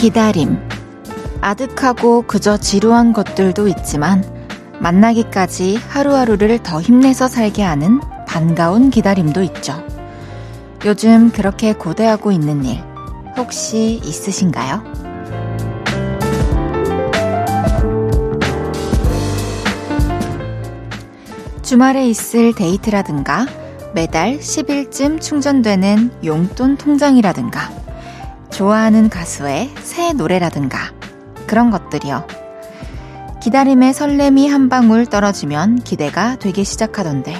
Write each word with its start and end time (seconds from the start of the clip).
기다림. 0.00 0.56
아득하고 1.42 2.22
그저 2.22 2.56
지루한 2.56 3.12
것들도 3.12 3.68
있지만 3.68 4.24
만나기까지 4.78 5.76
하루하루를 5.76 6.60
더 6.62 6.80
힘내서 6.80 7.28
살게 7.28 7.62
하는 7.62 8.00
반가운 8.26 8.88
기다림도 8.88 9.42
있죠. 9.42 9.74
요즘 10.86 11.30
그렇게 11.30 11.74
고대하고 11.74 12.32
있는 12.32 12.64
일 12.64 12.82
혹시 13.36 14.00
있으신가요? 14.02 14.82
주말에 21.60 22.08
있을 22.08 22.54
데이트라든가 22.54 23.46
매달 23.92 24.38
10일쯤 24.38 25.20
충전되는 25.20 26.10
용돈 26.24 26.78
통장이라든가 26.78 27.89
좋아하는 28.60 29.08
가수의 29.08 29.70
새 29.80 30.12
노래라든가 30.12 30.92
그런 31.46 31.70
것들이요. 31.70 32.26
기다림의 33.42 33.94
설렘이 33.94 34.48
한 34.48 34.68
방울 34.68 35.06
떨어지면 35.06 35.76
기대가 35.76 36.36
되기 36.36 36.62
시작하던데 36.62 37.34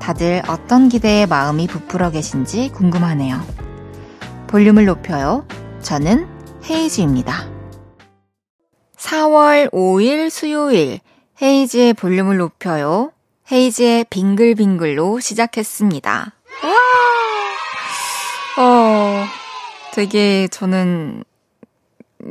다들 0.00 0.42
어떤 0.48 0.88
기대에 0.88 1.26
마음이 1.26 1.68
부풀어 1.68 2.10
계신지 2.10 2.72
궁금하네요. 2.74 3.40
볼륨을 4.48 4.84
높여요. 4.84 5.46
저는 5.80 6.26
헤이즈입니다. 6.68 7.48
4월 8.96 9.70
5일 9.70 10.28
수요일 10.28 10.98
헤이즈의 11.40 11.94
볼륨을 11.94 12.38
높여요. 12.38 13.12
헤이즈의 13.52 14.06
빙글빙글로 14.10 15.20
시작했습니다. 15.20 16.32
와! 16.64 16.72
어, 18.64 19.41
되게 19.92 20.48
저는 20.48 21.22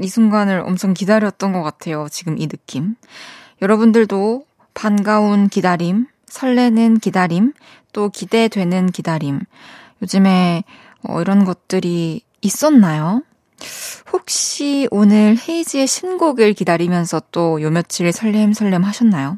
이 0.01 0.07
순간을 0.07 0.61
엄청 0.65 0.93
기다렸던 0.93 1.51
것 1.53 1.61
같아요. 1.63 2.07
지금 2.09 2.37
이 2.37 2.47
느낌. 2.47 2.95
여러분들도 3.61 4.45
반가운 4.73 5.47
기다림, 5.47 6.07
설레는 6.27 6.99
기다림, 6.99 7.53
또 7.93 8.09
기대되는 8.09 8.87
기다림. 8.91 9.41
요즘에 10.01 10.63
어, 11.07 11.21
이런 11.21 11.45
것들이 11.45 12.21
있었나요? 12.41 13.21
혹시 14.11 14.87
오늘 14.89 15.37
헤이지의 15.37 15.85
신곡을 15.85 16.53
기다리면서 16.53 17.21
또 17.31 17.61
요 17.61 17.69
며칠 17.69 18.11
설렘설렘 18.11 18.83
하셨나요? 18.83 19.37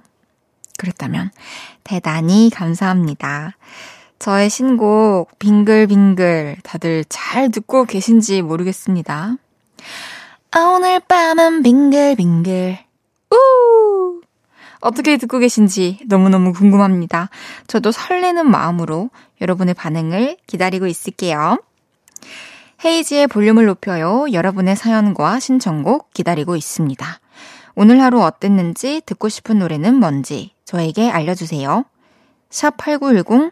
그랬다면 0.77 1.31
대단히 1.83 2.49
감사합니다. 2.49 3.58
저의 4.23 4.49
신곡 4.49 5.38
빙글빙글 5.38 6.55
다들 6.63 7.03
잘 7.09 7.52
듣고 7.52 7.83
계신지 7.83 8.41
모르겠습니다. 8.41 9.35
오늘 10.55 11.02
밤은 11.02 11.61
빙글빙글 11.61 12.77
우 13.33 14.21
어떻게 14.80 15.17
듣고 15.17 15.39
계신지 15.39 15.99
너무너무 16.07 16.53
궁금합니다. 16.53 17.30
저도 17.67 17.91
설레는 17.91 18.49
마음으로 18.49 19.09
여러분의 19.41 19.73
반응을 19.73 20.37
기다리고 20.47 20.87
있을게요. 20.87 21.61
헤이지의 22.85 23.27
볼륨을 23.27 23.65
높여요. 23.65 24.27
여러분의 24.31 24.77
사연과 24.77 25.41
신청곡 25.41 26.14
기다리고 26.14 26.55
있습니다. 26.55 27.05
오늘 27.75 28.02
하루 28.02 28.21
어땠는지 28.21 29.02
듣고 29.05 29.27
싶은 29.27 29.59
노래는 29.59 29.95
뭔지 29.95 30.52
저에게 30.64 31.09
알려주세요. 31.09 31.83
샵 32.49 32.77
8910 32.77 33.52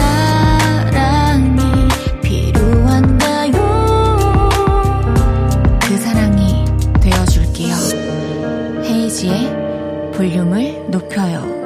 이은지의 9.21 10.11
볼륨을 10.13 10.89
높여요. 10.89 11.61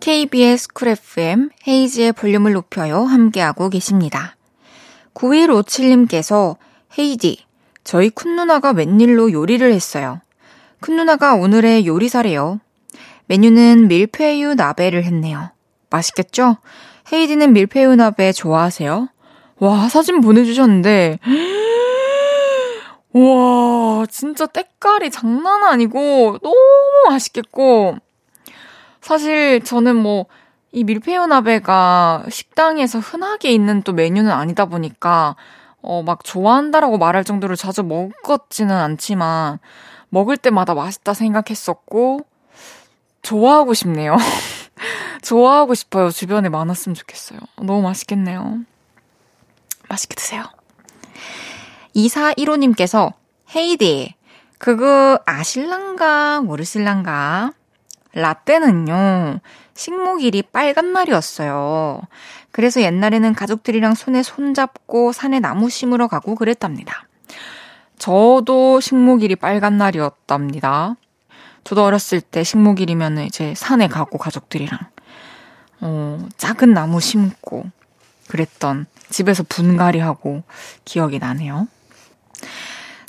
KBS 0.00 0.68
쿨 0.72 0.88
FM 0.88 1.50
헤이지의 1.66 2.12
볼륨을 2.12 2.52
높여요. 2.52 3.04
함께하고 3.04 3.70
계십니다. 3.70 4.36
9157님께서 5.14 6.56
헤이디, 6.98 7.44
저희 7.84 8.10
큰 8.10 8.36
누나가 8.36 8.72
웬일로 8.72 9.32
요리를 9.32 9.72
했어요. 9.72 10.20
큰 10.80 10.96
누나가 10.96 11.34
오늘의 11.34 11.86
요리사래요. 11.86 12.60
메뉴는 13.26 13.88
밀푀유 13.88 14.54
나베를 14.54 15.04
했네요. 15.04 15.50
맛있겠죠? 15.90 16.56
헤이디는 17.12 17.52
밀푀유 17.52 17.94
나베 17.94 18.32
좋아하세요? 18.32 19.08
와, 19.58 19.88
사진 19.88 20.20
보내주셨는데, 20.20 21.18
와, 23.14 24.04
진짜 24.10 24.44
때깔이 24.46 25.10
장난 25.10 25.64
아니고, 25.64 26.38
너무 26.42 26.56
맛있겠고, 27.08 27.96
사실 29.00 29.64
저는 29.64 29.96
뭐, 29.96 30.26
이 30.72 30.84
밀푀유 30.84 31.26
나베가 31.26 32.24
식당에서 32.28 32.98
흔하게 32.98 33.50
있는 33.50 33.80
또 33.82 33.94
메뉴는 33.94 34.30
아니다 34.30 34.66
보니까, 34.66 35.36
어, 35.80 36.02
막 36.02 36.22
좋아한다라고 36.22 36.98
말할 36.98 37.24
정도로 37.24 37.56
자주 37.56 37.82
먹었지는 37.82 38.76
않지만, 38.76 39.58
먹을 40.10 40.36
때마다 40.36 40.74
맛있다 40.74 41.14
생각했었고, 41.14 42.20
좋아하고 43.22 43.72
싶네요. 43.72 44.16
좋아하고 45.22 45.74
싶어요. 45.74 46.10
주변에 46.10 46.50
많았으면 46.50 46.94
좋겠어요. 46.94 47.38
너무 47.56 47.80
맛있겠네요. 47.80 48.60
맛있게 49.88 50.14
드세요. 50.14 50.44
2415님께서 51.94 53.12
헤이디, 53.54 54.14
그거 54.58 55.18
아실란가 55.26 56.40
모르실란가? 56.40 57.52
라떼는요, 58.12 59.40
식목일이 59.74 60.42
빨간 60.42 60.92
날이었어요. 60.92 62.00
그래서 62.50 62.80
옛날에는 62.80 63.34
가족들이랑 63.34 63.94
손에 63.94 64.22
손잡고 64.22 65.12
산에 65.12 65.40
나무 65.40 65.68
심으러 65.68 66.08
가고 66.08 66.34
그랬답니다. 66.34 67.06
저도 67.98 68.80
식목일이 68.80 69.36
빨간 69.36 69.76
날이었답니다. 69.76 70.96
저도 71.64 71.84
어렸을 71.84 72.20
때 72.20 72.44
식목일이면 72.44 73.18
이제 73.18 73.54
산에 73.54 73.88
가고 73.88 74.16
가족들이랑, 74.16 74.78
어, 75.80 76.26
작은 76.38 76.72
나무 76.72 77.00
심고 77.00 77.66
그랬던 78.28 78.86
집에서 79.10 79.42
분갈이 79.48 79.98
하고 79.98 80.42
기억이 80.84 81.18
나네요. 81.18 81.68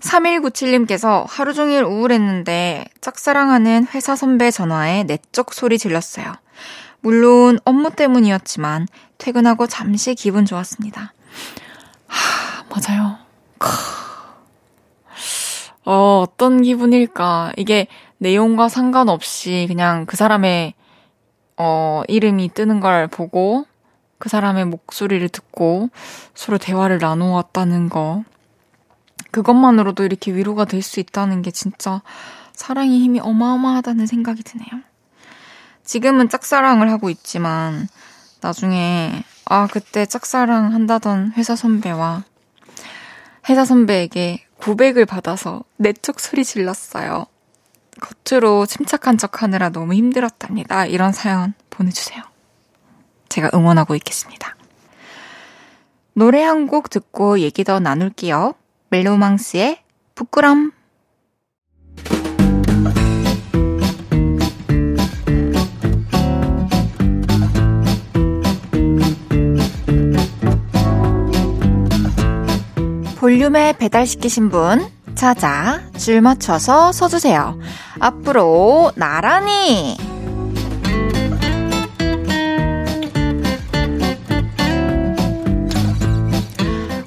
3197님께서 0.01 1.25
하루 1.27 1.53
종일 1.53 1.83
우울했는데 1.83 2.85
짝사랑하는 3.01 3.87
회사 3.93 4.15
선배 4.15 4.51
전화에 4.51 5.03
내적 5.03 5.53
소리 5.53 5.77
질렀어요. 5.77 6.33
물론 7.01 7.59
업무 7.65 7.91
때문이었지만 7.91 8.87
퇴근하고 9.17 9.67
잠시 9.67 10.15
기분 10.15 10.45
좋았습니다. 10.45 11.13
하, 12.07 12.63
맞아요. 12.69 13.17
어, 15.85 16.23
어떤 16.27 16.61
기분일까? 16.61 17.53
이게 17.57 17.87
내용과 18.17 18.67
상관없이 18.69 19.65
그냥 19.67 20.05
그 20.05 20.17
사람의 20.17 20.73
어, 21.57 22.03
이름이 22.07 22.49
뜨는 22.53 22.79
걸 22.79 23.07
보고 23.07 23.65
그 24.19 24.29
사람의 24.29 24.65
목소리를 24.65 25.27
듣고 25.29 25.89
서로 26.33 26.57
대화를 26.57 26.99
나누었다는 26.99 27.89
거. 27.89 28.23
그것만으로도 29.31 30.03
이렇게 30.03 30.33
위로가 30.33 30.65
될 30.65 30.81
수 30.81 30.99
있다는 30.99 31.41
게 31.41 31.51
진짜 31.51 32.01
사랑의 32.53 32.99
힘이 32.99 33.19
어마어마하다는 33.19 34.07
생각이 34.07 34.43
드네요. 34.43 34.67
지금은 35.83 36.29
짝사랑을 36.29 36.89
하고 36.91 37.09
있지만 37.09 37.87
나중에 38.41 39.23
아 39.45 39.67
그때 39.67 40.05
짝사랑 40.05 40.73
한다던 40.73 41.33
회사 41.37 41.55
선배와 41.55 42.23
회사 43.49 43.63
선배에게 43.65 44.45
고백을 44.57 45.05
받아서 45.05 45.63
내쪽 45.77 46.19
소리 46.19 46.43
질렀어요. 46.43 47.25
겉으로 48.25 48.65
침착한 48.65 49.17
척 49.17 49.41
하느라 49.43 49.69
너무 49.69 49.93
힘들었답니다. 49.93 50.85
이런 50.85 51.13
사연 51.13 51.53
보내주세요. 51.69 52.21
제가 53.29 53.51
응원하고 53.53 53.95
있겠습니다. 53.95 54.55
노래 56.13 56.43
한 56.43 56.67
곡 56.67 56.89
듣고 56.89 57.39
얘기 57.39 57.63
더 57.63 57.79
나눌게요. 57.79 58.53
멜로망스의 58.89 59.79
부끄럼. 60.15 60.71
볼륨에 73.17 73.73
배달시키신 73.77 74.49
분, 74.49 74.87
찾아 75.15 75.81
줄 75.97 76.21
맞춰서 76.21 76.91
서주세요. 76.91 77.59
앞으로 77.99 78.91
나란히! 78.95 79.97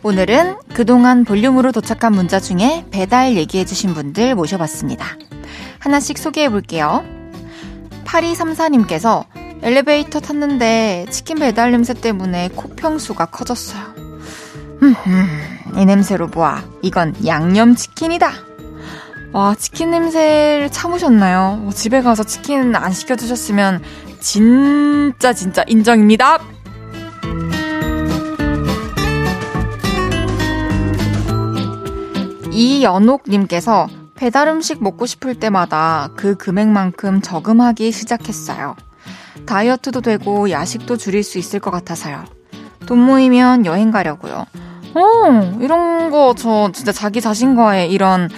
오늘은 0.02 0.56
그동안 0.72 1.24
볼륨으로 1.26 1.72
도착한 1.72 2.14
문자 2.14 2.40
중에 2.40 2.86
배달 2.90 3.36
얘기해주신 3.36 3.92
분들 3.92 4.34
모셔봤습니다. 4.34 5.04
하나씩 5.78 6.16
소개해볼게요. 6.16 7.04
8234님께서 8.06 9.26
엘리베이터 9.62 10.20
탔는데 10.20 11.04
치킨 11.10 11.38
배달 11.38 11.70
냄새 11.70 11.92
때문에 11.92 12.48
코평수가 12.56 13.26
커졌어요. 13.26 13.82
이 15.76 15.84
냄새로 15.84 16.28
보아. 16.28 16.64
이건 16.80 17.14
양념치킨이다. 17.26 18.32
와, 19.32 19.54
치킨 19.54 19.90
냄새를 19.90 20.70
참으셨나요? 20.70 21.58
뭐 21.60 21.72
집에 21.72 22.00
가서 22.00 22.24
치킨 22.24 22.74
안 22.74 22.92
시켜드셨으면 22.92 23.82
진짜 24.18 25.34
진짜 25.34 25.62
인정입니다. 25.66 26.38
이연옥님께서 32.52 33.88
배달 34.14 34.48
음식 34.48 34.82
먹고 34.82 35.06
싶을 35.06 35.34
때마다 35.34 36.10
그 36.16 36.36
금액만큼 36.36 37.22
저금하기 37.22 37.90
시작했어요. 37.92 38.76
다이어트도 39.46 40.00
되고 40.02 40.50
야식도 40.50 40.96
줄일 40.98 41.22
수 41.22 41.38
있을 41.38 41.58
것 41.60 41.70
같아서요. 41.70 42.24
돈 42.86 42.98
모이면 42.98 43.64
여행 43.66 43.90
가려고요. 43.90 44.44
어, 44.94 45.58
이런 45.60 46.10
거 46.10 46.34
저 46.36 46.70
진짜 46.72 46.92
자기 46.92 47.20
자신과의 47.20 47.90
이런 47.92 48.28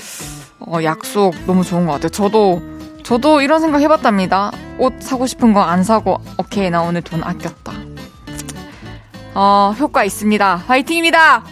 어, 0.61 0.79
약속 0.85 1.35
너무 1.47 1.65
좋은 1.65 1.87
것 1.87 1.93
같아요. 1.95 2.11
저도 2.11 2.63
저도 3.03 3.41
이런 3.41 3.61
생각 3.61 3.81
해봤답니다. 3.81 4.53
옷 4.79 4.95
사고 5.01 5.27
싶은 5.27 5.53
거 5.53 5.61
안 5.63 5.83
사고 5.83 6.19
오케이 6.39 6.71
나 6.71 6.83
오늘 6.83 7.03
돈 7.03 7.25
아꼈다. 7.25 7.73
어, 9.35 9.75
효과 9.79 10.05
있습니다. 10.05 10.57
화이팅입니다. 10.67 11.43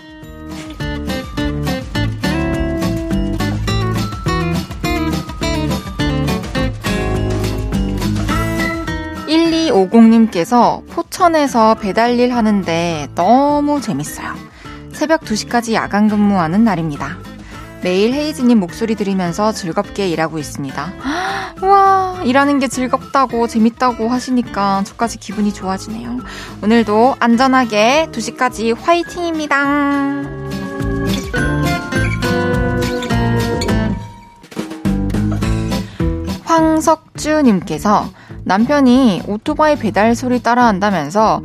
1250님께서 9.71 10.87
포천에서 10.89 11.75
배달일 11.75 12.35
하는데 12.35 13.09
너무 13.15 13.81
재밌어요. 13.81 14.35
새벽 14.93 15.23
2시까지 15.23 15.73
야간 15.73 16.09
근무하는 16.09 16.65
날입니다. 16.65 17.17
매일 17.83 18.13
헤이즈님 18.13 18.61
목소리 18.61 18.95
들으면서 18.95 19.53
즐겁게 19.53 20.09
일하고 20.09 20.39
있습니다. 20.39 20.93
와, 21.63 22.21
일하는 22.25 22.59
게 22.59 22.69
즐겁다고 22.69 23.47
재밌다고 23.47 24.09
하시니까 24.09 24.83
저까지 24.85 25.19
기분이 25.19 25.55
좋아지네요. 25.55 26.19
오늘도 26.63 27.17
안전하게 27.21 28.09
2시까지 28.13 28.77
화이팅입니다. 28.79 30.25
황석주님께서 36.45 38.11
남편이 38.51 39.23
오토바이 39.29 39.77
배달 39.77 40.17
소리 40.17 40.43
따라한다면서 40.43 41.41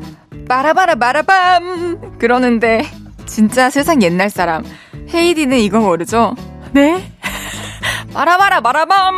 빠라바라 0.50 0.96
바라밤 0.96 2.18
그러는데 2.18 2.84
진짜 3.28 3.70
세상 3.70 4.02
옛날 4.02 4.32
사람 4.32 4.64
헤이디는 5.14 5.60
이거 5.60 5.80
모르죠? 5.82 6.34
네? 6.72 7.14
빠라바라 8.12 8.62
바라밤 8.62 9.14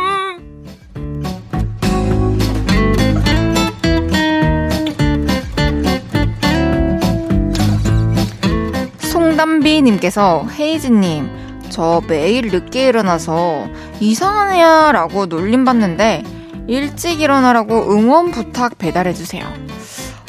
송담비님께서 8.98 10.46
헤이즈님 10.58 11.30
저 11.70 12.02
매일 12.06 12.48
늦게 12.48 12.88
일어나서 12.88 13.66
애야 14.02 14.92
라고 14.92 15.24
놀림받는데 15.24 16.37
일찍 16.68 17.20
일어나라고 17.20 17.92
응원 17.92 18.30
부탁 18.30 18.78
배달해주세요. 18.78 19.44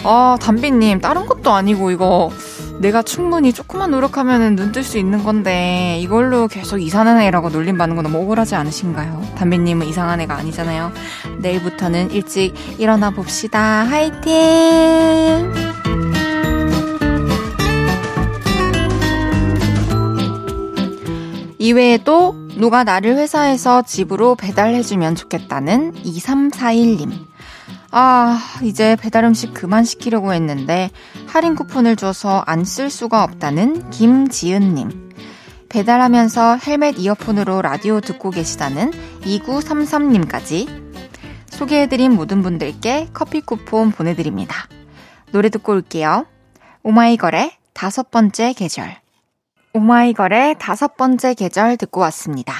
아, 0.06 0.38
담비님, 0.42 1.02
다른 1.02 1.26
것도 1.26 1.52
아니고 1.52 1.92
이거 1.92 2.32
내가 2.80 3.02
충분히 3.02 3.52
조금만 3.52 3.92
노력하면 3.92 4.56
눈 4.56 4.72
뜰 4.72 4.84
수 4.84 4.98
있는 4.98 5.22
건데 5.26 6.00
이걸로 6.00 6.48
계속 6.48 6.78
이상한 6.80 7.20
애라고 7.20 7.50
놀림받는 7.50 7.98
거 7.98 8.02
너무 8.02 8.20
억울하지 8.20 8.56
않으신가요? 8.56 9.34
담비님은 9.38 9.86
이상한 9.88 10.22
애가 10.22 10.36
아니잖아요. 10.36 10.94
내일부터는 11.40 12.12
일찍 12.12 12.54
일어나 12.80 13.10
봅시다. 13.10 13.60
화이팅! 13.90 15.52
이외에도 21.58 22.36
누가 22.60 22.84
나를 22.84 23.16
회사에서 23.16 23.82
집으로 23.84 24.36
배달해주면 24.36 25.16
좋겠다는 25.16 25.94
2341님. 25.94 27.26
아, 27.92 28.38
이제 28.64 28.98
배달 29.00 29.24
음식 29.24 29.54
그만 29.54 29.86
시키려고 29.86 30.34
했는데 30.34 30.92
할인 31.28 31.56
쿠폰을 31.56 31.96
줘서 31.96 32.44
안 32.46 32.66
쓸 32.66 32.90
수가 32.90 33.24
없다는 33.24 33.90
김지은님. 33.92 35.10
배달하면서 35.70 36.58
헬멧 36.58 37.00
이어폰으로 37.00 37.62
라디오 37.62 38.02
듣고 38.02 38.30
계시다는 38.30 38.92
2933님까지 39.22 40.68
소개해드린 41.48 42.12
모든 42.14 42.42
분들께 42.42 43.08
커피 43.14 43.40
쿠폰 43.40 43.92
보내드립니다. 43.92 44.68
노래 45.32 45.48
듣고 45.50 45.72
올게요. 45.72 46.26
오마이걸의 46.84 47.54
다섯 47.74 48.12
번째 48.12 48.52
계절. 48.52 48.98
오마이걸의 49.74 50.56
다섯 50.60 50.98
번째 50.98 51.34
계절 51.34 51.78
듣고 51.78 52.02
왔습니다. 52.02 52.54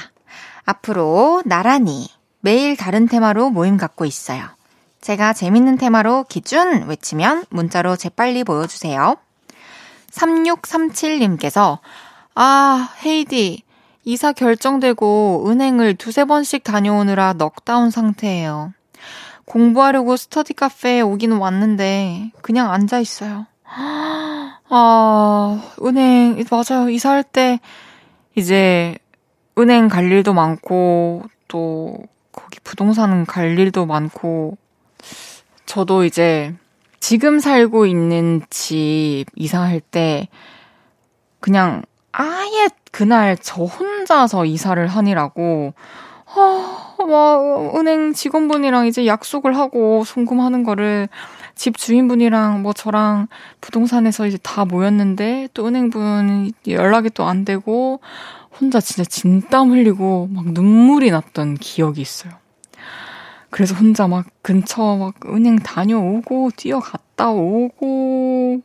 앞으로 0.64 1.42
나란히 1.44 2.08
매일 2.40 2.76
다른 2.76 3.06
테마로 3.06 3.50
모임 3.50 3.76
갖고 3.76 4.04
있어요. 4.04 4.44
제가 5.00 5.32
재밌는 5.32 5.76
테마로 5.78 6.24
기준 6.28 6.86
외치면 6.86 7.46
문자로 7.50 7.96
재빨리 7.96 8.44
보여주세요. 8.44 9.16
3637님께서 10.10 11.78
아, 12.34 12.88
헤이디. 13.04 13.62
이사 14.04 14.32
결정되고 14.32 15.44
은행을 15.48 15.94
두세 15.96 16.24
번씩 16.24 16.64
다녀오느라 16.64 17.34
넉다운 17.34 17.90
상태예요. 17.90 18.72
공부하려고 19.44 20.16
스터디 20.16 20.54
카페에 20.54 21.00
오기는 21.00 21.36
왔는데 21.36 22.30
그냥 22.40 22.72
앉아 22.72 23.00
있어요. 23.00 23.46
아, 24.72 25.60
은행, 25.82 26.42
맞아요. 26.50 26.88
이사할 26.90 27.24
때 27.24 27.58
이제 28.36 28.96
은행 29.58 29.88
갈 29.88 30.10
일도 30.12 30.34
많고, 30.34 31.24
또 31.48 31.98
거기 32.32 32.60
부동산 32.64 33.26
갈 33.26 33.58
일도 33.58 33.86
많고, 33.86 34.56
저도 35.66 36.04
이제 36.04 36.54
지금 37.00 37.40
살고 37.40 37.86
있는 37.86 38.42
집 38.50 39.26
이사할 39.36 39.80
때 39.80 40.28
그냥 41.40 41.82
아예 42.12 42.68
그날 42.92 43.36
저 43.40 43.64
혼자서 43.64 44.44
이사를 44.44 44.86
하니라고, 44.86 45.74
아, 46.34 46.96
막 46.98 47.76
은행 47.76 48.12
직원분이랑 48.12 48.86
이제 48.86 49.06
약속을 49.06 49.56
하고 49.56 50.04
송금하는 50.04 50.64
거를 50.64 51.08
집 51.60 51.76
주인분이랑 51.76 52.62
뭐 52.62 52.72
저랑 52.72 53.28
부동산에서 53.60 54.26
이제 54.26 54.38
다 54.42 54.64
모였는데 54.64 55.48
또 55.52 55.66
은행분 55.66 56.52
연락이 56.68 57.10
또 57.10 57.28
안 57.28 57.44
되고 57.44 58.00
혼자 58.58 58.80
진짜 58.80 59.04
진땀 59.04 59.70
흘리고 59.70 60.30
막 60.32 60.52
눈물이 60.52 61.10
났던 61.10 61.56
기억이 61.56 62.00
있어요. 62.00 62.32
그래서 63.50 63.74
혼자 63.74 64.08
막 64.08 64.24
근처 64.40 64.96
막 64.96 65.14
은행 65.26 65.58
다녀오고 65.58 66.52
뛰어갔다 66.56 67.28
오고 67.30 68.62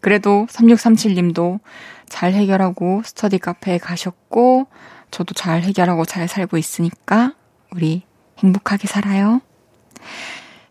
그래도 0.00 0.46
3637님도 0.48 1.60
잘 2.08 2.32
해결하고 2.32 3.02
스터디 3.04 3.40
카페에 3.40 3.76
가셨고 3.76 4.68
저도 5.10 5.34
잘 5.34 5.60
해결하고 5.60 6.06
잘 6.06 6.28
살고 6.28 6.56
있으니까 6.56 7.34
우리 7.72 8.04
행복하게 8.38 8.86
살아요. 8.86 9.42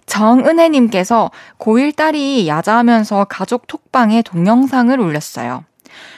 정은혜님께서 0.10 1.32
고1 1.60 1.96
딸이 1.96 2.48
야자하면서 2.48 3.26
가족 3.26 3.68
톡방에 3.68 4.24
동영상을 4.24 5.00
올렸어요. 5.00 5.64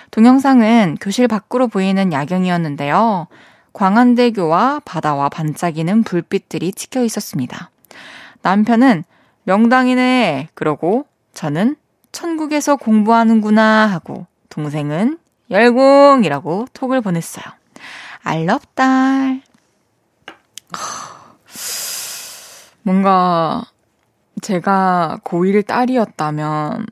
동영상은 0.10 0.98
교실 1.00 1.28
밖으로 1.28 1.68
보이는 1.68 2.12
야경이었는데요. 2.12 3.28
광안대교와 3.74 4.82
바다와 4.86 5.30
반짝이는 5.30 6.04
불빛들이 6.04 6.74
찍혀 6.74 7.04
있었습니다. 7.04 7.70
남편은 8.42 9.04
명당이네 9.44 10.50
그러고 10.54 11.06
저는 11.34 11.76
천국에서 12.12 12.78
공부하는구나 12.78 13.88
하고 13.88 14.26
동생은 14.50 15.18
열공이라고 15.50 16.68
톡을 16.74 17.02
보냈어요. 17.02 17.46
알럽달. 18.24 19.42
뭔가 22.84 23.64
제가 24.42 25.20
고1 25.24 25.66
딸이었다면 25.66 26.88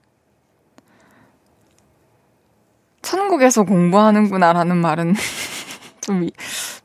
천국에서 3.01 3.63
공부하는구나라는 3.63 4.77
말은 4.77 5.15
좀 6.01 6.27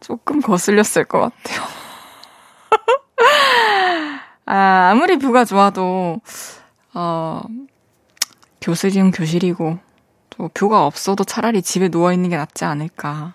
조금 0.00 0.40
거슬렸을 0.40 1.04
것 1.04 1.20
같아요. 1.20 1.62
아, 4.46 4.90
아무리 4.90 5.18
view가 5.18 5.44
좋아도 5.44 6.20
어 6.94 7.42
교실이면 8.60 9.10
교실이고 9.10 9.78
또 10.30 10.50
view가 10.54 10.86
없어도 10.86 11.24
차라리 11.24 11.62
집에 11.62 11.88
누워 11.88 12.12
있는 12.12 12.30
게 12.30 12.36
낫지 12.36 12.64
않을까. 12.64 13.34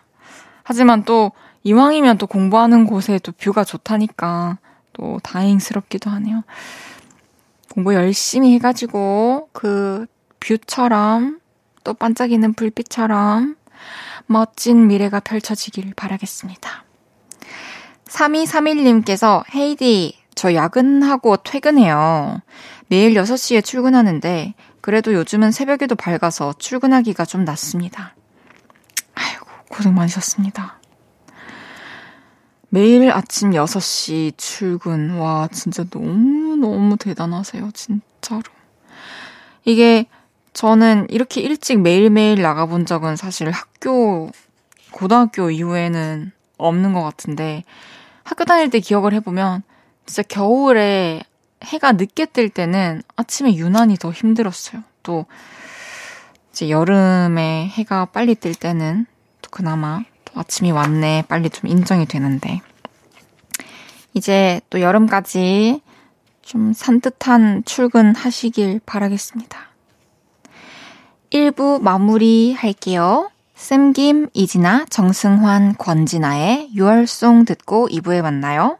하지만 0.64 1.04
또 1.04 1.32
이왕이면 1.64 2.18
또 2.18 2.28
공부하는 2.28 2.86
곳에 2.86 3.20
또 3.20 3.32
view가 3.32 3.64
좋다니까 3.64 4.58
또 4.94 5.20
다행스럽기도 5.24 6.10
하네요. 6.10 6.44
공부 7.70 7.94
열심히 7.94 8.54
해가지고 8.56 9.50
그 9.54 10.06
view처럼 10.40 11.40
또 11.84 11.94
반짝이는 11.94 12.54
불빛처럼 12.54 13.56
멋진 14.26 14.88
미래가 14.88 15.20
펼쳐지길 15.20 15.94
바라겠습니다. 15.96 16.84
3231님께서 18.06 19.44
헤이디, 19.54 20.18
저 20.36 20.54
야근하고 20.54 21.38
퇴근해요. 21.38 22.42
내일 22.88 23.14
6시에 23.14 23.64
출근하는데 23.64 24.56
그래도 24.82 25.14
요즘은 25.14 25.52
새벽에도 25.52 25.96
밝아서 25.96 26.54
출근하기가 26.58 27.26
좀 27.26 27.44
낫습니다. 27.44 28.16
아이고, 29.14 29.46
고생 29.70 29.94
많으셨습니다. 29.94 30.79
매일 32.70 33.12
아침 33.12 33.52
6시 33.52 34.38
출근. 34.38 35.18
와, 35.18 35.48
진짜 35.52 35.84
너무너무 35.92 36.98
대단하세요. 36.98 37.72
진짜로. 37.74 38.44
이게 39.66 40.06
저는 40.54 41.08
이렇게 41.10 41.42
일찍 41.42 41.80
매일매일 41.82 42.42
나가본 42.42 42.86
적은 42.86 43.16
사실 43.16 43.50
학교, 43.50 44.30
고등학교 44.92 45.50
이후에는 45.52 46.32
없는 46.58 46.94
것 46.94 47.04
같은데 47.04 47.64
학교 48.24 48.46
다닐 48.46 48.70
때 48.70 48.80
기억을 48.80 49.14
해보면 49.14 49.64
진짜 50.06 50.24
겨울에 50.24 51.24
해가 51.64 51.94
늦게 51.94 52.26
뜰 52.28 52.50
때는 52.50 53.02
아침에 53.16 53.56
유난히 53.56 53.98
더 53.98 54.12
힘들었어요. 54.12 54.84
또 55.04 55.26
이제 56.52 56.70
여름에 56.70 57.68
해가 57.70 58.06
빨리 58.06 58.36
뜰 58.36 58.54
때는 58.54 59.06
또 59.42 59.50
그나마 59.50 60.04
또 60.34 60.40
아침이 60.40 60.72
왔네 60.72 61.26
빨리 61.28 61.50
좀 61.50 61.70
인정이 61.70 62.06
되는데 62.06 62.62
이제 64.14 64.62
또 64.70 64.82
여름까지 64.82 65.82
좀 66.42 66.74
산뜻한 66.74 67.64
출근하시길 67.66 68.82
바라겠습니다. 68.86 69.60
1부 71.32 71.82
마무리 71.82 72.54
할게요. 72.54 73.30
쌤김, 73.54 74.30
이진아, 74.34 74.86
정승환, 74.90 75.76
권진아의 75.78 76.72
6월송 76.76 77.46
듣고 77.46 77.88
2부에 77.90 78.22
만나요. 78.22 78.80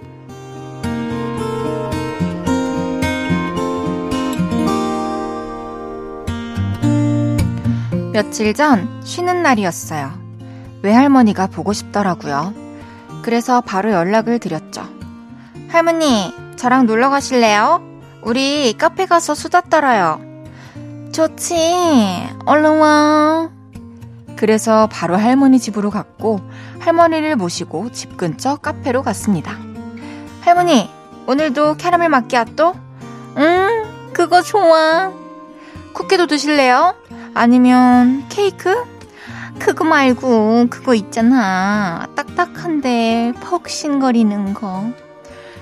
며칠 8.11 8.53
전 8.53 9.01
쉬는 9.05 9.41
날이었어요. 9.41 10.11
외할머니가 10.81 11.47
보고 11.47 11.71
싶더라고요. 11.71 12.53
그래서 13.23 13.61
바로 13.61 13.91
연락을 13.91 14.39
드렸죠. 14.39 14.83
할머니, 15.69 16.33
저랑 16.57 16.87
놀러 16.87 17.09
가실래요? 17.09 17.81
우리 18.21 18.75
카페 18.77 19.05
가서 19.05 19.33
수다 19.33 19.61
떨어요. 19.61 20.19
좋지. 21.13 21.55
얼른 22.45 22.79
와. 22.79 23.49
그래서 24.35 24.89
바로 24.91 25.15
할머니 25.15 25.59
집으로 25.59 25.89
갔고 25.89 26.41
할머니를 26.79 27.37
모시고 27.37 27.91
집 27.91 28.17
근처 28.17 28.57
카페로 28.57 29.03
갔습니다. 29.03 29.55
할머니, 30.41 30.89
오늘도 31.27 31.77
캐러멜 31.77 32.09
마끼아또? 32.09 32.73
응, 33.37 34.11
그거 34.11 34.41
좋아. 34.41 35.11
쿠키도 35.93 36.27
드실래요? 36.27 37.00
아니면 37.33 38.25
케이크? 38.29 38.83
그거 39.59 39.83
말고 39.83 40.67
그거 40.69 40.93
있잖아. 40.95 42.07
딱딱한데 42.15 43.33
퍽신거리는 43.41 44.53
거. 44.53 44.91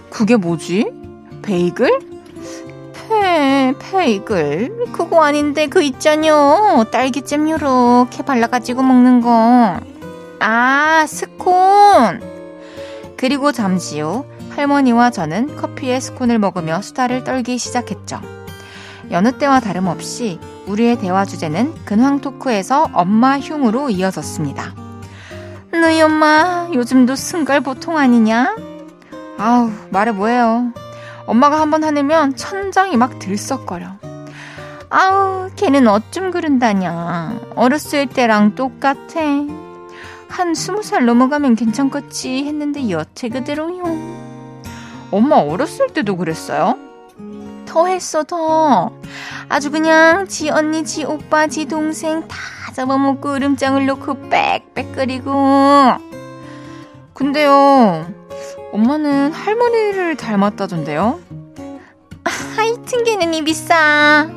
그게 0.09 0.35
뭐지? 0.35 0.91
베이글? 1.41 1.99
페, 2.93 3.73
페이글? 3.79 4.85
그거 4.93 5.23
아닌데 5.23 5.67
그 5.67 5.81
있잖요. 5.81 6.85
딸기잼 6.91 7.49
요렇게 7.49 8.23
발라가지고 8.23 8.83
먹는 8.83 9.21
거. 9.21 9.79
아, 10.39 11.05
스콘! 11.07 12.21
그리고 13.17 13.51
잠시 13.51 13.99
후 13.99 14.25
할머니와 14.51 15.09
저는 15.11 15.57
커피에 15.57 15.99
스콘을 15.99 16.39
먹으며 16.39 16.81
수다를 16.81 17.23
떨기 17.23 17.57
시작했죠. 17.57 18.38
여느 19.11 19.31
때와 19.37 19.59
다름없이 19.59 20.39
우리의 20.67 20.99
대화 20.99 21.25
주제는 21.25 21.73
근황 21.85 22.21
토크에서 22.21 22.89
엄마 22.93 23.39
흉으로 23.39 23.89
이어졌습니다. 23.89 24.75
너희 25.71 26.01
엄마 26.01 26.67
요즘도 26.73 27.15
승갈 27.15 27.61
보통 27.61 27.97
아니냐? 27.97 28.55
아우, 29.37 29.71
말해 29.89 30.11
뭐해요. 30.11 30.73
엄마가 31.25 31.59
한번 31.61 31.83
화내면 31.83 32.35
천장이 32.35 32.97
막 32.97 33.19
들썩거려. 33.19 33.87
아우, 34.89 35.49
걔는 35.55 35.87
어쩜 35.87 36.31
그런다냐. 36.31 37.39
어렸을 37.55 38.07
때랑 38.07 38.55
똑같아. 38.55 39.19
한 40.27 40.53
스무 40.53 40.83
살 40.83 41.05
넘어가면 41.05 41.55
괜찮겠지 41.55 42.45
했는데 42.45 42.89
여태 42.89 43.29
그대로요. 43.29 43.83
엄마 45.11 45.37
어렸을 45.37 45.87
때도 45.87 46.17
그랬어요? 46.17 46.88
더 47.69 47.85
했어, 47.85 48.23
더. 48.23 48.91
아주 49.47 49.69
그냥 49.69 50.27
지 50.27 50.49
언니, 50.49 50.83
지 50.83 51.05
오빠, 51.05 51.45
지 51.45 51.65
동생 51.67 52.27
다 52.27 52.35
잡아먹고 52.73 53.35
으름장을 53.35 53.85
놓고 53.85 54.29
빽빽거리고. 54.29 55.31
근데요, 57.13 58.07
엄마는 58.73 59.31
할머니를 59.33 60.15
닮았다던데요? 60.15 61.19
하이튼 62.55 63.03
걔는 63.03 63.33
입이 63.35 63.53
싸. 63.53 64.27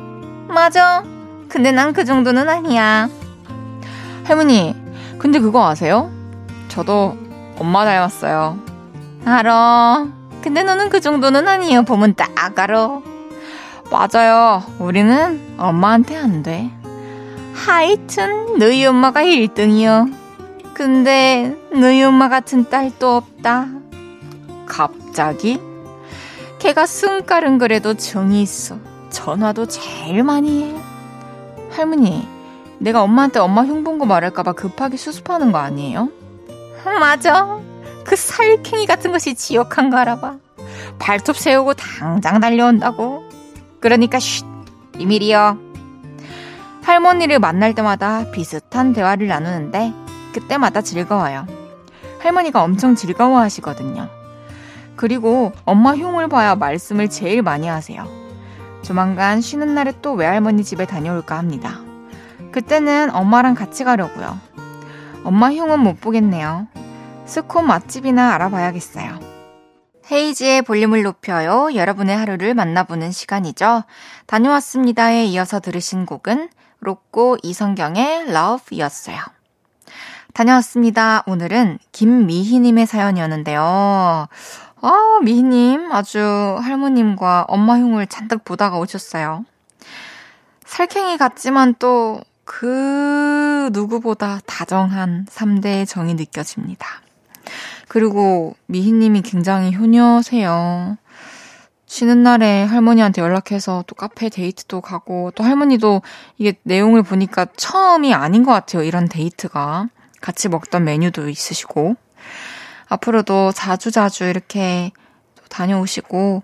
맞아. 0.47 1.03
근데 1.49 1.71
난 1.71 1.93
그 1.93 2.05
정도는 2.05 2.47
아니야. 2.49 3.09
할머니, 4.25 4.75
근데 5.17 5.39
그거 5.39 5.67
아세요? 5.67 6.11
저도 6.67 7.17
엄마 7.57 7.83
닮았어요. 7.83 8.59
알아. 9.25 10.07
근데 10.41 10.61
너는 10.63 10.89
그 10.89 10.99
정도는 10.99 11.47
아니에요. 11.47 11.83
보면 11.83 12.13
딱 12.15 12.31
알아. 12.59 13.01
맞아요. 13.93 14.63
우리는 14.79 15.55
엄마한테 15.59 16.17
안 16.17 16.41
돼. 16.41 16.71
하이튼, 17.53 18.57
너희 18.57 18.83
엄마가 18.87 19.21
1등이요. 19.21 20.11
근데 20.73 21.55
너희 21.71 22.01
엄마 22.01 22.27
같은 22.27 22.67
딸도 22.67 23.17
없다. 23.17 23.67
갑자기? 24.65 25.61
걔가 26.57 26.87
승깔은 26.87 27.59
그래도 27.59 27.93
정이 27.93 28.41
있어. 28.41 28.77
전화도 29.11 29.67
제일 29.67 30.23
많이 30.23 30.63
해. 30.63 30.75
할머니, 31.69 32.27
내가 32.79 33.03
엄마한테 33.03 33.37
엄마 33.37 33.63
흉본거 33.63 34.05
말할까봐 34.05 34.53
급하게 34.53 34.97
수습하는 34.97 35.51
거 35.51 35.59
아니에요? 35.59 36.09
맞아. 36.83 37.59
그 38.03 38.15
살쾡이 38.15 38.87
같은 38.87 39.11
것이 39.11 39.35
지옥한 39.35 39.91
거 39.91 39.97
알아봐. 39.97 40.37
발톱 40.97 41.37
세우고 41.37 41.75
당장 41.75 42.39
달려온다고. 42.39 43.32
그러니까 43.83 44.17
쉿, 44.17 44.45
비밀이요. 44.93 45.57
할머니를 46.83 47.39
만날 47.39 47.75
때마다 47.75 48.31
비슷한 48.31 48.93
대화를 48.93 49.27
나누는데 49.27 49.91
그때마다 50.33 50.79
즐거워요. 50.81 51.45
할머니가 52.19 52.63
엄청 52.63 52.95
즐거워하시거든요. 52.95 54.07
그리고 54.95 55.51
엄마 55.65 55.97
흉을 55.97 56.29
봐야 56.29 56.55
말씀을 56.55 57.09
제일 57.09 57.41
많이 57.41 57.67
하세요. 57.67 58.07
조만간 58.83 59.41
쉬는 59.41 59.75
날에 59.75 59.91
또 60.01 60.13
외할머니 60.13 60.63
집에 60.63 60.85
다녀올까 60.85 61.37
합니다. 61.37 61.81
그때는 62.53 63.13
엄마랑 63.13 63.53
같이 63.53 63.83
가려고요. 63.83 64.39
엄마 65.25 65.51
흉은 65.51 65.81
못 65.81 65.99
보겠네요. 65.99 66.67
스콘 67.25 67.67
맛집이나 67.67 68.33
알아봐야겠어요. 68.35 69.32
헤이지의 70.11 70.63
볼륨을 70.63 71.03
높여요. 71.03 71.69
여러분의 71.73 72.15
하루를 72.15 72.53
만나보는 72.53 73.11
시간이죠. 73.11 73.83
다녀왔습니다에 74.27 75.25
이어서 75.25 75.59
들으신 75.59 76.05
곡은 76.05 76.49
로꼬 76.79 77.37
이성경의 77.41 78.29
Love였어요. 78.29 79.17
다녀왔습니다. 80.33 81.23
오늘은 81.27 81.79
김미희님의 81.91 82.85
사연이었는데요. 82.85 83.61
아, 83.61 85.19
미희님 85.23 85.91
아주 85.91 86.19
할머님과 86.61 87.45
엄마 87.47 87.77
흉을 87.77 88.07
잔뜩 88.07 88.43
보다가 88.43 88.77
오셨어요. 88.77 89.45
살쾡이 90.65 91.17
같지만 91.17 91.75
또 91.79 92.21
그 92.45 93.69
누구보다 93.71 94.39
다정한 94.45 95.25
3대의 95.29 95.87
정이 95.87 96.15
느껴집니다. 96.15 97.01
그리고 97.93 98.55
미희님이 98.65 99.21
굉장히 99.21 99.75
효녀세요. 99.75 100.97
쉬는 101.85 102.23
날에 102.23 102.63
할머니한테 102.63 103.21
연락해서 103.21 103.83
또 103.85 103.93
카페 103.93 104.29
데이트도 104.29 104.81
가고 104.81 105.29
또 105.35 105.43
할머니도 105.43 106.01
이게 106.39 106.53
내용을 106.63 107.03
보니까 107.03 107.45
처음이 107.55 108.15
아닌 108.15 108.43
것 108.43 108.51
같아요. 108.51 108.81
이런 108.81 109.07
데이트가. 109.07 109.89
같이 110.21 110.49
먹던 110.49 110.85
메뉴도 110.85 111.29
있으시고. 111.29 111.95
앞으로도 112.87 113.51
자주자주 113.51 114.23
이렇게 114.23 114.91
다녀오시고 115.49 116.41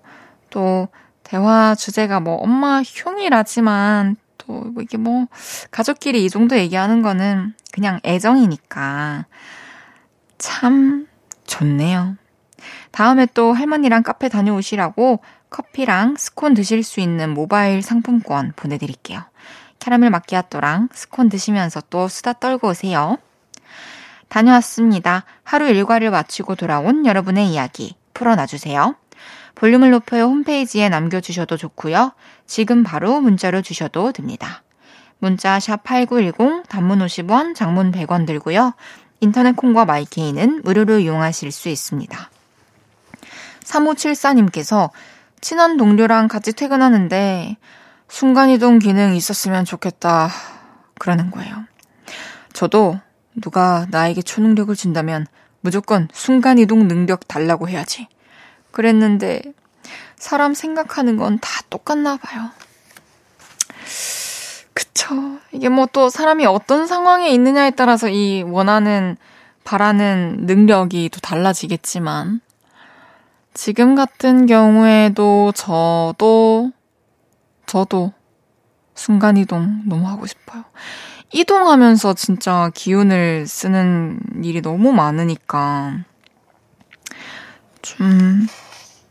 또 0.51 0.87
대화 1.23 1.73
주제가 1.73 2.19
뭐 2.19 2.35
엄마 2.35 2.83
흉이라지만 2.83 4.17
또 4.37 4.71
이게 4.79 4.97
뭐 4.97 5.25
가족끼리 5.71 6.25
이 6.25 6.29
정도 6.29 6.55
얘기하는 6.55 7.01
거는 7.01 7.55
그냥 7.71 7.99
애정이니까 8.05 9.25
참 10.37 11.08
좋네요. 11.49 12.15
다음에 12.91 13.25
또 13.33 13.53
할머니랑 13.53 14.03
카페 14.03 14.29
다녀오시라고 14.29 15.19
커피랑 15.49 16.15
스콘 16.17 16.53
드실 16.53 16.83
수 16.83 16.99
있는 16.99 17.33
모바일 17.33 17.81
상품권 17.81 18.53
보내드릴게요. 18.55 19.21
캐러멜 19.79 20.09
마키아토랑 20.09 20.89
스콘 20.93 21.29
드시면서 21.29 21.81
또 21.89 22.07
수다 22.07 22.33
떨고 22.33 22.69
오세요. 22.69 23.17
다녀왔습니다. 24.27 25.23
하루 25.43 25.67
일과를 25.67 26.11
마치고 26.11 26.55
돌아온 26.55 27.05
여러분의 27.05 27.47
이야기 27.47 27.95
풀어놔주세요. 28.13 28.95
볼륨을 29.55 29.91
높여 29.91 30.19
홈페이지에 30.19 30.89
남겨주셔도 30.89 31.57
좋고요. 31.57 32.13
지금 32.45 32.83
바로 32.83 33.19
문자로 33.19 33.61
주셔도 33.61 34.11
됩니다. 34.11 34.63
문자 35.17 35.59
샵 35.59 35.83
8910 35.83 36.67
단문 36.69 36.99
50원 36.99 37.55
장문 37.55 37.91
100원 37.91 38.25
들고요. 38.25 38.73
인터넷 39.21 39.55
콩과 39.55 39.85
마이케이는 39.85 40.61
무료로 40.63 40.99
이용하실 40.99 41.51
수 41.51 41.69
있습니다. 41.69 42.29
3574님께서 43.63 44.89
친한 45.41 45.77
동료랑 45.77 46.27
같이 46.27 46.53
퇴근하는데 46.53 47.57
순간이동 48.07 48.79
기능 48.79 49.15
있었으면 49.15 49.65
좋겠다. 49.65 50.29
그러는 50.97 51.31
거예요. 51.31 51.65
저도 52.53 52.99
누가 53.35 53.85
나에게 53.89 54.21
초능력을 54.21 54.75
준다면 54.75 55.27
무조건 55.61 56.07
순간이동 56.11 56.87
능력 56.87 57.27
달라고 57.27 57.69
해야지. 57.69 58.07
그랬는데 58.71 59.41
사람 60.17 60.53
생각하는 60.53 61.17
건 61.17 61.37
다 61.39 61.61
똑같나 61.69 62.17
봐요. 62.17 62.49
그쵸. 64.93 65.15
이게 65.51 65.69
뭐 65.69 65.87
또 65.91 66.09
사람이 66.09 66.45
어떤 66.45 66.87
상황에 66.87 67.29
있느냐에 67.29 67.71
따라서 67.71 68.09
이 68.09 68.43
원하는, 68.43 69.17
바라는 69.63 70.45
능력이 70.45 71.09
또 71.11 71.19
달라지겠지만, 71.19 72.41
지금 73.53 73.95
같은 73.95 74.45
경우에도 74.45 75.51
저도, 75.55 76.71
저도 77.65 78.13
순간이동 78.95 79.83
너무 79.85 80.07
하고 80.07 80.25
싶어요. 80.25 80.63
이동하면서 81.31 82.13
진짜 82.15 82.71
기운을 82.73 83.45
쓰는 83.47 84.19
일이 84.43 84.61
너무 84.61 84.91
많으니까, 84.91 85.99
좀, 87.81 88.47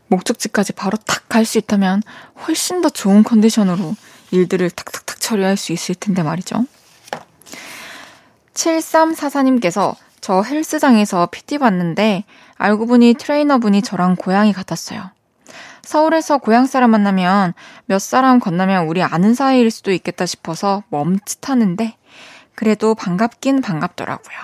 목적지까지 0.07 0.73
바로 0.73 0.97
탁 0.97 1.19
갈 1.29 1.45
수 1.45 1.59
있다면 1.59 2.01
훨씬 2.47 2.81
더 2.81 2.89
좋은 2.89 3.23
컨디션으로 3.23 3.95
일들을 4.31 4.69
탁탁탁 4.69 5.19
처리할 5.19 5.57
수 5.57 5.71
있을 5.71 5.95
텐데 5.95 6.23
말이죠. 6.23 6.65
7344님께서 8.53 9.95
저 10.21 10.41
헬스장에서 10.41 11.27
PT 11.31 11.59
봤는데 11.59 12.25
알고 12.57 12.87
보니 12.87 13.15
트레이너분이 13.15 13.81
저랑 13.81 14.15
고향이 14.15 14.53
같았어요. 14.53 15.11
서울에서 15.81 16.37
고향 16.37 16.65
사람 16.65 16.91
만나면 16.91 17.53
몇 17.85 17.99
사람 17.99 18.39
건너면 18.39 18.87
우리 18.87 19.01
아는 19.01 19.33
사이일 19.33 19.71
수도 19.71 19.91
있겠다 19.91 20.25
싶어서 20.25 20.83
멈칫하는데 20.89 21.95
그래도 22.53 22.93
반갑긴 22.93 23.61
반갑더라고요. 23.61 24.37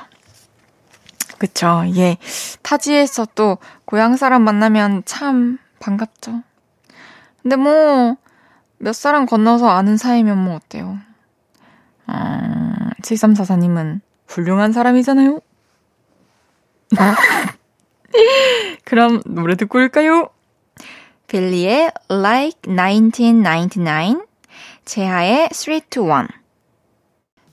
그쵸. 1.38 1.84
예. 1.95 2.17
타지에서 2.62 3.28
또 3.36 3.58
고향 3.84 4.15
사람 4.15 4.43
만나면 4.43 5.04
참 5.06 5.60
반갑죠. 5.80 6.41
근데 7.41 7.56
뭐, 7.58 8.15
몇 8.86 8.93
사람 8.93 9.26
건너서 9.26 9.67
아는 9.67 9.98
사이면 9.98 10.38
뭐 10.38 10.58
어때요? 10.58 11.00
어, 12.06 12.13
7344님은 13.02 14.00
훌륭한 14.28 14.74
사람이잖아요? 14.74 15.39
그럼 18.86 19.24
노래 19.26 19.56
듣고 19.56 19.80
올까요? 19.80 20.30
빌리의 21.26 21.93
Like 22.12 22.62
1999, 22.76 24.24
제하의 24.86 25.50
3 25.52 25.80
to 25.89 26.06
1. 26.06 26.28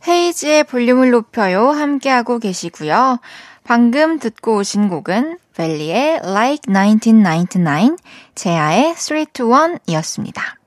헤이지의 0.07 0.65
볼륨을 0.65 1.13
높여요. 1.13 1.71
함께하고 1.71 2.41
계시고요. 2.41 3.21
방금 3.65 4.19
듣고 4.19 4.57
오신 4.57 4.91
곡은 4.91 5.39
벨리의 5.57 6.21
Like 6.25 6.71
1999, 6.71 7.97
제아의 8.35 8.95
3 8.99 9.25
to 9.33 9.49
1이었습니다. 9.49 10.62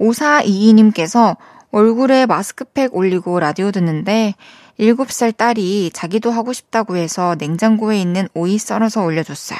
5422님께서 0.00 1.36
얼굴에 1.70 2.26
마스크팩 2.26 2.94
올리고 2.94 3.40
라디오 3.40 3.70
듣는데 3.70 4.34
7살 4.78 5.36
딸이 5.36 5.90
자기도 5.92 6.30
하고 6.30 6.52
싶다고 6.52 6.96
해서 6.96 7.34
냉장고에 7.38 8.00
있는 8.00 8.28
오이 8.34 8.58
썰어서 8.58 9.02
올려줬어요. 9.02 9.58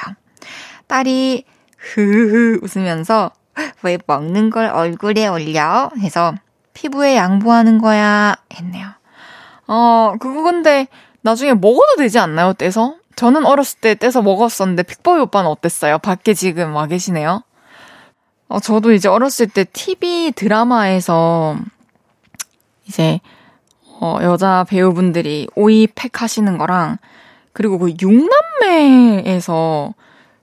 딸이 0.87 1.45
흐흐흐 1.77 2.59
웃으면서 2.63 3.31
왜 3.83 3.97
먹는 4.05 4.49
걸 4.49 4.67
얼굴에 4.67 5.27
올려? 5.27 5.89
해서 5.99 6.33
피부에 6.73 7.15
양보하는 7.15 7.79
거야 7.79 8.35
했네요. 8.53 8.87
어, 9.67 10.13
그거 10.19 10.43
근데 10.43 10.87
나중에 11.21 11.53
먹어도 11.53 11.95
되지 11.97 12.19
않나요, 12.19 12.53
떼서? 12.53 12.95
저는 13.15 13.45
어렸을 13.45 13.79
때 13.79 13.95
떼서 13.95 14.21
먹었었는데 14.21 14.83
픽보이 14.83 15.19
오빠는 15.21 15.49
어땠어요? 15.49 15.97
밖에 15.97 16.33
지금 16.35 16.75
와 16.75 16.85
계시네요. 16.85 17.43
어, 18.47 18.59
저도 18.59 18.93
이제 18.93 19.07
어렸을 19.07 19.47
때 19.47 19.63
TV 19.65 20.31
드라마에서 20.35 21.57
이제 22.87 23.19
어, 23.99 24.19
여자 24.21 24.63
배우분들이 24.67 25.47
오이 25.55 25.87
팩 25.87 26.21
하시는 26.21 26.57
거랑 26.57 26.97
그리고 27.53 27.79
그 27.79 27.93
육남매에서 27.99 29.93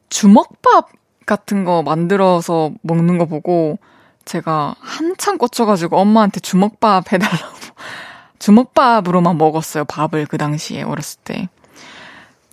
주먹밥 0.09 0.91
같은 1.27 1.65
거 1.65 1.83
만들어서 1.83 2.73
먹는 2.83 3.19
거 3.19 3.27
보고 3.27 3.79
제가 4.25 4.75
한참 4.81 5.39
꽂혀가지고 5.39 5.97
엄마한테 5.97 6.41
주먹밥 6.41 7.13
해달라고 7.13 7.55
주먹밥으로만 8.39 9.39
먹었어요 9.39 9.85
밥을 9.85 10.27
그 10.27 10.37
당시에 10.37 10.83
어렸을 10.83 11.21
때 11.25 11.49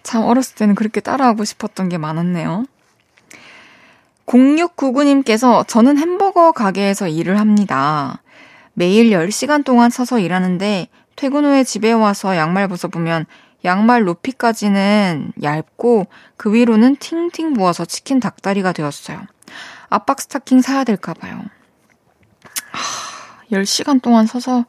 참 0.04 0.24
어렸을 0.24 0.56
때는 0.56 0.76
그렇게 0.76 1.00
따라하고 1.00 1.46
싶었던 1.46 1.90
게 1.90 1.98
많았네요. 1.98 2.66
0699님께서 4.32 5.68
저는 5.68 5.98
햄버거 5.98 6.52
가게에서 6.52 7.08
일을 7.08 7.40
합니다. 7.40 8.22
매일 8.74 9.10
10시간 9.12 9.66
동안 9.66 9.90
서서 9.90 10.20
일하는데 10.20 10.88
퇴근 11.18 11.44
후에 11.44 11.64
집에 11.64 11.92
와서 11.92 12.36
양말 12.38 12.70
벗어보면 12.70 13.26
양말 13.66 14.06
높이까지는 14.06 15.34
얇고 15.44 16.08
그 16.38 16.54
위로는 16.54 16.96
팅팅 16.96 17.54
부어서 17.54 17.86
치킨 17.86 18.20
닭다리가 18.20 18.72
되었어요. 18.72 19.22
압박 19.90 20.22
스타킹 20.22 20.62
사야 20.62 20.84
될까봐요. 20.86 21.42
10시간 23.52 24.02
동안 24.02 24.26
서서 24.26 24.66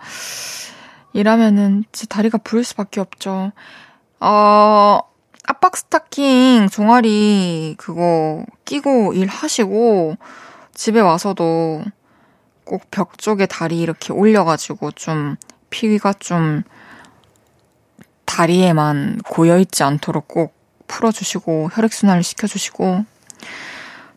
일하면은 1.12 1.84
진짜 1.92 2.16
다리가 2.16 2.38
부을 2.38 2.64
수밖에 2.64 3.00
없죠. 3.00 3.52
어, 4.18 5.00
압박 5.44 5.76
스타킹 5.76 6.68
종아리 6.70 7.74
그거 7.78 8.44
끼고 8.64 9.12
일하시고 9.14 10.16
집에 10.74 11.00
와서도 11.00 11.84
꼭 12.64 12.90
벽 12.90 13.18
쪽에 13.18 13.46
다리 13.46 13.80
이렇게 13.80 14.12
올려가지고 14.12 14.92
좀 14.92 15.36
피가 15.70 16.14
좀 16.14 16.62
다리에만 18.24 19.18
고여있지 19.24 19.82
않도록 19.82 20.28
꼭 20.28 20.54
풀어주시고 20.86 21.70
혈액순환을 21.72 22.22
시켜주시고 22.22 23.04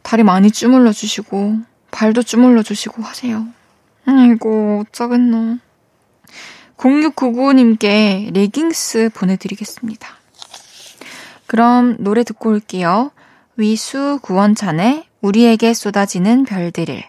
다리 0.03 0.23
많이 0.23 0.51
주물러 0.51 0.91
주시고 0.91 1.57
발도 1.91 2.23
주물러 2.23 2.63
주시고 2.63 3.03
하세요. 3.03 3.45
아이고 4.05 4.83
어쩌겠노. 4.87 5.57
0699님께 6.77 8.33
레깅스 8.33 9.09
보내드리겠습니다. 9.13 10.07
그럼 11.47 11.97
노래 11.99 12.23
듣고 12.23 12.49
올게요. 12.49 13.11
위수 13.57 14.19
구원찬의 14.21 15.05
우리에게 15.21 15.73
쏟아지는 15.73 16.43
별들을 16.45 17.03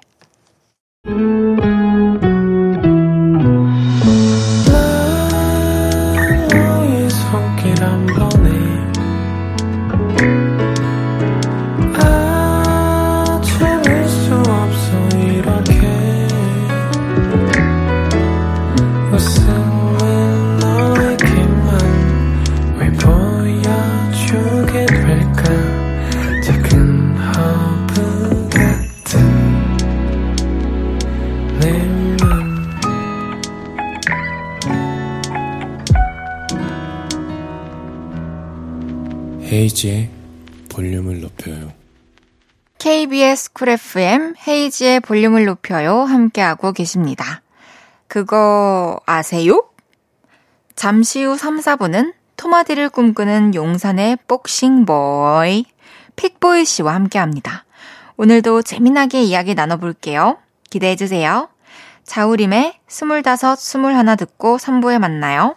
Cool 43.56 43.70
FM 43.70 44.34
헤이즈의 44.46 45.00
볼륨을 45.00 45.46
높여요. 45.46 46.02
함께하고 46.02 46.72
계십니다. 46.72 47.40
그거 48.06 49.00
아세요? 49.06 49.64
잠시 50.74 51.24
후 51.24 51.38
3, 51.38 51.60
4부는 51.60 52.12
토박이를 52.36 52.90
꿈꾸는 52.90 53.54
용산의 53.54 54.18
복싱보이 54.28 55.64
픽보이 56.16 56.66
씨와 56.66 56.92
함께합니다. 56.92 57.64
오늘도 58.18 58.60
재미나게 58.60 59.22
이야기 59.22 59.54
나눠볼게요. 59.54 60.36
기대해주세요. 60.68 61.48
자우림의 62.04 62.78
스물다섯, 62.88 63.58
스물하나 63.58 64.16
듣고 64.16 64.58
3부에 64.58 64.98
만나요. 64.98 65.56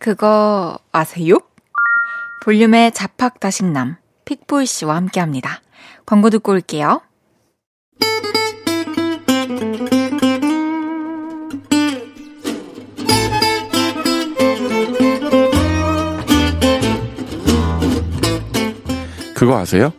그거 0.00 0.78
아세요? 0.92 1.36
볼륨의 2.42 2.92
자팍 2.92 3.38
다식남 3.38 3.96
픽보이 4.24 4.64
씨와 4.64 4.96
함께 4.96 5.20
합니다. 5.20 5.60
광고 6.06 6.30
듣고 6.30 6.52
올게요. 6.52 7.02
그거 19.34 19.58
아세요? 19.58 19.92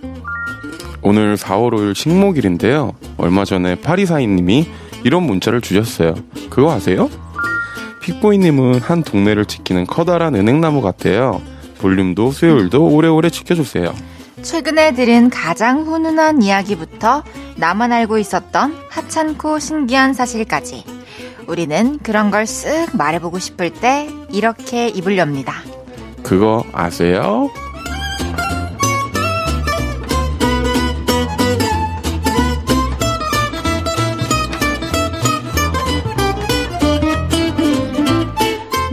오늘 1.03 1.35
4월 1.35 1.73
5일 1.73 1.93
식목일인데요. 1.93 2.93
얼마 3.17 3.45
전에 3.45 3.75
파리사인님이 3.75 4.67
이런 5.03 5.23
문자를 5.23 5.61
주셨어요. 5.61 6.15
그거 6.49 6.71
아세요? 6.71 7.07
픽보이님은 8.01 8.79
한 8.81 9.03
동네를 9.03 9.45
지키는 9.45 9.85
커다란 9.87 10.35
은행나무 10.35 10.81
같아요. 10.81 11.41
볼륨도 11.79 12.31
수요일도 12.31 12.87
오래오래 12.87 13.29
지켜주세요. 13.29 13.93
최근에 14.41 14.93
들은 14.95 15.29
가장 15.29 15.83
훈훈한 15.85 16.41
이야기부터 16.41 17.23
나만 17.57 17.91
알고 17.91 18.17
있었던 18.17 18.75
하찮고 18.89 19.59
신기한 19.59 20.13
사실까지 20.13 20.83
우리는 21.47 21.99
그런 22.01 22.31
걸 22.31 22.43
쓱 22.43 22.95
말해보고 22.97 23.39
싶을 23.39 23.71
때 23.71 24.09
이렇게 24.31 24.87
입을 24.87 25.17
엽니다. 25.17 25.53
그거 26.23 26.63
아세요? 26.71 27.49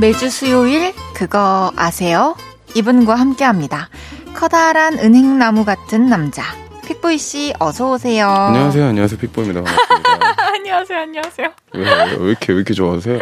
매주 0.00 0.30
수요일 0.30 0.94
그거 1.14 1.72
아세요? 1.76 2.36
이분과 2.74 3.14
함께 3.16 3.44
합니다. 3.44 3.88
커다란 4.34 4.98
은행나무 4.98 5.64
같은 5.64 6.08
남자. 6.08 6.42
픽보이 6.86 7.18
씨 7.18 7.52
어서 7.58 7.90
오세요. 7.92 8.28
안녕하세요. 8.28 8.86
안녕하세요. 8.86 9.18
픽보입니다. 9.18 9.62
안녕하세요. 10.54 10.98
안녕하세요. 11.00 11.48
왜, 11.74 11.80
왜, 11.82 12.16
왜 12.16 12.28
이렇게 12.30 12.52
왜 12.52 12.56
이렇게 12.58 12.74
좋아하세요? 12.74 13.18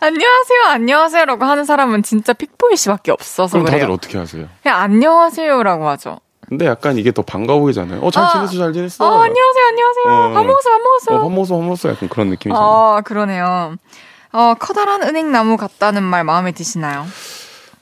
안녕하세요. 0.00 0.62
안녕하세요라고 0.68 1.44
하는 1.44 1.64
사람은 1.64 2.02
진짜 2.04 2.32
픽보이 2.32 2.76
씨밖에 2.76 3.10
없어서 3.10 3.52
그럼 3.52 3.64
그래요. 3.66 3.80
다들 3.80 3.92
어떻게 3.92 4.18
하세요? 4.18 4.46
그냥 4.62 4.78
안녕하세요라고 4.80 5.88
하죠. 5.90 6.20
근데 6.48 6.66
약간 6.66 6.96
이게 6.96 7.12
더 7.12 7.22
반가워 7.22 7.60
보이잖아요. 7.60 8.00
어, 8.00 8.10
잘 8.10 8.24
아. 8.24 8.28
지냈어, 8.46 8.58
잘 8.64 8.72
지냈어. 8.72 9.04
어, 9.04 9.22
안녕하세요. 9.22 9.64
안녕하세요. 9.68 10.04
어. 10.06 10.34
밥 10.34 10.46
먹었어. 10.46 10.70
밥 10.70 10.78
먹었어. 10.80 11.14
어, 11.14 11.18
밥 11.22 11.30
먹었어, 11.32 11.54
밥 11.56 11.64
먹었어. 11.64 11.88
약간 11.90 12.08
그런 12.08 12.28
느낌이잖아요. 12.30 12.66
어, 12.68 13.00
그러네요. 13.04 13.76
어, 14.32 14.54
커다란 14.58 15.02
은행나무 15.02 15.56
같다는 15.56 16.02
말 16.02 16.24
마음에 16.24 16.52
드시나요? 16.52 17.06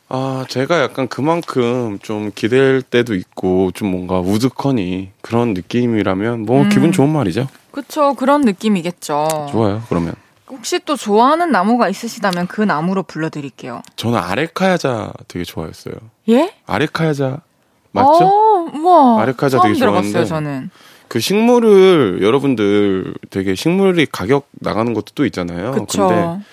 아, 0.08 0.46
제가 0.48 0.80
약간 0.82 1.06
그만큼 1.06 1.98
좀 2.02 2.30
기댈 2.34 2.80
때도 2.80 3.14
있고, 3.14 3.70
좀 3.72 3.90
뭔가 3.90 4.20
우즈커니 4.20 5.10
그런 5.20 5.52
느낌이라면, 5.52 6.46
뭐, 6.46 6.62
음. 6.62 6.68
기분 6.70 6.92
좋은 6.92 7.10
말이죠. 7.10 7.46
그쵸. 7.70 8.14
그런 8.14 8.40
느낌이겠죠. 8.40 9.48
좋아요, 9.50 9.82
그러면. 9.90 10.14
혹시 10.48 10.78
또 10.86 10.96
좋아하는 10.96 11.52
나무가 11.52 11.90
있으시다면 11.90 12.46
그 12.46 12.62
나무로 12.62 13.02
불러드릴게요. 13.02 13.82
저는 13.96 14.18
아레카야자 14.18 15.12
되게 15.28 15.44
좋아했어요. 15.44 15.94
예? 16.30 16.54
아레카야자, 16.66 17.40
맞죠? 17.92 18.08
어, 18.24 18.70
우와. 18.74 19.20
아레카자 19.22 19.58
처음 19.58 19.74
되게 19.74 19.78
좋아하는데. 19.84 20.24
저는. 20.24 20.70
그 21.08 21.20
식물을, 21.20 22.20
여러분들 22.22 23.14
되게 23.30 23.54
식물이 23.54 24.06
가격 24.12 24.48
나가는 24.52 24.92
것도 24.94 25.12
또 25.14 25.24
있잖아요. 25.24 25.72
그쵸. 25.72 26.06
근데 26.08 26.44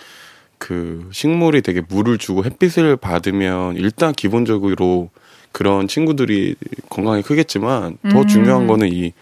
그 0.57 1.09
식물이 1.11 1.61
되게 1.61 1.81
물을 1.87 2.17
주고 2.17 2.45
햇빛을 2.45 2.95
받으면 2.95 3.75
일단 3.75 4.13
기본적으로 4.13 5.09
그런 5.51 5.87
친구들이 5.87 6.55
건강에 6.89 7.21
크겠지만 7.21 7.97
더 8.09 8.21
음. 8.21 8.27
중요한 8.27 8.67
거는 8.67 8.91
이 8.91 9.13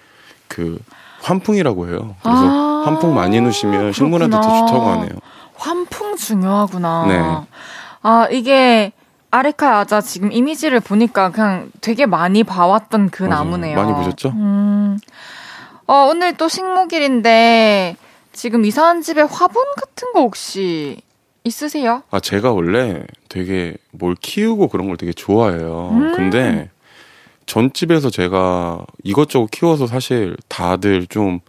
그 0.53 0.77
환풍이라고 1.21 1.87
해요. 1.87 2.15
그래서 2.21 2.41
아. 2.43 2.83
환풍 2.85 3.15
많이 3.15 3.41
넣으시면 3.41 3.91
식물한테 3.91 4.35
더 4.35 4.41
좋다고 4.41 4.81
하네요. 4.81 5.09
환풍 5.55 6.15
중요하구나. 6.15 7.05
네. 7.07 7.47
아, 8.03 8.27
이게 8.29 8.91
아레카 9.33 9.79
야자 9.79 10.01
지금 10.01 10.31
이미지를 10.31 10.79
보니까 10.79 11.31
그냥 11.31 11.71
되게 11.81 12.05
많이 12.05 12.43
봐왔던 12.43 13.09
그 13.09 13.23
맞아요. 13.23 13.43
나무네요. 13.43 13.75
많이 13.75 13.91
보셨죠? 13.91 14.29
음. 14.29 14.99
어, 15.87 16.07
오늘 16.07 16.37
또 16.37 16.47
식목일인데 16.47 17.95
지금 18.31 18.63
이사한 18.63 19.01
집에 19.01 19.23
화분 19.23 19.63
같은 19.75 20.13
거 20.13 20.19
혹시 20.21 21.01
있으세요? 21.43 22.03
아, 22.11 22.19
제가 22.19 22.51
원래 22.51 23.03
되게 23.27 23.75
뭘 23.89 24.15
키우고 24.21 24.67
그런 24.67 24.87
걸 24.87 24.97
되게 24.97 25.11
좋아해요. 25.11 25.89
음. 25.93 26.13
근데 26.15 26.69
전집에서 27.47 28.11
제가 28.11 28.85
이것저것 29.03 29.49
키워서 29.49 29.87
사실 29.87 30.37
다들 30.47 31.07
좀 31.07 31.39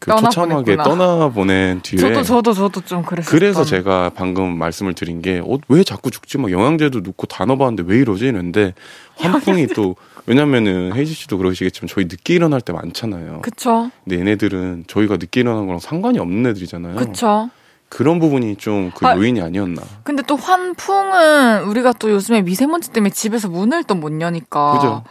그 0.00 0.10
처참하게. 0.16 0.76
떠나보낸 0.78 1.82
뒤에 1.82 2.00
저도 2.00 2.22
저도 2.22 2.52
저도 2.54 2.80
좀 2.80 3.02
그랬어요. 3.02 3.30
그래서 3.30 3.64
제가 3.64 4.10
방금 4.14 4.56
말씀을 4.58 4.94
드린 4.94 5.20
게, 5.20 5.40
어, 5.44 5.58
왜 5.68 5.84
자꾸 5.84 6.10
죽지? 6.10 6.38
막 6.38 6.50
영양제도 6.50 7.00
넣고 7.00 7.26
다 7.26 7.44
넣어봤는데 7.44 7.82
왜 7.86 8.00
이러지? 8.00 8.24
이랬는데, 8.24 8.72
환풍이 9.18 9.66
또, 9.68 9.96
왜냐면은 10.26 10.92
헤이지 10.96 11.12
씨도 11.12 11.36
그러시겠지만 11.38 11.88
저희 11.88 12.06
늦게 12.06 12.34
일어날 12.34 12.60
때 12.62 12.72
많잖아요. 12.72 13.40
그쵸 13.42 13.90
근데 14.04 14.18
얘네들은 14.20 14.84
저희가 14.86 15.18
늦게 15.18 15.40
일어나는 15.40 15.66
거랑 15.66 15.80
상관이 15.80 16.18
없는 16.18 16.50
애들이잖아요. 16.50 16.96
그쵸. 16.96 17.50
런 17.98 18.20
부분이 18.20 18.56
좀그 18.56 19.04
아, 19.06 19.16
요인이 19.16 19.42
아니었나. 19.42 19.82
근데 20.04 20.22
또 20.22 20.36
환풍은 20.36 21.64
우리가 21.64 21.92
또 21.94 22.10
요즘에 22.10 22.40
미세먼지 22.42 22.90
때문에 22.92 23.10
집에서 23.10 23.48
문을 23.48 23.82
또 23.84 23.96
못 23.96 24.18
여니까 24.20 24.72
그죠? 24.74 25.02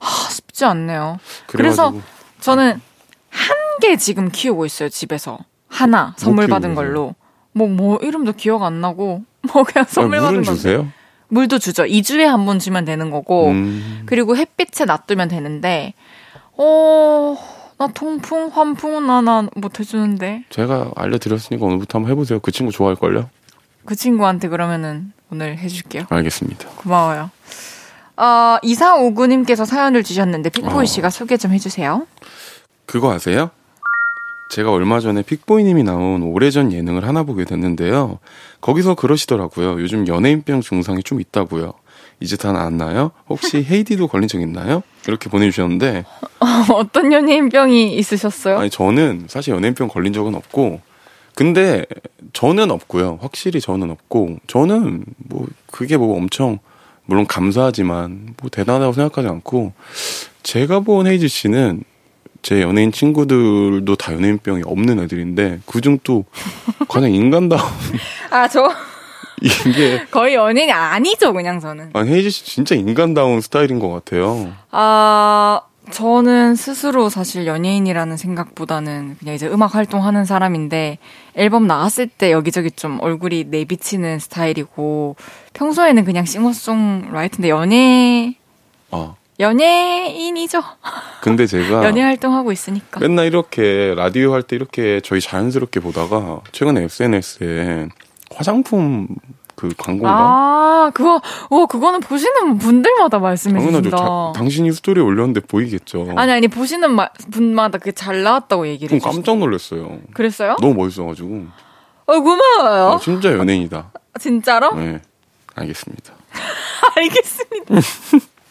하, 0.00 0.30
쉽지 0.30 0.64
않네요. 0.64 1.18
그래가지고 1.46 1.90
그래서 1.92 2.06
저는 2.40 2.80
한 3.38 3.56
개 3.80 3.96
지금 3.96 4.28
키우고 4.30 4.66
있어요, 4.66 4.88
집에서. 4.88 5.38
하나 5.68 6.12
선물 6.16 6.46
키우고 6.46 6.54
받은? 6.60 6.74
걸로. 6.74 7.14
뭐, 7.52 7.68
뭐, 7.68 7.96
이름도 8.02 8.32
기억 8.32 8.62
안 8.64 8.80
나고, 8.80 9.22
뭐, 9.52 9.62
그냥 9.62 9.84
선물 9.88 10.18
아, 10.18 10.22
받은 10.22 10.42
건데. 10.42 10.50
주세요? 10.52 10.88
물도 11.28 11.58
주죠. 11.60 11.84
2주에 11.84 12.24
한 12.24 12.44
번 12.44 12.58
주면 12.58 12.84
되는 12.84 13.10
거고, 13.10 13.48
음, 13.50 14.02
그리고 14.06 14.36
햇빛에 14.36 14.84
놔두면 14.84 15.28
되는데, 15.28 15.94
어, 16.56 17.36
나 17.78 17.86
통풍, 17.86 18.48
환풍은 18.52 19.06
나, 19.06 19.20
나 19.20 19.46
못해 19.54 19.84
주는데. 19.84 20.44
제가 20.50 20.90
알려 20.96 21.18
드렸으니까 21.18 21.64
오늘부터 21.64 21.98
한번 21.98 22.10
해 22.10 22.16
보세요. 22.16 22.40
그 22.40 22.50
친구 22.50 22.72
좋아할 22.72 22.96
걸요? 22.96 23.30
그 23.84 23.94
친구한테 23.94 24.48
그러면은 24.48 25.12
오늘 25.30 25.56
해 25.56 25.68
줄게요. 25.68 26.04
알겠습니다. 26.08 26.68
고마워요. 26.70 27.30
어, 28.16 28.58
2459님께서 28.64 29.64
사연을 29.64 30.02
주셨는데, 30.02 30.50
픽보이 30.50 30.82
어. 30.82 30.84
씨가 30.84 31.10
소개 31.10 31.36
좀 31.36 31.52
해주세요. 31.52 32.06
그거 32.88 33.12
아세요? 33.12 33.50
제가 34.50 34.72
얼마 34.72 34.98
전에 34.98 35.20
픽보이님이 35.22 35.82
나온 35.82 36.22
오래전 36.22 36.72
예능을 36.72 37.06
하나 37.06 37.22
보게 37.22 37.44
됐는데요. 37.44 38.18
거기서 38.62 38.94
그러시더라고요. 38.94 39.80
요즘 39.82 40.08
연예인병 40.08 40.62
증상이 40.62 41.02
좀 41.02 41.20
있다고요. 41.20 41.74
이제 42.20 42.36
다 42.36 42.52
나았나요? 42.52 43.12
혹시 43.28 43.62
헤이디도 43.68 44.08
걸린 44.08 44.26
적 44.26 44.40
있나요? 44.40 44.82
이렇게 45.06 45.28
보내주셨는데, 45.28 46.06
어떤 46.72 47.12
연예인병이 47.12 47.94
있으셨어요? 47.98 48.58
아니, 48.58 48.70
저는 48.70 49.26
사실 49.28 49.54
연예인병 49.54 49.88
걸린 49.88 50.14
적은 50.14 50.34
없고, 50.34 50.80
근데 51.34 51.84
저는 52.32 52.70
없고요. 52.70 53.18
확실히 53.20 53.60
저는 53.60 53.90
없고, 53.90 54.38
저는 54.46 55.04
뭐, 55.18 55.46
그게 55.70 55.98
뭐 55.98 56.16
엄청, 56.16 56.58
물론 57.04 57.26
감사하지만, 57.26 58.34
뭐 58.40 58.50
대단하다고 58.50 58.94
생각하지 58.94 59.28
않고, 59.28 59.74
제가 60.42 60.80
본 60.80 61.06
헤이즈 61.06 61.28
씨는 61.28 61.84
제 62.42 62.62
연예인 62.62 62.92
친구들도 62.92 63.96
다 63.96 64.12
연예인병이 64.14 64.62
없는 64.64 65.00
애들인데, 65.00 65.60
그중 65.66 65.98
또 66.04 66.24
가장 66.88 67.12
인간다운 67.12 67.60
아, 68.30 68.48
저 68.48 68.70
이게, 69.40 70.04
거의 70.10 70.34
연예인이 70.34 70.72
아니죠, 70.72 71.32
그냥 71.32 71.60
저는. 71.60 71.90
아니, 71.92 72.10
헤이즈 72.10 72.30
씨 72.30 72.44
진짜 72.44 72.74
인간다운 72.74 73.40
스타일인 73.40 73.78
것 73.78 73.90
같아요. 73.90 74.52
아, 74.70 75.60
저는 75.90 76.54
스스로 76.54 77.08
사실 77.08 77.46
연예인이라는 77.46 78.16
생각보다는 78.16 79.16
그냥 79.18 79.34
이제 79.34 79.46
음악 79.46 79.74
활동하는 79.74 80.24
사람인데 80.24 80.98
앨범 81.34 81.66
나왔을 81.66 82.06
때 82.08 82.30
여기저기 82.30 82.70
좀 82.70 82.98
얼굴이 83.00 83.44
내비치는 83.44 84.18
스타일이고 84.18 85.16
평소에는 85.54 86.04
그냥 86.04 86.24
싱어송라이트인데 86.24 87.48
연예 87.48 88.34
아, 88.90 89.14
연예인이죠. 89.38 90.62
근데 91.20 91.46
제가. 91.46 91.84
연예 91.86 92.02
활동하고 92.02 92.52
있으니까. 92.52 93.00
맨날 93.00 93.26
이렇게 93.26 93.94
라디오 93.96 94.32
할 94.32 94.42
때 94.42 94.56
이렇게 94.56 95.00
저희 95.04 95.20
자연스럽게 95.20 95.80
보다가 95.80 96.40
최근에 96.52 96.82
SNS에 96.84 97.88
화장품 98.34 99.08
그 99.54 99.68
광고인가? 99.76 100.10
아, 100.10 100.90
그거, 100.94 101.20
와, 101.50 101.66
그거는 101.66 101.98
보시는 102.00 102.58
분들마다 102.58 103.18
말씀해 103.18 103.54
당연하죠. 103.58 103.82
주신다. 103.90 103.96
자- 103.96 104.32
당신이 104.36 104.70
스토리에 104.72 105.02
올렸는데 105.02 105.40
보이겠죠. 105.40 106.06
아니, 106.16 106.30
아니, 106.32 106.46
보시는 106.46 106.92
마- 106.92 107.08
분마다 107.32 107.78
그게 107.78 107.90
잘 107.90 108.22
나왔다고 108.22 108.68
얘기를 108.68 109.00
좀. 109.00 109.10
깜짝 109.10 109.36
놀랐어요. 109.38 109.98
그랬어요? 110.14 110.56
너무 110.60 110.74
멋있어가지고. 110.74 111.46
어, 112.06 112.20
고마워요. 112.20 112.92
아, 112.94 112.98
진짜 112.98 113.32
연예인이다. 113.32 113.90
진짜로? 114.20 114.74
네. 114.76 115.00
알겠습니다. 115.56 116.12
알겠습니다. 116.96 117.74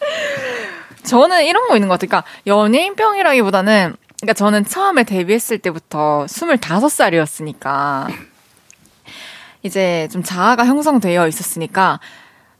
저는 1.04 1.44
이런 1.46 1.68
거 1.68 1.76
있는 1.76 1.88
것 1.88 1.98
같아요. 2.00 2.08
그러니까 2.08 2.24
연예인병이라기보다는 2.46 3.96
그러니까 4.20 4.32
저는 4.34 4.64
처음에 4.64 5.04
데뷔했을 5.04 5.58
때부터 5.58 6.26
25살이었으니까 6.28 8.08
이제 9.62 10.08
좀 10.10 10.22
자아가 10.22 10.64
형성되어 10.66 11.26
있었으니까 11.28 12.00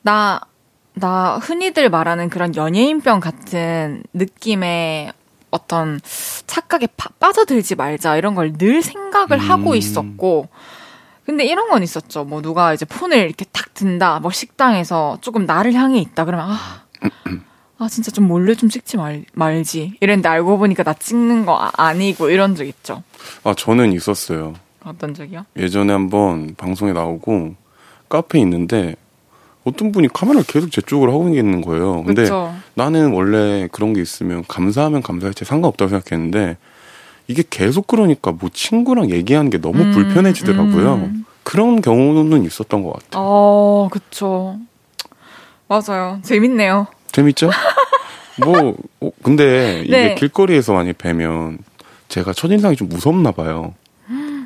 나, 0.02 0.40
나 0.94 1.38
흔히들 1.38 1.90
말하는 1.90 2.28
그런 2.28 2.54
연예인병 2.56 3.20
같은 3.20 4.02
느낌의 4.12 5.12
어떤 5.50 6.00
착각에 6.46 6.86
파- 6.96 7.10
빠져들지 7.18 7.74
말자 7.74 8.16
이런 8.16 8.34
걸 8.34 8.52
늘 8.52 8.82
생각을 8.82 9.38
하고 9.38 9.70
음. 9.70 9.76
있었고 9.76 10.48
근데 11.24 11.44
이런 11.44 11.68
건 11.68 11.82
있었죠. 11.82 12.24
뭐 12.24 12.40
누가 12.40 12.72
이제 12.72 12.84
폰을 12.86 13.18
이렇게 13.18 13.44
탁 13.52 13.74
든다. 13.74 14.18
뭐 14.20 14.30
식당에서 14.30 15.18
조금 15.20 15.44
나를 15.44 15.74
향해 15.74 15.98
있다. 16.00 16.24
그러면 16.24 16.50
아, 16.50 16.82
아 17.78 17.88
진짜 17.88 18.10
좀 18.10 18.26
몰래 18.26 18.54
좀 18.54 18.68
찍지 18.68 18.96
말, 18.96 19.24
말지. 19.34 19.94
이랬는데 20.00 20.28
알고 20.28 20.58
보니까 20.58 20.82
나 20.82 20.94
찍는 20.94 21.46
거 21.46 21.56
아, 21.56 21.70
아니고 21.76 22.30
이런 22.30 22.56
적 22.56 22.64
있죠. 22.64 23.02
아, 23.44 23.54
저는 23.54 23.92
있었어요. 23.92 24.54
어떤 24.84 25.14
적이요? 25.14 25.44
예전에 25.56 25.92
한번 25.92 26.54
방송에 26.56 26.92
나오고 26.92 27.54
카페에 28.08 28.40
있는데 28.40 28.96
어떤 29.64 29.92
분이 29.92 30.08
카메라를 30.08 30.44
계속 30.46 30.72
제 30.72 30.80
쪽으로 30.80 31.12
하고 31.12 31.28
있는 31.28 31.60
거예요. 31.60 32.02
근데 32.04 32.22
그쵸. 32.22 32.52
나는 32.74 33.12
원래 33.12 33.68
그런 33.70 33.92
게 33.92 34.00
있으면 34.00 34.44
감사하면 34.48 35.02
감사했지 35.02 35.44
상관없다고 35.44 35.88
생각했는데 35.90 36.56
이게 37.28 37.44
계속 37.48 37.86
그러니까 37.86 38.32
뭐 38.32 38.48
친구랑 38.52 39.10
얘기하는 39.10 39.50
게 39.50 39.58
너무 39.60 39.82
음, 39.82 39.92
불편해지더라고요. 39.92 40.94
음. 40.94 41.24
그런 41.42 41.80
경우는 41.80 42.44
있었던 42.44 42.82
것 42.82 42.92
같아요. 42.94 43.22
어, 43.22 43.88
그쵸. 43.90 44.58
맞아요. 45.68 46.18
재밌네요. 46.22 46.86
재밌죠? 47.12 47.50
뭐 48.44 48.74
어, 49.00 49.10
근데 49.22 49.82
이게 49.84 49.90
네. 50.08 50.14
길거리에서 50.14 50.72
많이 50.72 50.92
뵈면 50.92 51.58
제가 52.08 52.32
첫인상이 52.32 52.76
좀 52.76 52.88
무섭나 52.88 53.32
봐요. 53.32 53.74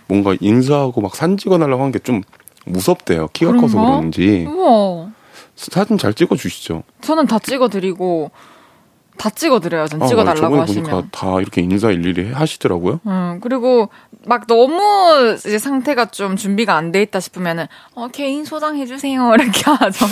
뭔가 0.08 0.34
인사하고 0.40 1.00
막 1.00 1.14
사진 1.14 1.36
찍어달라고 1.36 1.80
하는 1.82 1.92
게 1.92 1.98
좀 2.00 2.22
무섭대요. 2.64 3.28
키가 3.32 3.52
커서? 3.56 3.78
그런지. 3.80 4.46
우와. 4.48 5.08
사진 5.56 5.98
잘 5.98 6.14
찍어 6.14 6.36
주시죠. 6.36 6.82
저는 7.00 7.26
다 7.26 7.38
찍어 7.40 7.68
드리고, 7.68 8.30
다 9.18 9.30
찍어 9.30 9.58
드려요. 9.60 9.86
전 9.88 10.00
아, 10.02 10.06
찍어 10.06 10.22
달라고 10.24 10.40
저번에 10.40 10.60
하시면. 10.62 10.84
보니까 10.90 11.08
다 11.10 11.40
이렇게 11.40 11.60
인사 11.60 11.90
일일이 11.90 12.30
하시더라고요. 12.32 13.00
음, 13.06 13.40
그리고 13.42 13.88
막 14.26 14.46
너무 14.46 15.34
이제 15.44 15.58
상태가 15.58 16.06
좀 16.06 16.36
준비가 16.36 16.76
안 16.76 16.92
돼 16.92 17.02
있다 17.02 17.18
싶으면은, 17.20 17.66
어, 17.94 18.06
개인 18.08 18.44
소장해 18.44 18.86
주세요. 18.86 19.32
이렇게 19.34 19.62
하죠. 19.70 20.06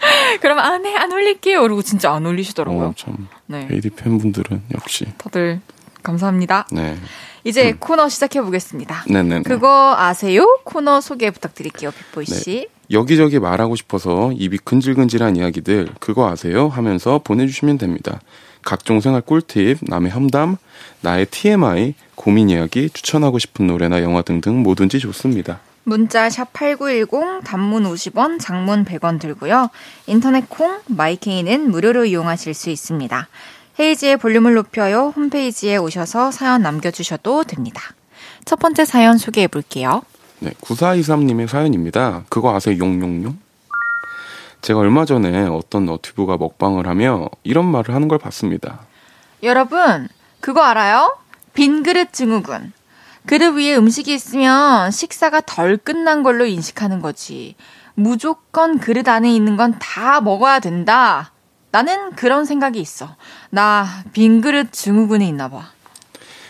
그러면, 0.40 0.64
아, 0.64 0.78
네, 0.78 0.96
안 0.96 1.12
올릴게요. 1.12 1.62
그리고 1.62 1.82
진짜 1.82 2.12
안 2.12 2.26
올리시더라고요. 2.26 2.88
어, 2.88 2.94
참 2.96 3.28
네. 3.46 3.68
헤이디 3.70 3.90
팬분들은 3.90 4.62
역시 4.74 5.06
다들 5.18 5.60
감사합니다. 6.02 6.66
네, 6.72 6.96
이제 7.44 7.74
코너 7.78 8.08
시작해 8.08 8.40
보겠습니다. 8.40 9.04
네네. 9.08 9.42
그거 9.42 9.94
아세요? 9.96 10.58
코너 10.64 11.00
소개 11.00 11.30
부탁드릴게요, 11.30 11.90
빅보이 11.90 12.24
네. 12.26 12.34
씨. 12.34 12.68
여기저기 12.90 13.38
말하고 13.38 13.76
싶어서 13.76 14.32
입이 14.32 14.58
근질근질한 14.64 15.36
이야기들 15.36 15.88
그거 16.00 16.28
아세요? 16.28 16.68
하면서 16.68 17.20
보내주시면 17.22 17.78
됩니다. 17.78 18.20
각종 18.62 19.00
생활 19.00 19.22
꿀팁, 19.22 19.78
남의 19.82 20.10
험담, 20.10 20.56
나의 21.00 21.26
TMI, 21.26 21.94
고민 22.14 22.50
이야기, 22.50 22.90
추천하고 22.90 23.38
싶은 23.38 23.66
노래나 23.66 24.02
영화 24.02 24.22
등등 24.22 24.62
뭐든지 24.62 24.98
좋습니다. 24.98 25.60
문자 25.90 26.30
샵 26.30 26.52
8910 26.52 27.42
단문 27.42 27.82
50원, 27.82 28.38
장문 28.38 28.84
100원 28.84 29.18
들고요. 29.18 29.70
인터넷 30.06 30.48
콩, 30.48 30.78
마이케이는 30.86 31.68
무료로 31.68 32.04
이용하실 32.04 32.54
수 32.54 32.70
있습니다. 32.70 33.26
헤이지의 33.80 34.18
볼륨을 34.18 34.54
높여요 34.54 35.12
홈페이지에 35.16 35.78
오셔서 35.78 36.30
사연 36.30 36.62
남겨주셔도 36.62 37.42
됩니다. 37.42 37.82
첫 38.44 38.60
번째 38.60 38.84
사연 38.84 39.18
소개해 39.18 39.48
볼게요. 39.48 40.02
네, 40.38 40.52
9423님의 40.60 41.48
사연입니다. 41.48 42.22
그거 42.28 42.54
아세요? 42.54 42.78
용용용? 42.78 43.36
제가 44.62 44.78
얼마 44.78 45.04
전에 45.04 45.48
어떤 45.48 45.86
너튜브가 45.86 46.36
먹방을 46.36 46.86
하며 46.86 47.28
이런 47.42 47.66
말을 47.66 47.96
하는 47.96 48.06
걸 48.06 48.18
봤습니다. 48.18 48.82
여러분, 49.42 50.06
그거 50.38 50.62
알아요? 50.62 51.16
빈 51.52 51.82
그릇 51.82 52.12
증후군. 52.12 52.72
그릇 53.30 53.54
위에 53.54 53.76
음식이 53.76 54.12
있으면 54.12 54.90
식사가 54.90 55.42
덜 55.42 55.76
끝난 55.76 56.24
걸로 56.24 56.46
인식하는 56.46 57.00
거지. 57.00 57.54
무조건 57.94 58.80
그릇 58.80 59.06
안에 59.06 59.32
있는 59.32 59.56
건 59.56 59.78
다 59.78 60.20
먹어야 60.20 60.58
된다. 60.58 61.30
나는 61.70 62.10
그런 62.16 62.44
생각이 62.44 62.80
있어. 62.80 63.14
나 63.50 63.86
빈 64.12 64.40
그릇 64.40 64.72
증후군이 64.72 65.28
있나 65.28 65.48
봐. 65.48 65.70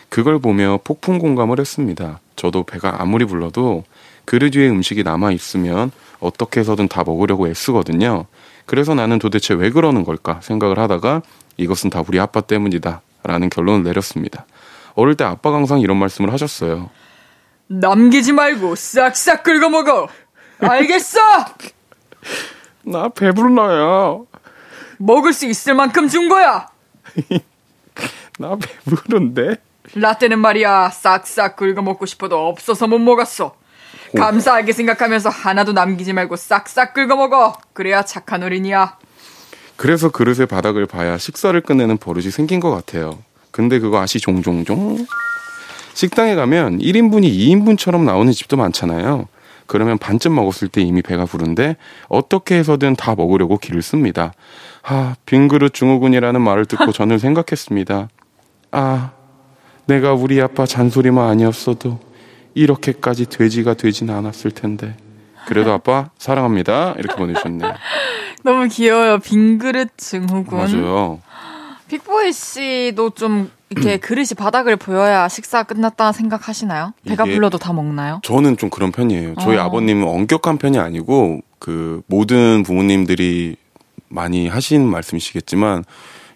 그걸 0.09 0.39
보며 0.39 0.81
폭풍 0.83 1.19
공감을 1.19 1.61
했습니다. 1.61 2.19
저도 2.35 2.63
배가 2.63 3.03
아무리 3.03 3.27
불러도 3.27 3.85
그릇 4.25 4.57
위에 4.57 4.71
음식이 4.71 5.03
남아 5.03 5.33
있으면 5.33 5.93
어떻게 6.19 6.61
해서든 6.61 6.89
다 6.89 7.05
먹으려고 7.05 7.47
애쓰거든요. 7.47 8.25
그래서 8.65 8.95
나는 8.95 9.19
도대체 9.19 9.53
왜 9.53 9.69
그러는 9.69 10.03
걸까 10.03 10.41
생각을 10.43 10.79
하다가 10.79 11.21
이것은 11.59 11.91
다 11.91 12.03
우리 12.09 12.19
아빠 12.19 12.41
때문이다. 12.41 13.03
라는 13.23 13.51
결론을 13.51 13.83
내렸습니다. 13.83 14.47
어릴 14.95 15.17
때 15.17 15.25
아빠가 15.25 15.57
항상 15.57 15.81
이런 15.81 15.97
말씀을 15.97 16.33
하셨어요. 16.33 16.91
남기지 17.69 18.33
말고 18.33 18.75
싹싹 18.75 19.43
긁어 19.43 19.69
먹어. 19.69 20.09
알겠어? 20.59 21.19
나 22.85 23.09
배불러요. 23.09 24.27
먹을 24.99 25.33
수 25.33 25.47
있을 25.47 25.75
만큼 25.75 26.09
준 26.09 26.29
거야. 26.29 26.69
나 28.39 28.57
배부른데? 28.57 29.57
라떼는 29.95 30.39
말이야 30.39 30.91
싹싹 30.91 31.57
긁어 31.57 31.83
먹고 31.83 32.07
싶어도 32.07 32.49
없어서 32.49 32.87
못 32.87 32.99
먹었어. 32.99 33.55
감사하게 34.17 34.73
생각하면서 34.73 35.29
하나도 35.29 35.73
남기지 35.73 36.13
말고 36.13 36.37
싹싹 36.37 36.95
긁어 36.95 37.17
먹어. 37.17 37.57
그래야 37.73 38.03
착한 38.03 38.43
어린이야. 38.43 38.99
그래서 39.77 40.11
그릇의 40.11 40.47
바닥을 40.47 40.87
봐야 40.87 41.17
식사를 41.17 41.59
끝내는 41.61 41.99
버릇이 41.99 42.31
생긴 42.31 42.61
것 42.61 42.71
같아요. 42.71 43.19
근데 43.51 43.79
그거 43.79 44.01
아시 44.01 44.21
종종종? 44.21 45.07
식당에 45.95 46.35
가면 46.35 46.79
1인분이 46.79 47.25
2인분처럼 47.25 48.05
나오는 48.05 48.33
집도 48.33 48.57
많잖아요. 48.57 49.27
그러면 49.67 49.99
반쯤 49.99 50.35
먹었을 50.35 50.67
때 50.69 50.81
이미 50.83 51.01
배가 51.01 51.27
부른데 51.27 51.77
어떻게 52.09 52.57
해서든 52.57 52.97
다 52.97 53.15
먹으려고 53.15 53.57
기를 53.57 53.83
씁니다. 53.83 54.33
아, 54.83 55.15
빈 55.27 55.47
그릇 55.47 55.75
증후군이라는 55.75 56.41
말을 56.41 56.67
듣고 56.67 56.91
저는 56.91 57.19
생각했습니다. 57.21 58.09
아, 58.73 59.11
내가 59.87 60.13
우리 60.15 60.41
아빠 60.41 60.67
잔소리만 60.67 61.29
아니었어도 61.29 62.01
이렇게까지 62.55 63.27
돼지가 63.27 63.75
되진 63.75 64.11
않았을 64.11 64.51
텐데. 64.51 64.97
그래도 65.47 65.73
아빠 65.73 66.11
사랑합니다. 66.19 66.95
이렇게 66.99 67.15
보내주셨네요. 67.17 67.73
너무 68.43 68.69
귀여워요. 68.69 69.19
빈 69.19 69.59
그릇 69.59 69.91
증후군. 69.97 70.59
맞아요. 70.59 71.21
빅보이 71.91 72.33
씨도 72.33 73.11
좀 73.11 73.51
이렇게 73.69 73.97
그릇이 73.97 74.29
바닥을 74.37 74.77
보여야 74.77 75.29
식사 75.29 75.65
끝났다 75.65 76.13
생각하시나요? 76.13 76.93
배가 77.05 77.25
이게- 77.25 77.35
불러도 77.35 77.59
다 77.59 77.73
먹나요? 77.73 78.21
저는 78.23 78.57
좀 78.57 78.71
그런 78.71 78.93
편이에요. 78.93 79.35
저희 79.41 79.57
어. 79.59 79.63
아버님은 79.65 80.07
엄격한 80.07 80.59
편이 80.59 80.79
아니고 80.79 81.41
그 81.59 82.03
모든 82.07 82.63
부모님들이 82.63 83.57
많이 84.09 84.47
하신 84.49 84.87
말씀이시겠지만 84.87 85.85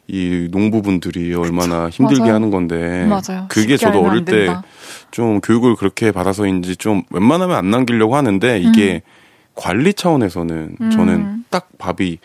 이 0.06 0.48
농부분들이 0.50 1.34
얼마나 1.34 1.88
힘들게 1.88 2.20
맞아요. 2.22 2.34
하는 2.34 2.50
건데 2.50 3.06
맞아요. 3.06 3.46
그게 3.48 3.76
쉽게 3.76 3.86
저도 3.86 3.98
알면 3.98 4.10
어릴 4.10 4.18
안때 4.20 4.32
된다. 4.32 4.62
좀 5.10 5.40
교육을 5.40 5.76
그렇게 5.76 6.12
받아서인지 6.12 6.76
좀 6.76 7.02
웬만하면 7.10 7.56
안 7.56 7.70
남기려고 7.70 8.14
하는데 8.16 8.58
이게 8.60 9.02
관리 9.54 9.94
차원에서는 9.94 10.76
저는 10.92 11.14
음. 11.14 11.44
딱 11.48 11.68
밥이 11.78 12.18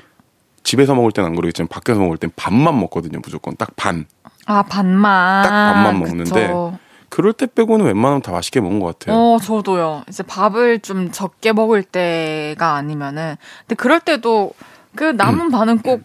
집에서 0.69 0.93
먹을 0.93 1.11
땐 1.11 1.25
안 1.25 1.35
그러겠지만 1.35 1.67
밖에서 1.67 1.99
먹을 1.99 2.17
땐 2.17 2.29
반만 2.35 2.79
먹거든요. 2.79 3.19
무조건 3.23 3.55
딱 3.57 3.75
반. 3.75 4.05
아 4.45 4.61
반만. 4.61 5.41
딱 5.41 5.49
반만 5.49 5.97
먹는데 5.97 6.29
그쵸. 6.29 6.77
그럴 7.09 7.33
때 7.33 7.47
빼고는 7.47 7.87
웬만하면 7.87 8.21
다 8.21 8.31
맛있게 8.31 8.61
먹은 8.61 8.79
것 8.79 8.99
같아요. 8.99 9.17
어, 9.17 9.39
저도요. 9.39 10.03
이제 10.07 10.21
밥을 10.21 10.81
좀 10.81 11.09
적게 11.11 11.53
먹을 11.53 11.81
때가 11.81 12.75
아니면은. 12.75 13.35
근데 13.61 13.73
그럴 13.73 13.99
때도 13.99 14.53
그 14.93 15.05
남은 15.05 15.45
음. 15.47 15.49
반은 15.49 15.79
꼭 15.79 16.03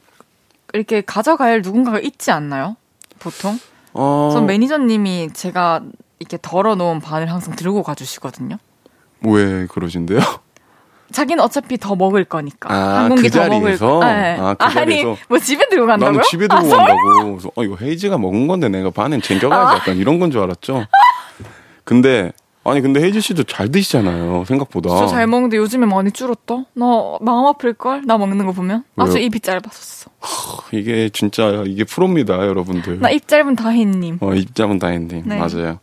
이렇게 0.73 1.03
가져갈 1.03 1.61
누군가가 1.61 1.99
있지 2.01 2.31
않나요? 2.31 2.77
보통? 3.19 3.59
어, 3.93 4.31
전 4.33 4.47
매니저님이 4.47 5.35
제가 5.35 5.83
이렇게 6.21 6.39
덜어놓은 6.41 7.01
반을 7.01 7.31
항상 7.31 7.55
들고 7.55 7.83
가주시거든요. 7.83 8.57
왜 9.21 9.67
그러신데요? 9.67 10.21
자기는 11.15 11.43
어차피 11.43 11.79
더 11.79 11.95
먹을 11.97 12.25
거니까. 12.25 12.73
아, 12.73 12.77
한 13.05 13.09
공기 13.09 13.29
그 13.29 13.31
더 13.31 13.49
먹을 13.49 13.61
자리에서? 13.77 13.87
거. 14.01 14.05
네. 14.05 14.37
아, 14.39 14.55
그 14.55 14.65
아니, 14.65 14.75
자리에서? 14.75 15.17
뭐 15.29 15.39
집에 15.39 15.69
들고 15.69 15.87
간다고요? 15.87 16.11
나는 16.13 16.25
집에 16.29 16.47
아, 16.51 16.61
들고 16.61 16.77
간다고. 16.77 16.99
그래서 17.33 17.51
어 17.55 17.65
이거 17.65 17.77
헤이즈가 17.81 18.19
먹은 18.19 18.47
건데 18.47 18.69
내가 18.69 18.91
반은 18.91 19.23
챙겨가야지 19.23 19.77
약간 19.77 19.97
이런 19.97 20.19
건 20.19 20.31
줄 20.31 20.41
알았죠. 20.43 20.87
근데 21.85 22.33
아니 22.67 22.81
근데 22.81 23.03
헤이즈 23.03 23.21
씨도 23.21 23.45
잘 23.45 23.71
드시잖아요. 23.71 24.45
생각보다. 24.47 24.89
진짜 24.89 25.07
잘 25.07 25.27
먹는데 25.27 25.59
요즘에 25.59 25.85
많이 25.87 26.11
줄었다? 26.11 26.65
나 26.73 26.87
마음 27.21 27.47
아플 27.47 27.75
걸? 27.75 28.03
나 28.07 28.17
먹는 28.17 28.47
거 28.47 28.53
보면? 28.53 28.85
아주 28.97 29.17
왜요? 29.17 29.27
입이 29.27 29.41
짧았었어. 29.41 30.11
이게 30.73 31.11
진짜 31.11 31.63
이게 31.67 31.85
프로입니다, 31.85 32.35
여러분들. 32.47 33.01
나 33.01 33.11
입 33.11 33.29
짧은 33.29 33.55
다혜님. 33.57 34.19
어, 34.21 34.33
입장은 34.35 34.79
다행님 34.79 35.25
네. 35.27 35.37
맞아요. 35.39 35.79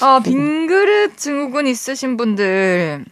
아, 0.00 0.20
빈그릇 0.24 1.16
증후군 1.16 1.66
있으신 1.66 2.16
분들, 2.16 3.04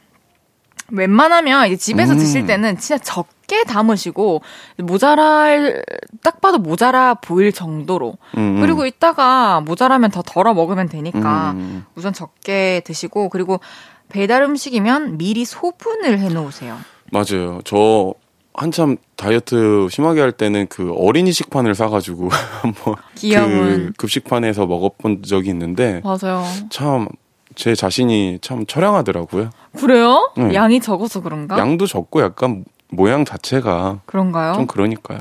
웬만하면 0.91 1.67
이제 1.69 1.77
집에서 1.77 2.13
음. 2.13 2.19
드실 2.19 2.47
때는 2.47 2.79
진짜 2.79 2.99
적게 2.99 3.65
담으시고, 3.65 4.43
모자랄, 4.79 5.83
딱 6.23 6.41
봐도 6.41 6.59
모자라 6.59 7.15
보일 7.15 7.53
정도로. 7.53 8.17
음, 8.37 8.57
음. 8.57 8.61
그리고 8.61 8.87
이따가 8.87 9.61
모자라면 9.61 10.11
더 10.11 10.23
덜어 10.23 10.55
먹으면 10.55 10.89
되니까, 10.89 11.53
음. 11.53 11.85
우선 11.95 12.13
적게 12.13 12.83
드시고, 12.85 13.29
그리고 13.29 13.61
배달 14.09 14.43
음식이면 14.43 15.19
미리 15.19 15.45
소분을 15.45 16.19
해 16.19 16.29
놓으세요. 16.29 16.77
맞아요. 17.11 17.61
저 17.65 18.15
한참 18.55 18.97
다이어트 19.17 19.89
심하게 19.91 20.21
할 20.21 20.31
때는 20.33 20.69
그 20.69 20.93
어린이 20.97 21.33
식판을 21.33 21.75
사가지고 21.75 22.29
한번 22.63 22.95
귀여운. 23.17 23.87
그 23.87 23.93
급식판에서 23.97 24.67
먹어본 24.67 25.23
적이 25.25 25.51
있는데 25.51 26.01
맞아요. 26.05 26.45
참 26.71 27.09
제 27.55 27.75
자신이 27.75 28.39
참 28.43 28.67
처량하더라고요. 28.67 29.51
그래요? 29.79 30.33
네. 30.37 30.55
양이 30.55 30.81
적어서 30.81 31.21
그런가? 31.21 31.59
양도 31.59 31.87
적고 31.87 32.21
약간 32.23 32.65
모양 32.89 33.25
자체가 33.25 34.01
그런가요? 34.07 34.55
좀 34.55 34.67
그러니까요. 34.67 35.21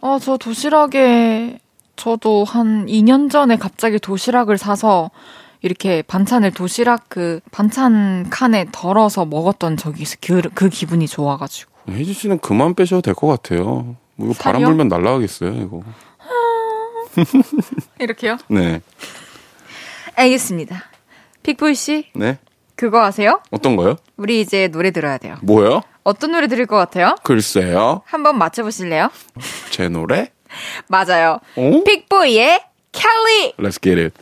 아, 0.00 0.18
저 0.20 0.36
도시락에 0.36 1.58
저도 1.96 2.44
한 2.44 2.86
2년 2.86 3.30
전에 3.30 3.56
갑자기 3.56 3.98
도시락을 3.98 4.56
사서 4.58 5.10
이렇게 5.60 6.02
반찬을 6.02 6.52
도시락 6.52 7.06
그 7.08 7.40
반찬 7.50 8.30
칸에 8.30 8.66
덜어서 8.70 9.24
먹었던 9.24 9.76
적이 9.76 10.02
있어. 10.02 10.16
그, 10.20 10.40
그 10.54 10.68
기분이 10.68 11.08
좋아가지고. 11.08 11.72
혜지 11.90 12.12
씨는 12.12 12.38
그만 12.38 12.74
빼셔도 12.74 13.02
될 13.02 13.14
것 13.14 13.26
같아요. 13.26 13.96
뭐 14.14 14.28
이거 14.30 14.34
바람 14.38 14.60
살이요? 14.62 14.66
불면 14.68 14.88
날라가겠어요, 14.88 15.52
이거. 15.54 15.82
이렇게요? 17.98 18.36
네. 18.48 18.80
알겠습니다. 20.14 20.84
픽보이 21.42 21.74
씨, 21.74 22.06
네. 22.14 22.38
그거 22.76 23.02
아세요? 23.02 23.40
어떤 23.50 23.76
거요? 23.76 23.96
우리 24.16 24.40
이제 24.40 24.68
노래 24.68 24.90
들어야 24.90 25.18
돼요. 25.18 25.36
뭐요? 25.42 25.82
어떤 26.04 26.32
노래 26.32 26.46
들을 26.46 26.64
것 26.66 26.76
같아요? 26.76 27.16
글쎄요. 27.24 28.02
한번 28.06 28.38
맞춰보실래요? 28.38 29.10
제 29.70 29.88
노래? 29.88 30.30
맞아요. 30.88 31.40
어? 31.56 31.82
픽보이의 31.84 32.60
켈리! 32.92 33.52
Let's 33.58 33.82
get 33.82 34.00
it. 34.00 34.14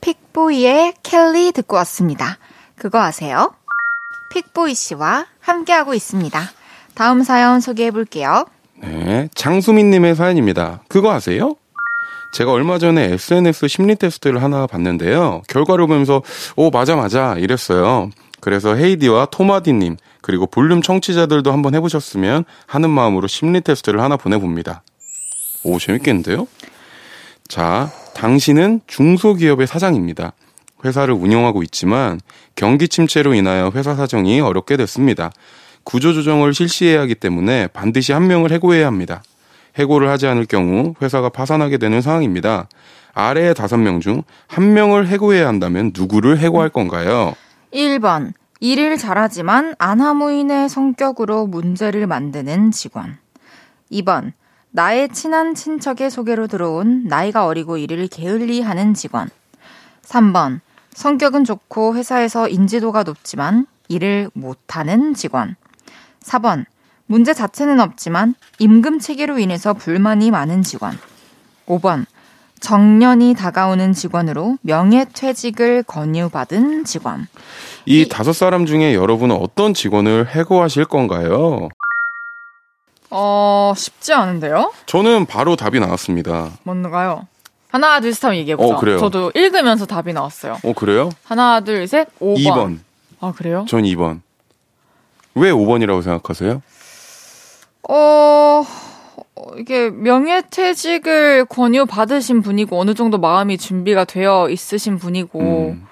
픽보이의 0.00 0.94
켈리 1.02 1.52
듣고 1.52 1.76
왔습니다. 1.76 2.38
그거 2.76 3.00
아세요? 3.00 3.54
픽보이 4.32 4.74
씨와 4.74 5.26
함께하고 5.40 5.94
있습니다. 5.94 6.40
다음 6.94 7.22
사연 7.22 7.60
소개해 7.60 7.90
볼게요. 7.90 8.46
네. 8.76 9.28
장수민님의 9.34 10.16
사연입니다. 10.16 10.82
그거 10.88 11.12
아세요? 11.12 11.56
제가 12.32 12.50
얼마 12.50 12.78
전에 12.78 13.12
SNS 13.12 13.68
심리 13.68 13.94
테스트를 13.94 14.42
하나 14.42 14.66
봤는데요. 14.66 15.42
결과를 15.48 15.86
보면서, 15.86 16.22
오, 16.56 16.70
맞아, 16.70 16.96
맞아. 16.96 17.36
이랬어요. 17.36 18.10
그래서 18.40 18.74
헤이디와 18.74 19.26
토마디님, 19.26 19.98
그리고 20.22 20.46
볼륨 20.46 20.80
청취자들도 20.80 21.52
한번 21.52 21.74
해보셨으면 21.74 22.44
하는 22.66 22.90
마음으로 22.90 23.28
심리 23.28 23.60
테스트를 23.60 24.00
하나 24.00 24.16
보내봅니다. 24.16 24.82
오, 25.62 25.78
재밌겠는데요? 25.78 26.48
자, 27.48 27.90
당신은 28.14 28.80
중소기업의 28.86 29.66
사장입니다. 29.66 30.32
회사를 30.84 31.12
운영하고 31.14 31.62
있지만 31.64 32.18
경기 32.56 32.88
침체로 32.88 33.34
인하여 33.34 33.70
회사 33.74 33.94
사정이 33.94 34.40
어렵게 34.40 34.78
됐습니다. 34.78 35.30
구조조정을 35.84 36.54
실시해야 36.54 37.02
하기 37.02 37.14
때문에 37.16 37.68
반드시 37.68 38.12
한 38.12 38.26
명을 38.26 38.52
해고해야 38.52 38.86
합니다. 38.86 39.22
해고를 39.78 40.08
하지 40.08 40.26
않을 40.26 40.46
경우 40.46 40.94
회사가 41.00 41.28
파산하게 41.30 41.78
되는 41.78 42.00
상황입니다. 42.00 42.68
아래 43.14 43.52
다섯 43.54 43.76
명 43.76 44.00
중 44.00 44.22
한 44.48 44.72
명을 44.74 45.06
해고해야 45.08 45.46
한다면 45.46 45.92
누구를 45.94 46.38
해고할 46.38 46.68
건가요? 46.70 47.34
1번. 47.72 48.32
일을 48.60 48.96
잘하지만 48.96 49.74
아나무인의 49.78 50.68
성격으로 50.68 51.46
문제를 51.46 52.06
만드는 52.06 52.70
직원. 52.70 53.18
2번. 53.90 54.32
나의 54.70 55.08
친한 55.10 55.54
친척의 55.54 56.10
소개로 56.10 56.46
들어온 56.46 57.04
나이가 57.06 57.44
어리고 57.46 57.76
일을 57.76 58.06
게을리 58.08 58.60
하는 58.62 58.94
직원. 58.94 59.28
3번. 60.04 60.60
성격은 60.94 61.44
좋고 61.44 61.96
회사에서 61.96 62.48
인지도가 62.48 63.02
높지만 63.02 63.66
일을 63.88 64.30
못하는 64.34 65.12
직원. 65.14 65.56
4번. 66.22 66.64
문제 67.12 67.34
자체는 67.34 67.78
없지만 67.78 68.34
임금 68.58 68.98
체계로 68.98 69.38
인해서 69.38 69.74
불만이 69.74 70.30
많은 70.30 70.62
직원. 70.62 70.98
5번. 71.66 72.06
정년이 72.60 73.34
다가오는 73.34 73.92
직원으로 73.92 74.56
명예퇴직을 74.62 75.82
권유받은 75.82 76.84
직원. 76.84 77.26
이 77.84 78.08
다섯 78.08 78.32
사람 78.32 78.64
중에 78.64 78.94
여러분은 78.94 79.36
어떤 79.36 79.74
직원을 79.74 80.28
해고하실 80.28 80.86
건가요? 80.86 81.68
어, 83.10 83.74
쉽지 83.76 84.14
않은데요? 84.14 84.72
저는 84.86 85.26
바로 85.26 85.54
답이 85.54 85.80
나왔습니다. 85.80 86.52
뭔가요? 86.62 87.26
하나, 87.68 88.00
둘, 88.00 88.14
셋 88.14 88.24
하면 88.24 88.38
얘기해보자. 88.38 88.74
어, 88.74 88.78
그래요. 88.78 88.96
저도 88.96 89.32
읽으면서 89.34 89.84
답이 89.84 90.14
나왔어요. 90.14 90.60
어, 90.64 90.72
그래요? 90.72 91.10
하나, 91.24 91.60
둘, 91.60 91.86
셋, 91.86 92.08
5번. 92.20 92.38
2번. 92.38 92.78
아, 93.20 93.32
그래요? 93.36 93.66
전 93.68 93.82
2번. 93.82 94.22
왜 95.34 95.50
5번이라고 95.50 96.02
생각하세요? 96.02 96.62
어, 97.88 98.64
어, 98.64 99.56
이게 99.58 99.90
명예퇴직을 99.90 101.46
권유받으신 101.46 102.42
분이고 102.42 102.78
어느 102.80 102.94
정도 102.94 103.18
마음이 103.18 103.58
준비가 103.58 104.04
되어 104.04 104.48
있으신 104.50 104.98
분이고 104.98 105.40
음. 105.76 105.86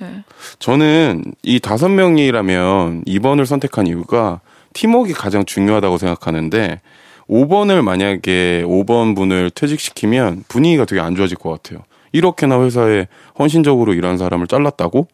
네. 0.00 0.24
저는 0.58 1.24
이 1.42 1.60
다섯 1.60 1.88
명이라면 1.88 3.04
2번을 3.04 3.46
선택한 3.46 3.86
이유가 3.86 4.40
팀워크가 4.72 5.18
가장 5.18 5.44
중요하다고 5.44 5.98
생각하는데 5.98 6.80
5번을 7.28 7.82
만약에 7.82 8.64
5번 8.66 9.14
분을 9.16 9.50
퇴직시키면 9.50 10.44
분위기가 10.48 10.84
되게 10.84 11.00
안 11.00 11.14
좋아질 11.14 11.36
것 11.38 11.50
같아요. 11.50 11.84
이렇게나 12.12 12.60
회사에 12.62 13.06
헌신적으로 13.38 13.94
일한 13.94 14.18
사람을 14.18 14.46
잘랐다고? 14.46 15.08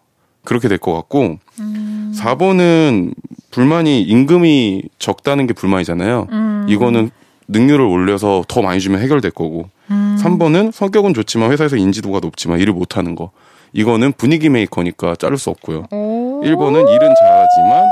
그렇게 0.44 0.68
될 0.68 0.78
것 0.78 0.94
같고 0.94 1.38
음. 1.60 2.12
4번은 2.16 3.12
불만이 3.50 4.02
임금이 4.02 4.82
적다는 4.98 5.46
게 5.46 5.54
불만이잖아요. 5.54 6.28
음. 6.30 6.66
이거는 6.68 7.10
능률을 7.48 7.84
올려서 7.84 8.44
더 8.48 8.62
많이 8.62 8.80
주면 8.80 9.00
해결될 9.00 9.32
거고 9.32 9.68
음. 9.90 10.16
3번은 10.20 10.70
성격은 10.72 11.14
좋지만 11.14 11.50
회사에서 11.50 11.76
인지도가 11.76 12.20
높지만 12.20 12.60
일을 12.60 12.72
못 12.72 12.96
하는 12.96 13.14
거. 13.14 13.30
이거는 13.72 14.12
분위기 14.12 14.48
메이커니까 14.48 15.14
자를 15.16 15.36
수 15.38 15.50
없고요. 15.50 15.86
오. 15.90 16.42
1번은 16.44 16.88
일은 16.88 17.14
잘하지만 17.20 17.84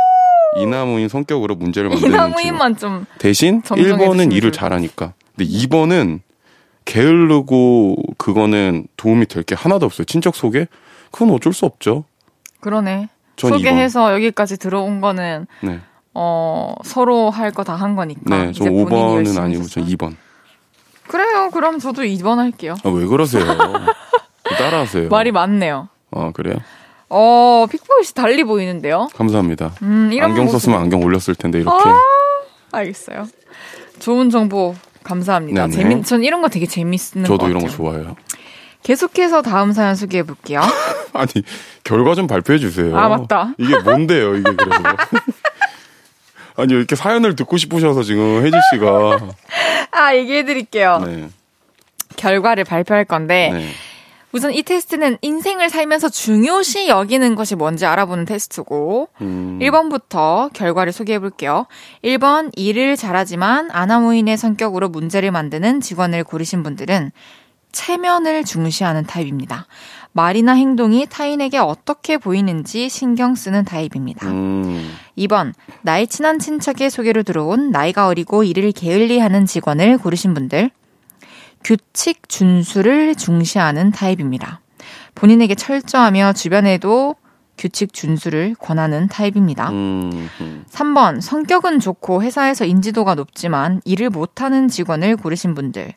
이나무인 0.57 1.09
성격으로 1.09 1.55
문제를 1.57 1.89
만드는. 1.91 2.11
이나무인만 2.15 2.77
좀 2.77 3.05
대신 3.19 3.63
정정해 3.63 3.91
1번은 3.93 4.13
주시면 4.17 4.33
일을 4.33 4.53
잘하니까. 4.53 5.13
근데 5.37 5.51
2번은 5.51 6.21
게으르고 6.85 7.97
그거는 8.17 8.87
도움이 8.97 9.27
될 9.27 9.43
게 9.43 9.55
하나도 9.55 9.87
없어요. 9.87 10.05
친척 10.05 10.35
소개? 10.35 10.67
그건 11.11 11.31
어쩔 11.31 11.53
수 11.53 11.65
없죠. 11.67 12.05
그러네. 12.61 13.09
전 13.39 13.53
소개해서 13.53 14.13
여기까지 14.15 14.59
들어온 14.59 15.01
거는 15.01 15.47
2번. 15.63 15.67
네. 15.69 15.81
어 16.15 16.75
서로 16.85 17.31
할 17.31 17.53
거 17.53 17.63
다 17.65 17.75
한 17.77 17.95
거니까. 17.97 18.21
네, 18.25 18.45
저 18.53 18.65
이제 18.65 18.71
본인이 18.71 18.85
5번은 18.91 19.15
열심히 19.17 19.39
아니고. 19.41 19.65
저 19.65 19.81
2번. 19.81 20.17
그래요. 21.07 21.51
그럼 21.53 21.79
저도 21.79 22.03
2번 22.03 22.37
할게요. 22.37 22.75
아, 22.85 22.89
왜 22.91 23.07
그러세요? 23.07 23.45
따라하세요. 24.59 25.09
말이 25.09 25.31
많네요. 25.33 25.89
아, 26.11 26.31
그래요? 26.33 26.57
어, 27.09 27.67
픽보이 27.71 28.05
씨 28.05 28.15
달리 28.15 28.45
보이는데요. 28.45 29.09
감사합니다. 29.15 29.73
음, 29.83 30.11
안경 30.21 30.45
모습- 30.47 30.53
썼으면 30.61 30.81
안경 30.81 31.03
올렸을 31.03 31.35
텐데 31.39 31.61
이렇게. 31.61 31.89
아, 31.89 31.97
알겠어요. 32.73 33.27
좋은 34.01 34.29
정보 34.31 34.75
감사합니다. 35.05 35.67
네네. 35.69 35.77
재밌, 35.83 36.05
전 36.05 36.23
이런 36.25 36.43
거 36.43 36.49
되게 36.49 36.67
재밌는 36.67 37.23
것 37.23 37.27
저도. 37.27 37.49
이런 37.49 37.63
거 37.63 37.69
좋아해요. 37.69 38.15
계속해서 38.83 39.43
다음 39.43 39.73
사연 39.73 39.95
소개해 39.95 40.23
볼게요. 40.23 40.61
아니 41.13 41.31
결과 41.85 42.15
좀 42.15 42.27
발표해 42.27 42.59
주세요. 42.59 42.97
아, 42.97 43.09
맞다. 43.09 43.55
이게 43.59 43.77
뭔데요, 43.79 44.37
이게 44.37 44.51
그래서. 44.51 44.83
아니 46.57 46.73
이렇게 46.73 46.97
사연을 46.97 47.37
듣고 47.37 47.57
싶으셔서 47.57 48.03
지금 48.03 48.45
혜지 48.45 48.57
씨가 48.73 49.19
아, 49.93 50.15
얘기해 50.15 50.45
드릴게요. 50.45 51.01
네, 51.05 51.29
결과를 52.17 52.65
발표할 52.65 53.05
건데 53.05 53.51
네. 53.53 53.69
우선 54.33 54.53
이 54.53 54.63
테스트는 54.63 55.19
인생을 55.23 55.71
살면서 55.71 56.11
중요시 56.11 56.89
여기는 56.89 57.35
것이 57.35 57.55
뭔지 57.55 57.87
알아보는 57.87 58.27
테스트고 58.27 59.09
음, 59.23 59.59
1번부터 59.63 60.53
결과를 60.53 60.93
소개해 60.93 61.19
볼게요. 61.19 61.67
1번 62.05 62.51
일을 62.55 62.97
잘하지만 62.97 63.71
아나무인의 63.71 64.37
성격으로 64.37 64.91
문제를 64.91 65.31
만드는 65.31 65.81
직원을 65.81 66.25
고르신 66.25 66.63
분들은 66.63 67.11
체면을 67.73 68.45
중시하는 68.45 69.05
타입입니다. 69.05 69.67
말이나 70.13 70.55
행동이 70.55 71.07
타인에게 71.09 71.59
어떻게 71.59 72.19
보이는지 72.19 72.89
신경 72.89 73.35
쓰는 73.35 73.65
타입입니다. 73.65 74.27
음, 74.29 74.93
2번 75.17 75.53
나의 75.83 76.07
친한 76.07 76.39
친척의 76.39 76.91
소개로 76.91 77.23
들어온 77.23 77.71
나이가 77.71 78.07
어리고 78.07 78.43
일을 78.43 78.73
게을리 78.73 79.19
하는 79.19 79.47
직원을 79.47 79.99
고르신 79.99 80.35
분들 80.35 80.71
규칙 81.63 82.29
준수를 82.29 83.15
중시하는 83.15 83.91
타입입니다. 83.91 84.61
본인에게 85.15 85.55
철저하며 85.55 86.33
주변에도 86.33 87.17
규칙 87.59 87.93
준수를 87.93 88.55
권하는 88.59 89.09
타입입니다. 89.09 89.71
음, 89.71 90.29
음. 90.41 90.65
3번 90.71 91.21
성격은 91.21 91.81
좋고 91.81 92.23
회사에서 92.23 92.65
인지도가 92.65 93.17
높지만 93.17 93.81
일을 93.85 94.11
못하는 94.11 94.69
직원을 94.69 95.17
고르신 95.17 95.55
분들 95.55 95.93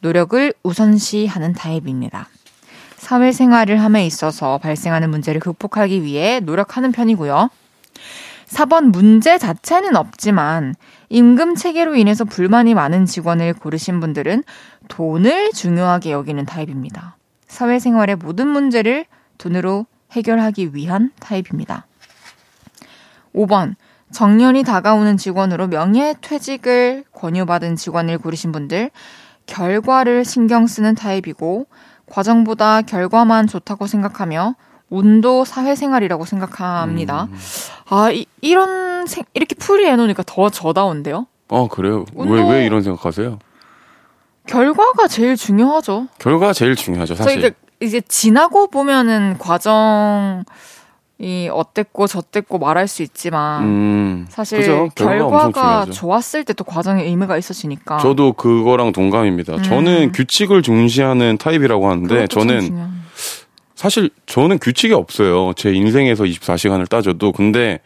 노력을 0.00 0.52
우선시하는 0.62 1.52
타입입니다. 1.52 2.28
사회생활을 2.96 3.80
함에 3.80 4.04
있어서 4.06 4.58
발생하는 4.58 5.10
문제를 5.10 5.40
극복하기 5.40 6.02
위해 6.02 6.40
노력하는 6.40 6.92
편이고요. 6.92 7.50
4번 8.46 8.90
문제 8.90 9.38
자체는 9.38 9.96
없지만 9.96 10.74
임금 11.08 11.54
체계로 11.54 11.94
인해서 11.94 12.24
불만이 12.24 12.74
많은 12.74 13.06
직원을 13.06 13.54
고르신 13.54 14.00
분들은 14.00 14.44
돈을 14.88 15.52
중요하게 15.52 16.12
여기는 16.12 16.44
타입입니다. 16.46 17.16
사회생활의 17.46 18.16
모든 18.16 18.48
문제를 18.48 19.06
돈으로 19.38 19.86
해결하기 20.12 20.74
위한 20.74 21.12
타입입니다. 21.20 21.86
5번 23.34 23.76
정년이 24.12 24.64
다가오는 24.64 25.16
직원으로 25.16 25.68
명예퇴직을 25.68 27.04
권유받은 27.12 27.76
직원을 27.76 28.18
고르신 28.18 28.50
분들 28.50 28.90
결과를 29.54 30.24
신경 30.24 30.66
쓰는 30.66 30.94
타입이고 30.94 31.66
과정보다 32.08 32.82
결과만 32.82 33.46
좋다고 33.46 33.86
생각하며 33.86 34.54
운도 34.88 35.44
사회생활이라고 35.44 36.24
생각합니다. 36.24 37.24
음. 37.24 37.36
아, 37.90 38.10
이, 38.10 38.26
생, 39.06 39.24
이렇게 39.34 39.54
풀이해 39.54 39.94
놓으니까 39.96 40.22
더 40.26 40.48
저다운데요? 40.50 41.26
아 41.48 41.68
그래요? 41.70 42.04
왜 42.14 42.42
왜 42.42 42.64
이런 42.66 42.82
생각하세요? 42.82 43.38
결과가 44.46 45.06
제일 45.08 45.36
중요하죠. 45.36 46.06
결과가 46.18 46.52
제일 46.52 46.74
중요하죠, 46.76 47.14
사실. 47.14 47.40
저희가 47.40 47.56
이제 47.80 48.00
지나고 48.00 48.68
보면은 48.68 49.36
과정 49.38 50.44
이 51.22 51.50
어땠고 51.52 52.06
저땠고 52.06 52.58
말할 52.58 52.88
수 52.88 53.02
있지만 53.02 53.62
음, 53.64 54.26
사실 54.30 54.58
그죠? 54.60 54.88
결과가. 54.94 55.84
좋았을 55.92 56.44
때 56.44 56.54
또 56.54 56.64
과정에 56.64 57.04
의미가 57.04 57.36
있어지니까. 57.36 57.98
저도 57.98 58.32
그거랑 58.32 58.92
동감입니다. 58.92 59.56
음. 59.56 59.62
저는 59.62 60.12
규칙을 60.12 60.62
중시하는 60.62 61.36
타입이라고 61.38 61.88
하는데 61.90 62.26
저는 62.26 62.60
중요한- 62.60 63.00
사실 63.74 64.10
저는 64.26 64.58
규칙이 64.58 64.92
없어요. 64.94 65.52
제 65.56 65.72
인생에서 65.72 66.24
24시간을 66.24 66.88
따져도 66.88 67.32
근데 67.32 67.80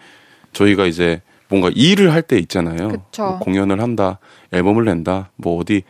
저희가 0.52 0.86
이제 0.86 1.20
뭔가 1.48 1.70
일을 1.74 2.12
할 2.12 2.22
때 2.22 2.38
있잖아요. 2.38 2.88
뭐 3.18 3.38
공연을 3.40 3.80
한다, 3.80 4.18
앨범을 4.52 4.84
낸다, 4.84 5.30
뭐 5.36 5.58
어디 5.60 5.82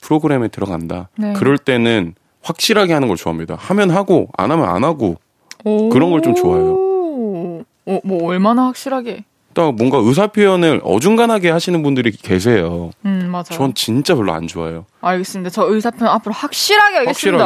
프로그램에 0.00 0.48
들어간다. 0.48 1.08
네. 1.16 1.32
그럴 1.34 1.58
때는 1.58 2.14
확실하게 2.42 2.92
하는 2.92 3.06
걸 3.08 3.16
좋아합니다. 3.16 3.54
하면 3.56 3.90
하고 3.90 4.28
안 4.36 4.50
하면 4.50 4.68
안 4.68 4.82
하고 4.84 5.16
그런 5.64 6.10
걸 6.10 6.20
좀 6.22 6.34
좋아해요. 6.34 6.72
오, 6.74 7.62
어, 7.86 8.00
뭐 8.04 8.26
얼마나 8.28 8.66
확실하게. 8.66 9.24
또 9.54 9.70
뭔가 9.70 9.98
의사 9.98 10.28
표현을 10.28 10.80
어중간하게 10.82 11.50
하시는 11.50 11.82
분들이 11.82 12.10
계세요. 12.10 12.90
음 13.04 13.28
맞아요. 13.30 13.44
전 13.50 13.74
진짜 13.74 14.14
별로 14.14 14.32
안 14.32 14.46
좋아해요. 14.46 14.86
알겠습니다. 15.02 15.50
저 15.50 15.64
의사 15.68 15.90
표현 15.90 16.08
앞으로 16.14 16.32
확실하게 16.32 16.96
하겠습니다. 16.98 17.44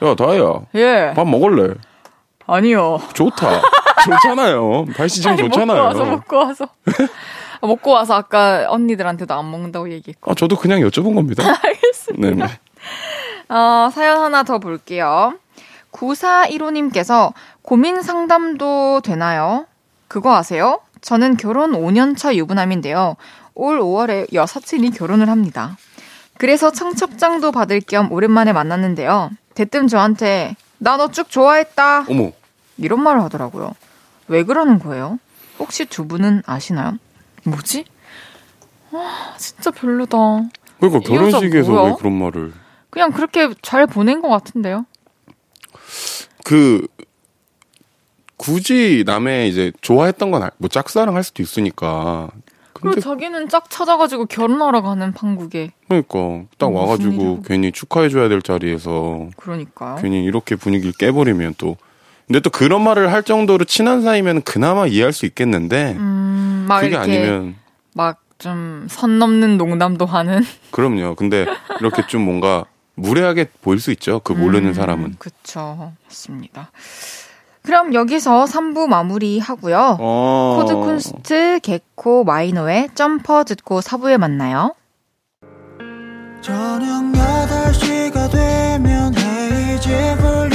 확실하게. 0.00 0.10
야 0.10 0.14
다혜야, 0.16 0.52
예. 0.74 1.12
밥 1.14 1.28
먹을래? 1.28 1.74
아니요. 2.46 3.00
좋다. 3.14 3.60
좋잖아요. 4.04 4.86
다혜 4.96 5.06
씨 5.08 5.22
지금 5.22 5.36
좋잖아요. 5.36 5.82
먹고 5.84 5.86
와서 5.98 6.04
먹고 6.10 6.36
와서. 6.36 6.64
아, 7.60 7.66
먹고 7.68 7.90
와서 7.92 8.14
아까 8.14 8.66
언니들한테도 8.68 9.32
안 9.32 9.48
먹는다고 9.50 9.90
얘기했고. 9.92 10.30
아, 10.30 10.34
저도 10.34 10.56
그냥 10.56 10.80
여쭤본 10.80 11.14
겁니다. 11.14 11.44
알겠습니다. 11.62 12.46
네. 12.46 12.52
어, 13.48 13.88
사연 13.94 14.20
하나 14.20 14.42
더 14.42 14.58
볼게요. 14.58 15.34
9415님께서 15.92 17.32
고민 17.64 18.02
상담도 18.02 19.00
되나요? 19.02 19.66
그거 20.06 20.36
아세요? 20.36 20.80
저는 21.00 21.38
결혼 21.38 21.72
5년차 21.72 22.34
유부남인데요. 22.34 23.16
올 23.54 23.80
5월에 23.80 24.32
여사친이 24.34 24.90
결혼을 24.90 25.28
합니다. 25.30 25.76
그래서 26.36 26.70
청첩장도 26.70 27.52
받을 27.52 27.80
겸 27.80 28.12
오랜만에 28.12 28.52
만났는데요. 28.52 29.30
대뜸 29.54 29.88
저한테 29.88 30.56
나 30.78 30.96
너 30.98 31.08
쭉 31.08 31.30
좋아했다. 31.30 32.04
어머. 32.10 32.32
이런 32.76 33.02
말을 33.02 33.22
하더라고요. 33.22 33.72
왜 34.28 34.42
그러는 34.44 34.78
거예요? 34.78 35.18
혹시 35.58 35.86
두 35.86 36.06
분은 36.06 36.42
아시나요? 36.44 36.98
뭐지? 37.44 37.86
아, 38.92 39.34
진짜 39.38 39.70
별로다. 39.70 40.18
그러니까 40.80 41.00
결혼식에서? 41.00 41.84
왜 41.84 41.94
그런 41.98 42.12
말을. 42.18 42.52
그냥 42.90 43.10
그렇게 43.10 43.54
잘 43.62 43.86
보낸 43.86 44.20
것 44.20 44.28
같은데요? 44.28 44.84
그, 46.44 46.86
굳이 48.44 49.04
남의 49.06 49.48
이제 49.48 49.72
좋아했던 49.80 50.30
건, 50.30 50.42
알- 50.42 50.50
뭐 50.58 50.68
짝사랑 50.68 51.16
할 51.16 51.24
수도 51.24 51.42
있으니까. 51.42 52.28
그리고 52.74 53.00
자기는 53.00 53.48
짝 53.48 53.70
찾아가지고 53.70 54.26
결혼하러 54.26 54.82
가는 54.82 55.12
판국에. 55.12 55.70
그러니까 55.88 56.44
딱 56.58 56.72
와가지고 56.74 57.12
일이야. 57.12 57.38
괜히 57.46 57.72
축하해줘야 57.72 58.28
될 58.28 58.42
자리에서 58.42 59.28
그러니까요. 59.36 59.96
괜히 60.02 60.22
이렇게 60.24 60.56
분위기를 60.56 60.92
깨버리면 60.98 61.54
또. 61.56 61.76
근데 62.26 62.40
또 62.40 62.50
그런 62.50 62.82
말을 62.82 63.12
할 63.12 63.22
정도로 63.22 63.64
친한 63.64 64.02
사이면 64.02 64.42
그나마 64.42 64.86
이해할 64.86 65.12
수 65.12 65.24
있겠는데, 65.26 65.92
음, 65.96 66.66
막 66.68 66.80
그게 66.80 66.96
아니면, 66.96 67.56
막 67.94 68.20
좀 68.38 68.86
선 68.90 69.18
넘는 69.20 69.56
농담도 69.56 70.04
하는. 70.06 70.42
그럼요. 70.72 71.14
근데 71.14 71.46
이렇게 71.80 72.04
좀 72.08 72.22
뭔가 72.22 72.64
무례하게 72.96 73.46
보일 73.62 73.78
수 73.80 73.92
있죠. 73.92 74.20
그 74.24 74.32
모르는 74.32 74.70
음, 74.70 74.74
사람은. 74.74 75.14
그쵸. 75.20 75.92
맞습니다. 76.04 76.70
그럼 77.64 77.94
여기서 77.94 78.44
3부 78.44 78.86
마무리 78.88 79.38
하고요. 79.38 79.96
어. 79.98 80.58
코드 80.60 80.74
쿤스트, 80.74 81.60
개코, 81.62 82.22
마이노의 82.24 82.90
점퍼 82.94 83.44
듣고 83.44 83.80
4부에 83.80 84.18
만나요. 84.18 84.74
저녁 86.42 87.10
8시가 87.12 88.30
되면 88.30 89.14
헤이즈 89.16 90.16
볼 90.20 90.53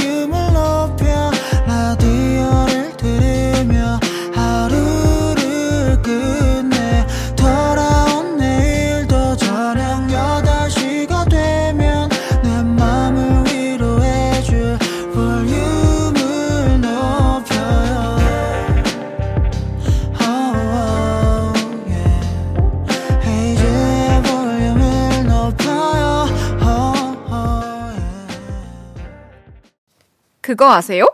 그거 30.60 30.74
아세요? 30.74 31.06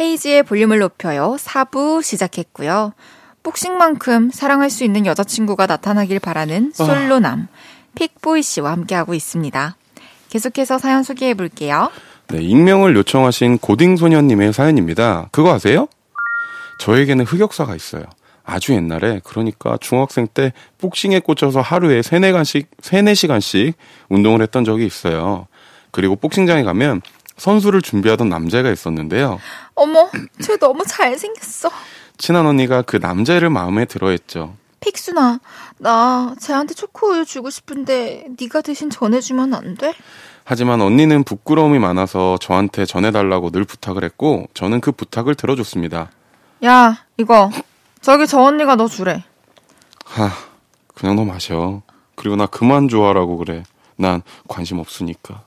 헤이지의 0.00 0.44
볼륨을 0.44 0.78
높여요. 0.78 1.36
4부 1.38 2.02
시작했고요. 2.02 2.94
복싱만큼 3.42 4.30
사랑할 4.30 4.70
수 4.70 4.84
있는 4.84 5.04
여자친구가 5.04 5.66
나타나길 5.66 6.18
바라는 6.18 6.72
솔로남, 6.72 7.48
픽보이 7.94 8.40
씨와 8.40 8.72
함께하고 8.72 9.12
있습니다. 9.12 9.76
계속해서 10.30 10.78
사연 10.78 11.02
소개해 11.02 11.34
볼게요. 11.34 11.90
네, 12.28 12.40
익명을 12.40 12.96
요청하신 12.96 13.58
고딩소녀님의 13.58 14.54
사연입니다. 14.54 15.28
그거 15.30 15.52
아세요? 15.52 15.86
저에게는 16.78 17.26
흑역사가 17.26 17.76
있어요. 17.76 18.04
아주 18.44 18.72
옛날에, 18.72 19.20
그러니까 19.24 19.76
중학생 19.78 20.26
때 20.26 20.54
복싱에 20.78 21.20
꽂혀서 21.20 21.60
하루에 21.60 22.00
3, 22.00 22.22
4간씩, 22.22 22.64
3, 22.80 23.04
4시간씩 23.04 23.74
운동을 24.08 24.40
했던 24.40 24.64
적이 24.64 24.86
있어요. 24.86 25.48
그리고 25.90 26.16
복싱장에 26.16 26.62
가면 26.62 27.02
선수를 27.42 27.82
준비하던 27.82 28.28
남자가 28.28 28.70
있었는데요. 28.70 29.40
어머, 29.74 30.08
쟤 30.40 30.56
너무 30.58 30.84
잘생겼어. 30.86 31.70
친한 32.16 32.46
언니가 32.46 32.82
그 32.82 32.98
남자를 32.98 33.50
마음에 33.50 33.84
들어 33.84 34.10
했죠. 34.10 34.54
픽순아, 34.78 35.40
나 35.78 36.36
쟤한테 36.38 36.74
초코우유 36.74 37.24
주고 37.24 37.50
싶은데 37.50 38.26
네가 38.38 38.60
대신 38.60 38.90
전해주면 38.90 39.54
안 39.54 39.74
돼? 39.74 39.92
하지만 40.44 40.80
언니는 40.80 41.24
부끄러움이 41.24 41.80
많아서 41.80 42.38
저한테 42.40 42.86
전해달라고 42.86 43.50
늘 43.50 43.64
부탁을 43.64 44.04
했고, 44.04 44.46
저는 44.54 44.80
그 44.80 44.92
부탁을 44.92 45.34
들어줬습니다. 45.34 46.10
야, 46.64 47.04
이거 47.16 47.50
저기 48.00 48.28
저 48.28 48.40
언니가 48.40 48.76
너 48.76 48.86
주래. 48.86 49.24
하, 50.04 50.30
그냥 50.94 51.16
너 51.16 51.24
마셔. 51.24 51.82
그리고 52.14 52.36
나 52.36 52.46
그만 52.46 52.86
좋아하라고 52.86 53.36
그래. 53.38 53.64
난 53.96 54.22
관심 54.46 54.78
없으니까. 54.78 55.42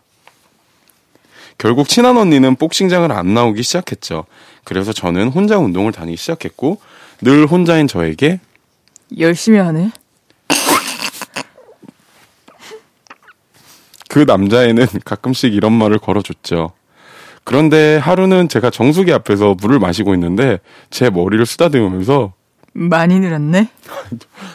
결국 1.58 1.88
친한 1.88 2.18
언니는 2.18 2.56
복싱장을 2.56 3.10
안 3.12 3.34
나오기 3.34 3.64
시작했죠. 3.64 4.26
그래서 4.64 4.94
저는 4.94 5.30
혼자 5.30 5.58
운동을 5.58 5.92
다니기 5.92 6.18
시작했고, 6.18 6.80
늘 7.22 7.46
혼자인 7.46 7.88
저에게 7.88 8.40
열심히 9.18 9.60
하네. 9.60 9.92
그 14.10 14.20
남자애는 14.20 14.88
가끔씩 15.04 15.54
이런 15.54 15.74
말을 15.74 16.00
걸어줬죠. 16.00 16.72
그런데 17.44 17.98
하루는 17.98 18.48
제가 18.48 18.70
정수기 18.70 19.12
앞에서 19.12 19.56
물을 19.62 19.78
마시고 19.78 20.14
있는데 20.14 20.60
제 20.90 21.10
머리를 21.10 21.46
쓰다듬으면서 21.46 22.34
많이 22.72 23.20
늘었네. 23.20 23.70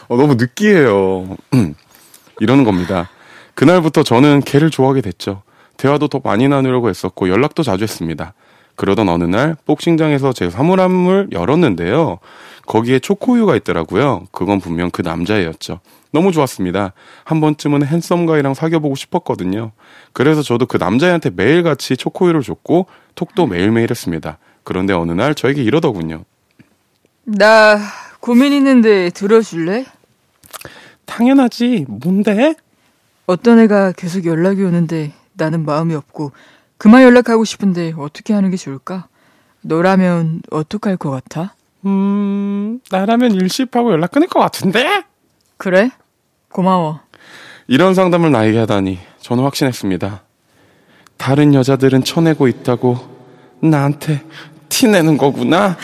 어, 0.09 0.16
너무 0.16 0.34
느끼해요. 0.36 1.36
이러는 2.40 2.64
겁니다. 2.64 3.11
그날부터 3.55 4.03
저는 4.03 4.40
걔를 4.40 4.70
좋아하게 4.70 5.03
됐죠. 5.03 5.42
대화도 5.81 6.09
더 6.09 6.20
많이 6.22 6.47
나누려고 6.47 6.91
했었고 6.91 7.31
연락도 7.31 7.62
자주 7.62 7.85
했습니다. 7.85 8.35
그러던 8.76 9.09
어느 9.09 9.24
날 9.24 9.57
복싱장에서 9.64 10.35
제 10.35 10.51
사물함을 10.51 11.28
열었는데요. 11.33 12.18
거기에 12.66 12.99
초코우유가 12.99 13.57
있더라고요. 13.57 14.26
그건 14.31 14.61
분명 14.61 14.91
그 14.91 15.01
남자애였죠. 15.01 15.81
너무 16.12 16.33
좋았습니다. 16.33 16.93
한 17.24 17.41
번쯤은 17.41 17.87
핸섬 17.87 18.26
가이랑 18.26 18.53
사귀어보고 18.53 18.95
싶었거든요. 18.95 19.72
그래서 20.12 20.43
저도 20.43 20.66
그 20.66 20.76
남자애한테 20.76 21.31
매일같이 21.31 21.97
초코우유를 21.97 22.43
줬고 22.43 22.87
톡도 23.14 23.47
매일매일 23.47 23.89
했습니다. 23.91 24.37
그런데 24.64 24.93
어느 24.93 25.12
날 25.12 25.35
저에게 25.35 25.62
이러더군요. 25.62 26.24
나 27.24 27.78
고민 28.20 28.53
있는데 28.53 29.09
들어줄래? 29.11 29.87
당연하지. 31.07 31.87
뭔데? 31.89 32.55
어떤 33.26 33.61
애가 33.61 33.93
계속 33.93 34.26
연락이 34.26 34.62
오는데 34.62 35.12
나는 35.41 35.64
마음이 35.64 35.95
없고 35.95 36.32
그만 36.76 37.03
연락하고 37.03 37.45
싶은데 37.45 37.95
어떻게 37.97 38.32
하는 38.34 38.51
게 38.51 38.57
좋을까? 38.57 39.09
너라면 39.62 40.43
어떡할 40.51 40.97
것 40.97 41.11
같아? 41.11 41.55
음, 41.86 42.80
나라면 42.91 43.32
일십하고 43.32 43.93
연락 43.93 44.11
끊을 44.12 44.28
것 44.28 44.38
같은데? 44.41 45.05
그래? 45.57 45.91
고마워. 46.53 47.01
이런 47.66 47.95
상담을 47.95 48.30
나에게 48.32 48.59
하다니 48.59 48.99
저는 49.20 49.45
확신했습니다. 49.45 50.22
다른 51.16 51.55
여자들은 51.55 52.05
쳐내고 52.05 52.49
있다고 52.49 52.97
나한테 53.62 54.22
티내는 54.68 55.16
거구나. 55.18 55.76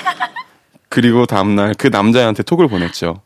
그리고 0.88 1.26
다음날 1.26 1.74
그 1.76 1.88
남자애한테 1.88 2.42
톡을 2.42 2.68
보냈죠. 2.68 3.20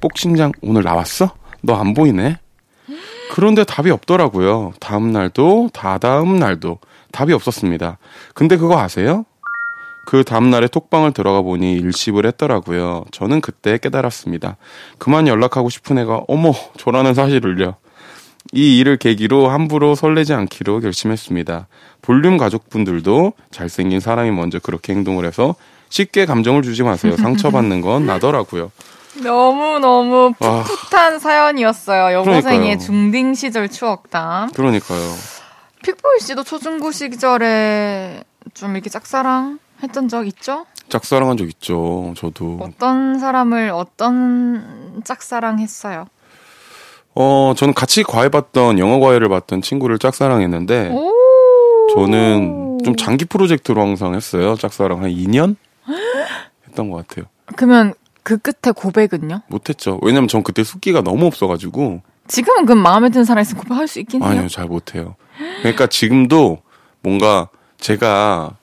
복싱장 0.00 0.52
오늘 0.62 0.82
나왔어? 0.82 1.34
너 1.62 1.76
안 1.76 1.94
보이네? 1.94 2.38
그런데 3.34 3.64
답이 3.64 3.90
없더라고요. 3.90 4.74
다음 4.78 5.10
날도 5.10 5.70
다다음 5.72 6.36
날도 6.36 6.78
답이 7.10 7.32
없었습니다. 7.32 7.98
근데 8.32 8.56
그거 8.56 8.78
아세요? 8.78 9.24
그 10.06 10.22
다음날에 10.22 10.68
톡방을 10.68 11.10
들어가 11.10 11.42
보니 11.42 11.72
일십을 11.72 12.26
했더라고요. 12.26 13.06
저는 13.10 13.40
그때 13.40 13.76
깨달았습니다. 13.78 14.56
그만 14.98 15.26
연락하고 15.26 15.68
싶은 15.68 15.98
애가 15.98 16.22
어머 16.28 16.52
저라는 16.76 17.14
사실을요. 17.14 17.74
이 18.52 18.78
일을 18.78 18.98
계기로 18.98 19.48
함부로 19.48 19.96
설레지 19.96 20.32
않기로 20.32 20.78
결심했습니다. 20.78 21.66
볼륨 22.02 22.38
가족분들도 22.38 23.32
잘생긴 23.50 23.98
사람이 23.98 24.30
먼저 24.30 24.60
그렇게 24.60 24.92
행동을 24.92 25.26
해서 25.26 25.56
쉽게 25.88 26.24
감정을 26.24 26.62
주지 26.62 26.84
마세요. 26.84 27.16
상처받는 27.16 27.80
건 27.80 28.06
나더라고요. 28.06 28.70
너무너무 29.22 30.32
아. 30.40 30.64
풋풋한 30.66 31.18
사연이었어요. 31.18 32.14
여고생의. 32.18 32.78
중딩 32.78 33.34
시절 33.34 33.68
추억담. 33.68 34.50
그러니까요. 34.52 35.00
픽보이 35.82 36.20
씨도 36.20 36.44
초중고 36.44 36.90
시절에 36.92 38.24
좀 38.54 38.72
이렇게 38.72 38.90
짝사랑 38.90 39.58
했던 39.82 40.08
적 40.08 40.26
있죠? 40.26 40.66
짝사랑한 40.88 41.36
적 41.36 41.48
있죠. 41.48 42.14
저도. 42.16 42.58
어떤 42.60 43.18
사람을 43.18 43.70
어떤 43.70 45.02
짝사랑 45.04 45.58
했어요? 45.58 46.06
어, 47.14 47.54
저는 47.56 47.74
같이 47.74 48.02
과외 48.02 48.28
봤던, 48.28 48.78
영어 48.78 48.98
과외를 48.98 49.28
봤던 49.28 49.62
친구를 49.62 49.98
짝사랑했는데, 49.98 50.90
오. 50.92 51.12
저는 51.94 52.78
좀 52.84 52.96
장기 52.96 53.24
프로젝트로 53.24 53.80
항상 53.80 54.14
했어요. 54.14 54.56
짝사랑 54.56 55.02
한 55.04 55.10
2년? 55.10 55.54
했던 56.66 56.90
것 56.90 57.06
같아요. 57.06 57.26
그러면 57.56 57.94
그 58.24 58.36
끝에 58.38 58.72
고백은요? 58.74 59.42
못했죠. 59.48 60.00
왜냐면 60.02 60.26
전 60.28 60.42
그때 60.42 60.64
숫기가 60.64 61.02
너무 61.02 61.26
없어가지고, 61.26 62.02
지금은 62.26 62.66
그 62.66 62.72
마음에 62.72 63.10
드는 63.10 63.24
사람 63.24 63.42
있으면 63.42 63.62
고백할 63.62 63.86
수 63.86 64.00
있긴 64.00 64.22
해요. 64.22 64.30
아니요, 64.30 64.48
잘 64.48 64.66
못해요. 64.66 65.14
그러니까 65.60 65.86
지금도 65.86 66.58
뭔가 67.02 67.48
제가 67.78 68.56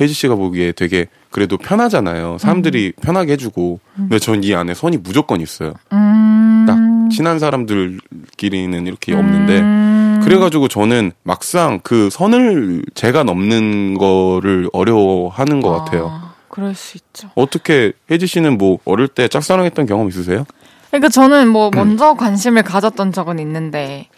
혜지 0.00 0.12
씨가 0.12 0.34
보기에 0.36 0.72
되게 0.72 1.06
그래도 1.30 1.56
편하잖아요. 1.56 2.36
사람들이 2.38 2.92
편하게 3.00 3.32
해주고. 3.32 3.80
근데 3.96 4.18
전 4.18 4.44
이 4.44 4.54
안에 4.54 4.74
선이 4.74 4.98
무조건 4.98 5.40
있어요. 5.40 5.72
음. 5.92 6.64
딱 6.68 6.78
친한 7.10 7.38
사람들끼리는 7.38 8.86
이렇게 8.86 9.14
없는데. 9.14 9.60
음. 9.60 10.20
그래가지고 10.22 10.68
저는 10.68 11.12
막상 11.22 11.80
그 11.82 12.10
선을 12.10 12.84
제가 12.94 13.22
넘는 13.24 13.94
거를 13.94 14.68
어려워하는 14.72 15.60
것 15.62 15.70
같아요. 15.70 16.08
아, 16.10 16.27
그럴 16.58 16.74
수 16.74 16.96
있죠. 16.96 17.30
어떻게 17.36 17.92
혜지 18.10 18.26
씨는 18.26 18.58
뭐 18.58 18.80
어릴 18.84 19.06
때 19.06 19.28
짝사랑했던 19.28 19.86
경험 19.86 20.08
있으세요? 20.08 20.44
그러니까 20.88 21.08
저는 21.08 21.46
음. 21.46 21.52
뭐 21.52 21.70
먼저 21.72 22.14
관심을 22.14 22.64
가졌던 22.64 23.12
적은 23.12 23.38
있는데 23.38 24.08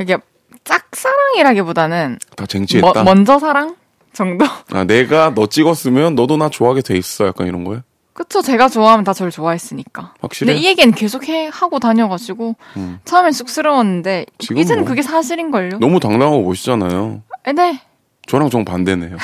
이게 0.00 0.16
짝사랑이라기보다는 0.62 2.18
다 2.36 2.42
뭐, 2.42 2.46
쟁취했다. 2.46 3.02
먼저 3.02 3.40
사랑 3.40 3.74
정도? 4.12 4.44
아 4.70 4.84
내가 4.84 5.34
너 5.34 5.48
찍었으면 5.48 6.14
너도 6.14 6.36
나 6.36 6.48
좋아하게 6.48 6.82
돼 6.82 6.96
있어. 6.96 7.26
약간 7.26 7.48
이런 7.48 7.64
거요? 7.64 7.80
그쵸 8.12 8.40
제가 8.40 8.68
좋아하면 8.68 9.02
다 9.02 9.12
저를 9.12 9.32
좋아했으니까. 9.32 10.14
확실해. 10.20 10.52
근데 10.52 10.62
이 10.62 10.66
얘기는 10.70 10.94
계속 10.94 11.28
해, 11.28 11.50
하고 11.52 11.80
다녀가지고 11.80 12.54
음. 12.76 13.00
처음엔 13.04 13.32
쑥스러웠는데 13.32 14.26
이제는 14.38 14.82
뭐. 14.82 14.88
그게 14.90 15.02
사실인걸요? 15.02 15.80
너무 15.80 15.98
당당하고 15.98 16.44
멋있잖아요. 16.44 17.22
네. 17.52 17.80
저랑 18.28 18.48
정 18.50 18.64
반대네요. 18.64 19.16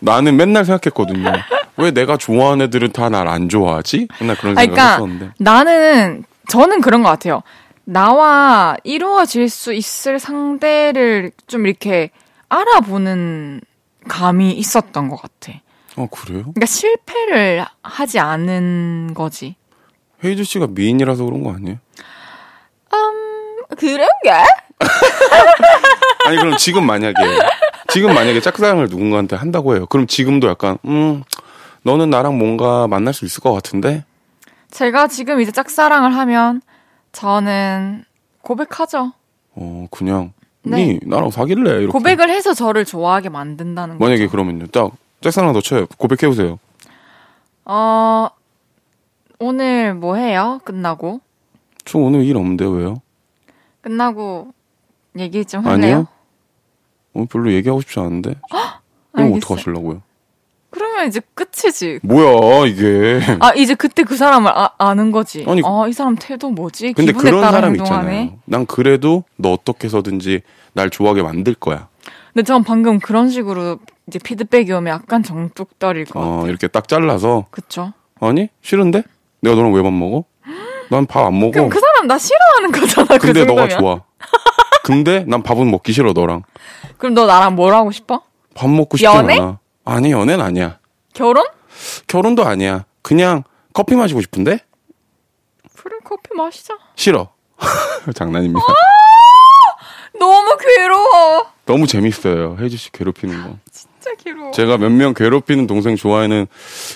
나는 0.00 0.36
맨날 0.36 0.64
생각했거든요. 0.64 1.32
왜 1.76 1.90
내가 1.92 2.16
좋아하는 2.16 2.66
애들은 2.66 2.92
다 2.92 3.08
날 3.08 3.28
안 3.28 3.48
좋아하지? 3.48 4.08
맨날 4.20 4.36
그런 4.36 4.56
아, 4.58 4.60
생각을 4.62 4.66
그러니까 4.74 4.92
했었는데. 4.94 5.30
나는 5.38 6.24
저는 6.48 6.80
그런 6.80 7.02
것 7.02 7.08
같아요. 7.10 7.42
나와 7.84 8.76
이루어질 8.84 9.48
수 9.48 9.72
있을 9.72 10.18
상대를 10.18 11.32
좀 11.46 11.66
이렇게 11.66 12.10
알아보는 12.48 13.60
감이 14.08 14.52
있었던 14.52 15.08
것 15.08 15.20
같아. 15.20 15.58
어 15.96 16.06
그래요? 16.10 16.40
그러니까 16.42 16.66
실패를 16.66 17.64
하지 17.82 18.18
않은 18.18 19.12
거지. 19.14 19.56
헤이즈 20.24 20.44
씨가 20.44 20.68
미인이라서 20.70 21.24
그런 21.24 21.42
거 21.42 21.52
아니에요? 21.54 21.78
음, 22.92 23.62
그런 23.76 24.06
게? 24.22 24.30
아니 26.26 26.36
그럼 26.38 26.56
지금 26.56 26.86
만약에 26.86 27.14
지금 27.92 28.14
만약에 28.14 28.40
짝사랑을 28.40 28.88
누군가한테 28.88 29.36
한다고 29.36 29.74
해요. 29.74 29.86
그럼 29.86 30.06
지금도 30.06 30.48
약간 30.48 30.78
음 30.84 31.22
너는 31.82 32.10
나랑 32.10 32.38
뭔가 32.38 32.86
만날 32.88 33.14
수 33.14 33.24
있을 33.24 33.42
것 33.42 33.52
같은데 33.52 34.04
제가 34.70 35.08
지금 35.08 35.40
이제 35.40 35.50
짝사랑을 35.50 36.14
하면 36.14 36.62
저는 37.12 38.04
고백하죠. 38.42 39.12
어 39.54 39.86
그냥 39.90 40.32
네. 40.62 40.84
니 40.84 41.00
나랑 41.02 41.30
사귈래 41.30 41.70
이렇게 41.70 41.86
고백을 41.86 42.30
해서 42.30 42.54
저를 42.54 42.84
좋아하게 42.84 43.28
만든다는 43.30 43.98
거죠. 43.98 44.04
만약에 44.04 44.28
그러면요 44.28 44.66
딱 44.68 44.92
짝사랑 45.20 45.52
더 45.52 45.60
쳐요 45.60 45.86
고백해 45.98 46.28
보세요. 46.28 46.58
어, 47.64 48.28
오늘 49.38 49.94
뭐 49.94 50.16
해요? 50.16 50.60
끝나고? 50.64 51.20
저 51.84 51.98
오늘 51.98 52.24
일 52.24 52.36
없는데 52.36 52.64
왜요? 52.64 53.00
끝나고 53.80 54.52
얘기 55.18 55.44
좀 55.44 55.64
할래요? 55.64 55.94
아니요. 55.94 56.06
어, 57.14 57.24
별로 57.30 57.52
얘기하고 57.52 57.80
싶지 57.80 57.98
않은데. 58.00 58.34
그럼 59.12 59.26
알겠어요. 59.26 59.36
어떡하시려고요? 59.36 60.02
그러면 60.70 61.08
이제 61.08 61.20
끝이지. 61.34 61.98
뭐야 62.04 62.66
이게. 62.66 63.20
아, 63.40 63.52
이제 63.54 63.74
그때 63.74 64.04
그 64.04 64.16
사람을 64.16 64.52
아, 64.54 64.94
는 64.94 65.10
거지. 65.10 65.44
아니, 65.48 65.62
아, 65.64 65.86
이 65.88 65.92
사람 65.92 66.14
태도 66.14 66.50
뭐지? 66.50 66.92
근데 66.92 67.12
그런 67.12 67.40
사람. 67.42 67.74
있잖아요. 67.74 68.38
난 68.44 68.66
그래도 68.66 69.24
너 69.36 69.52
어떻게 69.52 69.86
해서든지 69.86 70.42
날 70.72 70.88
좋아하게 70.88 71.22
만들 71.22 71.54
거야. 71.54 71.88
근데 72.32 72.44
전 72.44 72.62
방금 72.62 73.00
그런 73.00 73.28
식으로 73.30 73.78
이제 74.06 74.20
피드백이 74.20 74.70
오면 74.72 74.92
약간 74.94 75.24
정뚝 75.24 75.78
떨릴 75.80 76.04
것 76.04 76.20
같아. 76.20 76.30
어, 76.42 76.46
이렇게 76.46 76.68
딱 76.68 76.86
잘라서 76.86 77.46
그쵸? 77.50 77.92
아니 78.20 78.48
싫은데? 78.62 79.02
내가 79.40 79.56
너랑 79.56 79.72
왜 79.72 79.82
밥 79.82 79.92
먹어? 79.92 80.24
난 80.90 81.06
밥 81.06 81.26
안 81.26 81.38
먹어. 81.40 81.50
그럼 81.52 81.68
그 81.68 81.80
사람 81.80 82.06
나 82.06 82.16
싫어하는 82.16 82.70
거잖아, 82.72 83.06
그 83.18 83.26
근데 83.26 83.44
너가 83.44 83.68
정도면. 83.68 83.78
좋아. 83.80 84.02
근데 84.84 85.24
난 85.26 85.42
밥은 85.42 85.70
먹기 85.70 85.92
싫어 85.92 86.12
너랑. 86.12 86.42
그럼 86.98 87.14
너 87.14 87.26
나랑 87.26 87.54
뭘 87.56 87.74
하고 87.74 87.90
싶어? 87.92 88.22
밥 88.54 88.68
먹고 88.68 88.96
싶지 88.96 89.04
연애? 89.06 89.38
않아. 89.38 89.58
아니 89.84 90.12
연애는 90.12 90.44
아니야. 90.44 90.78
결혼? 91.14 91.44
결혼도 92.06 92.44
아니야. 92.44 92.84
그냥 93.02 93.44
커피 93.72 93.94
마시고 93.96 94.20
싶은데 94.20 94.58
그래, 95.76 95.96
커피 96.04 96.34
마시자. 96.36 96.74
싫어. 96.96 97.28
장난입니다. 98.14 98.60
너무 100.18 100.56
괴로워. 100.58 101.46
너무 101.64 101.86
재밌어요. 101.86 102.56
혜지 102.60 102.76
씨 102.76 102.90
괴롭히는 102.92 103.42
거. 103.42 103.56
진짜 103.70 104.10
괴로워. 104.18 104.50
제가 104.52 104.76
몇 104.76 104.90
명 104.90 105.14
괴롭히는 105.14 105.66
동생 105.66 105.96
좋아하는 105.96 106.46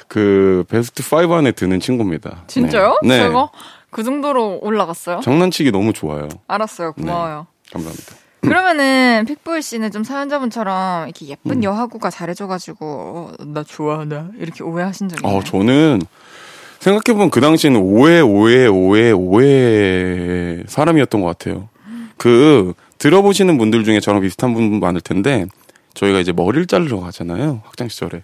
그 0.08 0.64
베스트 0.68 1.02
5 1.14 1.32
안에 1.34 1.52
드는 1.52 1.80
친구입니다. 1.80 2.42
진짜요? 2.46 2.98
네. 3.02 3.08
네. 3.18 3.22
제가 3.24 3.50
그 3.90 4.02
정도로 4.02 4.58
올라갔어요? 4.62 5.20
장난치기 5.20 5.70
너무 5.70 5.92
좋아요. 5.92 6.28
알았어요. 6.48 6.92
고마워요. 6.94 7.46
감사합니다. 7.74 8.14
그러면은 8.40 9.24
픽보이 9.26 9.62
씨는 9.62 9.90
좀 9.90 10.04
사연자분처럼 10.04 11.04
이렇게 11.08 11.26
예쁜 11.28 11.58
음. 11.58 11.64
여하구가 11.64 12.10
잘해줘가지고 12.10 12.86
어, 12.86 13.32
나 13.46 13.62
좋아하나 13.62 14.30
이렇게 14.38 14.62
오해하신 14.62 15.08
적 15.08 15.18
있나요? 15.20 15.36
어, 15.38 15.42
저는 15.42 16.02
생각해보면 16.80 17.30
그 17.30 17.40
당시에는 17.40 17.80
오해, 17.80 18.20
오해, 18.20 18.66
오해, 18.66 19.10
오해 19.12 20.62
사람이었던 20.66 21.20
것 21.22 21.26
같아요. 21.26 21.68
그 22.18 22.74
들어보시는 22.98 23.56
분들 23.58 23.84
중에 23.84 24.00
저랑 24.00 24.20
비슷한 24.20 24.52
분 24.52 24.78
많을 24.78 25.00
텐데 25.00 25.46
저희가 25.94 26.20
이제 26.20 26.32
머리를 26.32 26.66
자르러 26.66 27.00
가잖아요. 27.00 27.62
학창 27.64 27.88
시절에. 27.88 28.22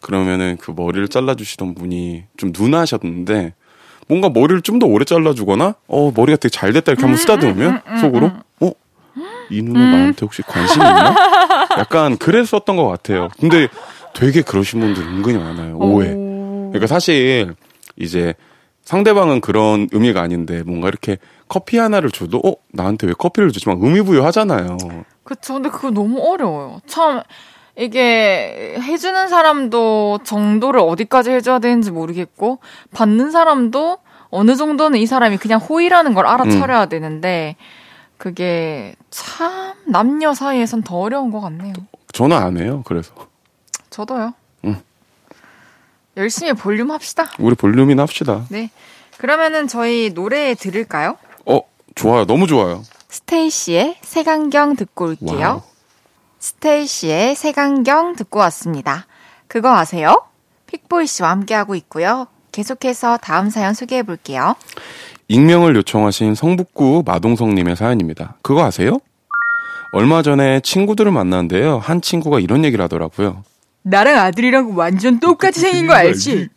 그러면은 0.00 0.56
그 0.60 0.72
머리를 0.74 1.06
잘라주시던 1.08 1.74
분이 1.74 2.24
좀 2.36 2.52
누나셨는데 2.58 3.54
뭔가 4.08 4.28
머리를 4.28 4.62
좀 4.62 4.80
더 4.80 4.86
오래 4.86 5.04
잘라주거나 5.04 5.74
어 5.86 6.12
머리가 6.14 6.36
되게 6.36 6.48
잘 6.50 6.72
됐다 6.72 6.90
이렇게 6.92 7.02
한번 7.02 7.18
쓰다듬으면 7.18 7.82
속으로 8.00 8.32
어? 8.60 8.72
이 9.50 9.62
누나 9.62 9.90
나한테 9.90 10.18
혹시 10.22 10.42
관심 10.42 10.80
있나? 10.80 11.14
약간 11.78 12.16
그랬었던 12.16 12.76
것 12.76 12.86
같아요. 12.88 13.28
근데 13.38 13.68
되게 14.14 14.42
그러신 14.42 14.80
분들 14.80 15.02
은근히 15.02 15.38
많아요. 15.38 15.76
오해. 15.78 16.12
오. 16.12 16.70
그러니까 16.72 16.86
사실 16.86 17.54
이제 17.96 18.34
상대방은 18.84 19.40
그런 19.40 19.88
의미가 19.92 20.20
아닌데 20.20 20.62
뭔가 20.62 20.88
이렇게 20.88 21.18
커피 21.48 21.78
하나를 21.78 22.10
줘도 22.10 22.38
어 22.38 22.54
나한테 22.72 23.06
왜 23.08 23.12
커피를 23.16 23.50
주지 23.50 23.68
막 23.68 23.78
의미 23.82 24.02
부여하잖아요. 24.02 24.78
그쵸. 25.24 25.54
근데 25.54 25.68
그거 25.68 25.90
너무 25.90 26.20
어려워요. 26.20 26.80
참 26.86 27.22
이게 27.76 28.76
해주는 28.80 29.28
사람도 29.28 30.20
정도를 30.24 30.80
어디까지 30.80 31.30
해줘야 31.30 31.58
되는지 31.60 31.90
모르겠고 31.90 32.58
받는 32.92 33.30
사람도 33.30 33.98
어느 34.30 34.56
정도는 34.56 34.98
이 34.98 35.06
사람이 35.06 35.38
그냥 35.38 35.60
호의라는 35.60 36.14
걸 36.14 36.26
알아차려야 36.26 36.86
되는데 36.86 37.56
그게 38.20 38.94
참 39.08 39.72
남녀 39.86 40.34
사이에선 40.34 40.82
더 40.82 40.98
어려운 40.98 41.30
것 41.30 41.40
같네요. 41.40 41.72
저는 42.12 42.36
안 42.36 42.58
해요. 42.58 42.82
그래서 42.84 43.14
저도요. 43.88 44.34
응. 44.66 44.78
열심히 46.18 46.52
볼륨 46.52 46.90
합시다. 46.90 47.30
우리 47.38 47.54
볼륨이나 47.54 48.02
합시다. 48.02 48.44
네. 48.50 48.70
그러면은 49.16 49.68
저희 49.68 50.12
노래 50.12 50.54
들을까요? 50.54 51.16
어 51.46 51.60
좋아요. 51.94 52.26
너무 52.26 52.46
좋아요. 52.46 52.82
스테이시의 53.08 53.96
색안경 54.02 54.76
듣고 54.76 55.06
올게요. 55.06 55.40
와우. 55.40 55.62
스테이시의 56.40 57.34
색안경 57.36 58.16
듣고 58.16 58.38
왔습니다. 58.40 59.06
그거 59.48 59.74
아세요? 59.74 60.26
픽보이 60.66 61.06
씨와 61.06 61.30
함께하고 61.30 61.74
있고요. 61.74 62.26
계속해서 62.52 63.16
다음 63.16 63.48
사연 63.48 63.72
소개해 63.72 64.02
볼게요. 64.02 64.56
익명을 65.34 65.76
요청하신 65.76 66.34
성북구 66.34 67.04
마동성님의 67.06 67.76
사연입니다. 67.76 68.34
그거 68.42 68.64
아세요? 68.64 68.98
얼마 69.92 70.22
전에 70.22 70.58
친구들을 70.58 71.12
만났는데요. 71.12 71.78
한 71.78 72.00
친구가 72.00 72.40
이런 72.40 72.64
얘기를 72.64 72.82
하더라고요. 72.82 73.44
나랑 73.82 74.18
아들이랑 74.18 74.76
완전 74.76 75.20
똑같이 75.20 75.60
생긴 75.60 75.86
거 75.86 75.94
알지? 75.94 76.48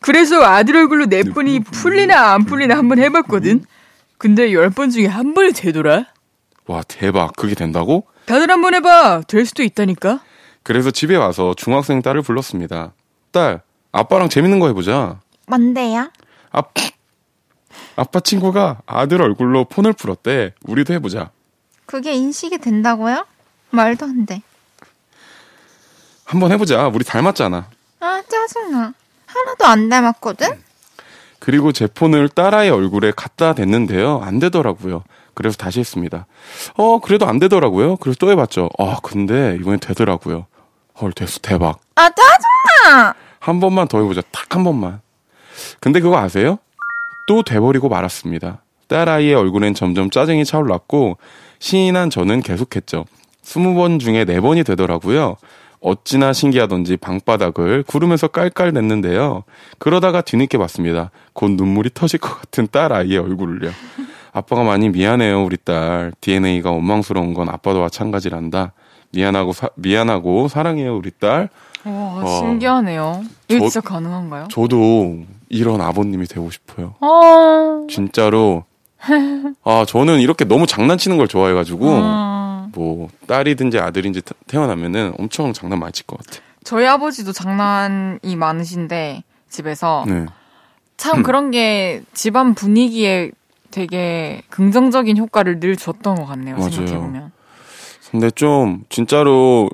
그래서 0.00 0.42
아들 0.42 0.76
얼굴로 0.76 1.06
내 1.06 1.24
폰이 1.24 1.60
풀리나 1.60 2.32
안 2.32 2.46
풀리나 2.46 2.74
한번 2.78 2.98
해봤거든. 3.00 3.64
근데 4.16 4.50
열 4.54 4.70
번 4.70 4.88
중에 4.88 5.04
한 5.06 5.34
번이 5.34 5.52
되더라. 5.52 6.06
와 6.66 6.82
대박. 6.88 7.36
그게 7.36 7.54
된다고? 7.54 8.06
다들 8.24 8.50
한번 8.50 8.72
해봐. 8.74 9.24
될 9.28 9.44
수도 9.44 9.62
있다니까. 9.62 10.20
그래서 10.62 10.90
집에 10.90 11.16
와서 11.16 11.52
중학생 11.54 12.00
딸을 12.00 12.22
불렀습니다. 12.22 12.94
딸, 13.30 13.60
아빠랑 13.92 14.30
재밌는 14.30 14.58
거 14.58 14.68
해보자. 14.68 15.20
뭔데요? 15.48 16.10
아, 16.50 16.62
아빠 17.96 18.20
친구가 18.20 18.82
아들 18.86 19.22
얼굴로 19.22 19.64
폰을 19.66 19.92
풀었대. 19.92 20.52
우리도 20.64 20.92
해보자. 20.94 21.30
그게 21.86 22.14
인식이 22.14 22.58
된다고요? 22.58 23.24
말도 23.70 24.04
안 24.06 24.26
돼. 24.26 24.42
한번 26.24 26.50
해보자. 26.52 26.88
우리 26.88 27.04
닮았잖아. 27.04 27.68
아, 28.00 28.22
짜증나. 28.28 28.92
하나도 29.26 29.64
안 29.64 29.88
닮았거든? 29.88 30.62
그리고 31.38 31.72
제 31.72 31.86
폰을 31.86 32.28
딸아이 32.28 32.68
얼굴에 32.70 33.12
갖다 33.14 33.54
댔는데요. 33.54 34.20
안 34.22 34.38
되더라고요. 34.40 35.04
그래서 35.34 35.56
다시 35.56 35.80
했습니다. 35.80 36.26
어, 36.76 36.98
그래도 36.98 37.26
안 37.26 37.38
되더라고요. 37.38 37.96
그래서 37.96 38.16
또 38.18 38.30
해봤죠. 38.30 38.70
아, 38.78 38.96
근데 39.02 39.56
이번엔 39.60 39.78
되더라고요. 39.80 40.46
헐, 41.00 41.12
됐어. 41.12 41.38
대박. 41.40 41.78
아, 41.94 42.08
짜증나! 42.10 43.14
한 43.38 43.60
번만 43.60 43.86
더 43.86 43.98
해보자. 44.00 44.22
딱 44.32 44.46
한 44.56 44.64
번만. 44.64 45.00
근데 45.80 46.00
그거 46.00 46.16
아세요? 46.18 46.58
또 47.26 47.42
돼버리고 47.42 47.88
말았습니다. 47.88 48.62
딸아이의 48.88 49.34
얼굴엔 49.34 49.74
점점 49.74 50.10
짜증이 50.10 50.44
차올랐고, 50.44 51.18
신이 51.58 51.92
난 51.92 52.08
저는 52.10 52.42
계속했죠. 52.42 53.04
스무 53.42 53.74
번 53.74 53.98
중에 53.98 54.24
네 54.24 54.40
번이 54.40 54.62
되더라고요. 54.64 55.36
어찌나 55.80 56.32
신기하던지 56.32 56.96
방바닥을 56.96 57.84
구르면서 57.84 58.28
깔깔 58.28 58.72
냈는데요. 58.72 59.44
그러다가 59.78 60.20
뒤늦게 60.20 60.58
봤습니다. 60.58 61.10
곧 61.32 61.52
눈물이 61.52 61.90
터질 61.94 62.18
것 62.18 62.34
같은 62.40 62.66
딸 62.70 62.92
아이의 62.92 63.18
얼굴을요. 63.18 63.70
아빠가 64.32 64.62
많이 64.64 64.88
미안해요, 64.88 65.44
우리 65.44 65.56
딸. 65.56 66.12
DNA가 66.20 66.70
원망스러운 66.70 67.34
건 67.34 67.48
아빠도 67.48 67.80
마찬가지란다. 67.82 68.72
미안하고, 69.12 69.52
사- 69.52 69.70
미안하고, 69.76 70.48
사랑해요, 70.48 70.96
우리 70.96 71.10
딸. 71.18 71.48
와, 71.84 71.92
어. 72.22 72.38
신기하네요. 72.40 73.22
이게 73.48 73.58
저- 73.60 73.68
진짜 73.68 73.80
가능한가요? 73.80 74.48
저도 74.50 75.24
이런 75.48 75.80
아버님이 75.80 76.26
되고 76.26 76.50
싶어요. 76.50 76.94
어. 77.00 77.86
진짜로. 77.88 78.64
아, 79.64 79.84
저는 79.86 80.20
이렇게 80.20 80.44
너무 80.44 80.66
장난치는 80.66 81.16
걸 81.18 81.28
좋아해가지고, 81.28 81.86
어. 81.88 82.68
뭐, 82.74 83.08
딸이든지 83.26 83.78
아들인지 83.78 84.22
태- 84.22 84.34
태어나면은 84.48 85.14
엄청 85.18 85.52
장난 85.52 85.78
많이 85.78 85.92
칠 85.92 86.06
것 86.06 86.18
같아. 86.18 86.40
저희 86.64 86.86
아버지도 86.86 87.32
장난이 87.32 88.34
많으신데, 88.36 89.22
집에서. 89.48 90.04
네. 90.08 90.26
참 90.96 91.22
그런 91.22 91.50
게 91.52 92.02
집안 92.14 92.54
분위기에 92.54 93.30
되게 93.70 94.42
긍정적인 94.48 95.16
효과를 95.18 95.60
늘 95.60 95.76
줬던 95.76 96.16
것 96.16 96.26
같네요. 96.26 96.56
맞아요. 96.56 96.70
생각해보면. 96.70 97.32
근데 98.10 98.30
좀, 98.30 98.82
진짜로, 98.88 99.68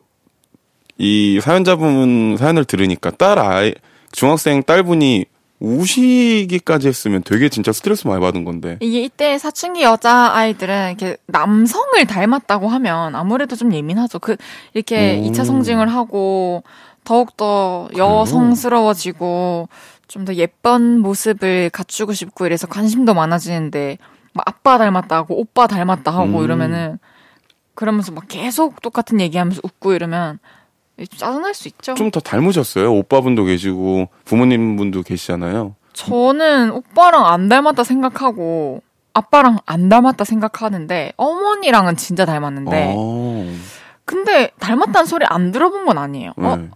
이 0.98 1.40
사연자분 1.40 2.36
사연을 2.38 2.64
들으니까 2.64 3.10
딸 3.12 3.38
아이, 3.38 3.74
중학생 4.10 4.62
딸분이 4.62 5.24
우시기까지 5.62 6.88
했으면 6.88 7.22
되게 7.22 7.48
진짜 7.48 7.72
스트레스 7.72 8.06
많이 8.06 8.20
받은 8.20 8.44
건데. 8.44 8.78
이게 8.80 9.02
이때 9.02 9.38
사춘기 9.38 9.82
여자 9.82 10.32
아이들은 10.34 10.88
이렇게 10.88 11.16
남성을 11.26 12.04
닮았다고 12.06 12.68
하면 12.68 13.14
아무래도 13.14 13.56
좀 13.56 13.72
예민하죠. 13.72 14.18
그 14.18 14.36
이렇게 14.74 15.18
오. 15.20 15.24
이 15.24 15.30
2차 15.30 15.44
성징을 15.44 15.88
하고 15.88 16.64
더욱더? 17.04 17.88
여성스러워지고 17.96 19.68
좀 20.12 20.24
더 20.26 20.34
예쁜 20.34 21.00
모습을 21.00 21.70
갖추고 21.70 22.12
싶고 22.12 22.44
이래서 22.44 22.66
관심도 22.66 23.14
많아지는데 23.14 23.96
막 24.34 24.46
아빠 24.46 24.76
닮았다고 24.76 25.40
오빠 25.40 25.66
닮았다 25.66 26.10
하고 26.12 26.40
음. 26.40 26.44
이러면은 26.44 26.98
그러면서 27.74 28.12
막 28.12 28.24
계속 28.28 28.82
똑같은 28.82 29.22
얘기하면서 29.22 29.62
웃고 29.64 29.94
이러면 29.94 30.38
좀 30.38 30.38
짜증날 31.16 31.55
수 31.55 31.68
있죠. 31.68 31.95
좀 31.95 32.11
더 32.11 32.20
닮으셨어요. 32.20 32.93
오빠분도 32.93 33.45
계시고, 33.45 34.09
부모님분도 34.24 35.03
계시잖아요. 35.03 35.74
저는 35.95 36.70
오빠랑 36.70 37.26
안 37.26 37.49
닮았다 37.49 37.84
생각하고 37.84 38.82
아빠랑 39.14 39.59
안 39.66 39.88
닮았다 39.90 40.24
생각하는데 40.24 41.12
어머니랑은 41.16 41.97
진짜 41.97 42.24
닮았는데 42.24 42.95
어. 42.97 43.47
근데 44.07 44.51
닮았다는 44.59 45.05
소리 45.07 45.26
안 45.26 45.53
들어본 45.53 45.84
건 45.84 45.99
아니에요. 45.99 46.32
어 46.36 46.57
네. 46.57 46.68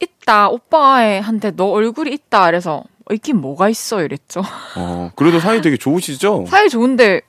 있다 0.00 0.48
오빠한테 0.50 1.52
너 1.52 1.64
얼굴이 1.70 2.12
있다 2.12 2.44
그래서 2.46 2.84
어, 3.10 3.14
있긴 3.14 3.40
뭐가 3.40 3.70
있어 3.70 4.02
이랬죠. 4.02 4.42
어, 4.76 5.10
그래도 5.16 5.40
사이 5.40 5.62
되게 5.62 5.78
좋으시죠? 5.78 6.44
사이 6.46 6.68
좋은데 6.68 7.22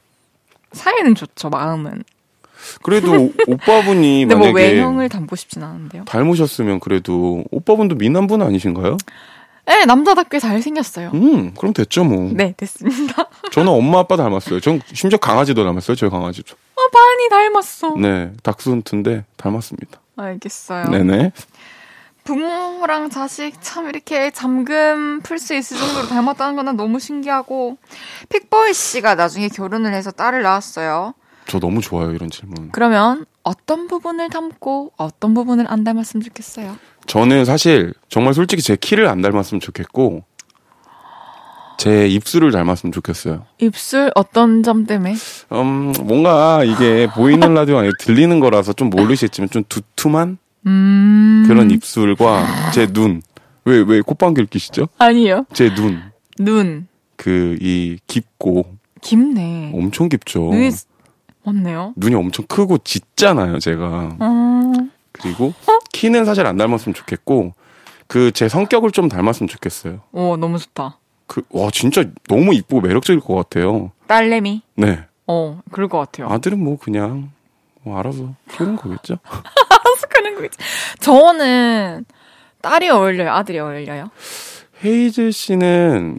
사이는 0.73 1.15
좋죠 1.15 1.49
마음은. 1.49 2.03
그래도 2.83 3.11
오- 3.13 3.33
오빠분이 3.47 4.21
근데 4.27 4.35
뭐 4.35 4.47
만약에 4.51 4.73
외형을 4.73 5.09
닮고 5.09 5.35
싶진 5.35 5.63
않은데요. 5.63 6.05
닮으셨으면 6.05 6.79
그래도 6.79 7.43
오빠분도 7.51 7.95
미남분 7.95 8.41
아니신가요? 8.41 8.97
네 9.67 9.85
남자답게 9.85 10.39
잘 10.39 10.61
생겼어요. 10.63 11.11
음, 11.13 11.53
그럼 11.53 11.73
됐죠 11.73 12.03
뭐. 12.03 12.31
네 12.33 12.53
됐습니다. 12.57 13.29
저는 13.51 13.71
엄마 13.71 13.99
아빠 13.99 14.15
닮았어요. 14.17 14.59
전 14.61 14.81
심지어 14.93 15.19
강아지도 15.19 15.63
닮았어요. 15.63 15.95
저희 15.95 16.09
강아지도. 16.09 16.55
아 16.75 16.81
많이 16.91 17.29
닮았어. 17.29 17.95
네, 17.97 18.31
닥스훈트인데 18.41 19.25
닮았습니다. 19.37 19.99
알겠어요. 20.17 20.85
네네. 20.89 21.31
부모랑 22.23 23.09
자식 23.09 23.53
참 23.61 23.89
이렇게 23.89 24.29
잠금 24.31 25.21
풀 25.21 25.39
수 25.39 25.55
있을 25.55 25.77
정도로 25.77 26.07
닮았다는 26.07 26.55
건 26.63 26.75
너무 26.75 26.99
신기하고 26.99 27.77
픽보이 28.29 28.73
씨가 28.73 29.15
나중에 29.15 29.47
결혼을 29.47 29.93
해서 29.93 30.11
딸을 30.11 30.41
낳았어요. 30.43 31.13
저 31.49 31.59
너무 31.59 31.81
좋아요 31.81 32.11
이런 32.13 32.29
질문. 32.29 32.69
그러면 32.71 33.25
어떤 33.43 33.87
부분을 33.87 34.29
닮고 34.29 34.91
어떤 34.97 35.33
부분을 35.33 35.65
안 35.67 35.83
닮았으면 35.83 36.23
좋겠어요? 36.23 36.77
저는 37.07 37.43
사실 37.45 37.93
정말 38.07 38.35
솔직히 38.35 38.61
제 38.61 38.75
키를 38.75 39.07
안 39.07 39.21
닮았으면 39.21 39.59
좋겠고 39.59 40.23
제 41.79 42.07
입술을 42.07 42.51
닮았으면 42.51 42.91
좋겠어요. 42.91 43.45
입술 43.57 44.11
어떤 44.13 44.61
점 44.61 44.85
때문에? 44.85 45.15
음, 45.53 45.93
뭔가 46.03 46.63
이게 46.63 47.07
보이는 47.15 47.53
라디오 47.53 47.77
아니고 47.77 47.93
들리는 47.99 48.39
거라서 48.39 48.73
좀 48.73 48.89
모르시겠지만 48.91 49.49
좀 49.49 49.63
두툼한 49.67 50.37
음 50.67 51.45
그런 51.47 51.71
입술과 51.71 52.71
제 52.73 52.85
눈. 52.85 53.23
왜, 53.65 53.83
왜 53.87 54.01
콧방귀를 54.01 54.47
끼시죠? 54.47 54.87
아니요. 54.99 55.45
제 55.53 55.73
눈. 55.73 56.01
눈 56.37 56.87
그, 57.15 57.57
이, 57.59 57.97
깊고, 58.07 58.65
깊네. 59.01 59.71
엄청 59.73 60.09
깊죠. 60.09 60.39
눈이 60.51 60.71
맞네요. 61.53 61.93
눈이 61.95 62.15
엄청 62.15 62.45
크고 62.47 62.79
짙잖아요, 62.79 63.59
제가. 63.59 64.17
음, 64.21 64.91
그리고, 65.11 65.53
키는 65.93 66.25
사실 66.25 66.45
안 66.45 66.57
닮았으면 66.57 66.93
좋겠고, 66.93 67.53
그, 68.07 68.31
제 68.31 68.47
성격을 68.49 68.91
좀 68.91 69.09
닮았으면 69.09 69.47
좋겠어요. 69.47 70.01
오 70.11 70.37
너무 70.37 70.57
좋다. 70.57 70.97
그, 71.27 71.41
와, 71.49 71.69
진짜 71.71 72.03
너무 72.27 72.53
이쁘고 72.53 72.81
매력적일 72.81 73.19
것 73.19 73.35
같아요. 73.35 73.91
딸내미. 74.07 74.61
네. 74.75 75.05
어 75.27 75.61
그럴 75.71 75.87
것 75.89 75.99
같아요. 75.99 76.27
아들은 76.29 76.63
뭐, 76.63 76.77
그냥, 76.77 77.31
뭐, 77.83 77.99
알아서 77.99 78.33
키우는 78.51 78.75
거겠죠? 78.77 79.17
하는 80.19 80.35
거겠지. 80.35 80.57
저는 80.99 82.05
딸이 82.61 82.89
어울려요. 82.89 83.31
아들이 83.31 83.59
어울려요. 83.59 84.09
헤이즈 84.83 85.31
씨는 85.31 86.17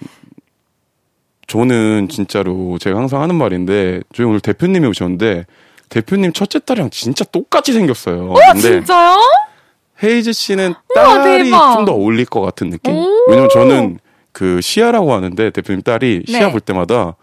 저는 1.51 2.09
진짜로 2.09 2.78
제가 2.78 2.96
항상 2.96 3.22
하는 3.22 3.34
말인데 3.34 4.03
저희 4.14 4.24
오늘 4.24 4.38
대표님이 4.38 4.86
오셨는데 4.86 5.46
대표님 5.88 6.32
첫째 6.32 6.61
딸이랑 6.61 6.90
진짜 6.90 7.24
똑같이 7.24 7.72
생겼어요. 7.72 8.30
어 8.30 8.34
근데 8.53 8.61
진짜요? 8.61 9.18
헤이즈 10.01 10.32
씨는 10.32 10.74
딸이. 10.94 11.51
좀 11.51 11.84
더 11.84 11.92
어울릴 11.92 12.24
것 12.26 12.40
같은 12.40 12.70
느낌? 12.70 12.94
오. 12.94 13.09
왜냐면 13.28 13.48
저는 13.53 13.98
그 14.30 14.61
시아라고 14.61 15.12
하는데 15.12 15.51
대표님 15.51 15.82
딸이 15.82 16.22
네. 16.28 16.32
시아 16.32 16.53
볼 16.53 16.61
때마다 16.61 17.16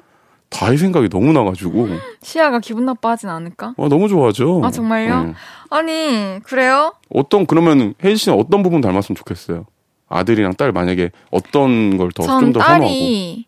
다이 0.49 0.78
생각이 0.78 1.07
너무 1.07 1.32
나가지고 1.32 1.88
시아가 2.21 2.59
기분 2.59 2.86
나빠하진 2.86 3.30
않을까? 3.30 3.75
어, 3.78 3.88
너무 3.88 4.09
좋아하죠. 4.09 4.61
아, 4.63 4.71
정말요? 4.71 5.23
네. 5.23 5.34
아니 5.69 6.39
그래요? 6.43 6.93
어떤 7.09 7.45
그러면 7.45 7.93
헤이즈 8.03 8.17
씨는 8.25 8.38
어떤 8.38 8.61
부분 8.61 8.82
닮았으면 8.82 9.15
좋겠어요? 9.15 9.65
아들이랑 10.09 10.55
딸 10.55 10.73
만약에 10.73 11.11
어떤 11.32 11.97
걸더전좀더 11.97 12.59
선호하고? 12.59 12.84
딸이 12.86 13.47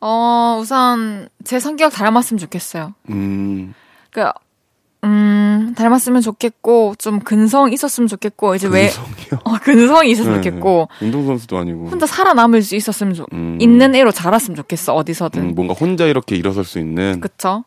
어 0.00 0.58
우선 0.60 1.28
제 1.44 1.58
성격 1.60 1.90
닮았으면 1.92 2.38
좋겠어요. 2.38 2.94
음. 3.10 3.74
그 4.10 4.24
음, 5.04 5.74
닮았으면 5.76 6.20
좋겠고 6.22 6.94
좀 6.98 7.20
근성 7.20 7.72
있었으면 7.72 8.08
좋겠고 8.08 8.54
이제 8.56 8.66
왜 8.66 8.88
근성이요? 8.88 9.40
어, 9.44 9.58
근성이 9.58 10.10
있었으면 10.10 10.40
네, 10.40 10.42
좋겠고 10.50 10.88
운동 11.00 11.26
선수도 11.26 11.58
아니고. 11.58 11.86
혼자 11.88 12.06
살아남을 12.06 12.62
수 12.62 12.74
있었으면 12.76 13.14
좋 13.14 13.26
음, 13.32 13.58
있는 13.60 13.94
애로 13.94 14.10
자랐으면 14.10 14.56
좋겠어 14.56 14.94
어디서든 14.94 15.42
음, 15.42 15.54
뭔가 15.54 15.74
혼자 15.74 16.06
이렇게 16.06 16.34
일어설 16.36 16.64
수 16.64 16.78
있는. 16.78 17.20
그쵸? 17.20 17.64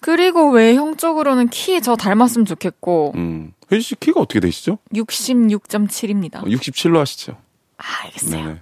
그리고 0.00 0.50
외형적으로는 0.50 1.48
키 1.48 1.80
저 1.80 1.96
닮았으면 1.96 2.44
좋겠고 2.46 3.12
음. 3.16 3.52
혜지 3.70 3.82
씨 3.82 3.94
키가 3.96 4.20
어떻게 4.20 4.40
되시죠? 4.40 4.78
66.7입니다. 4.94 6.42
67로 6.44 6.96
하시죠. 6.98 7.36
아, 7.76 7.84
알겠어요. 8.04 8.44
네네. 8.44 8.60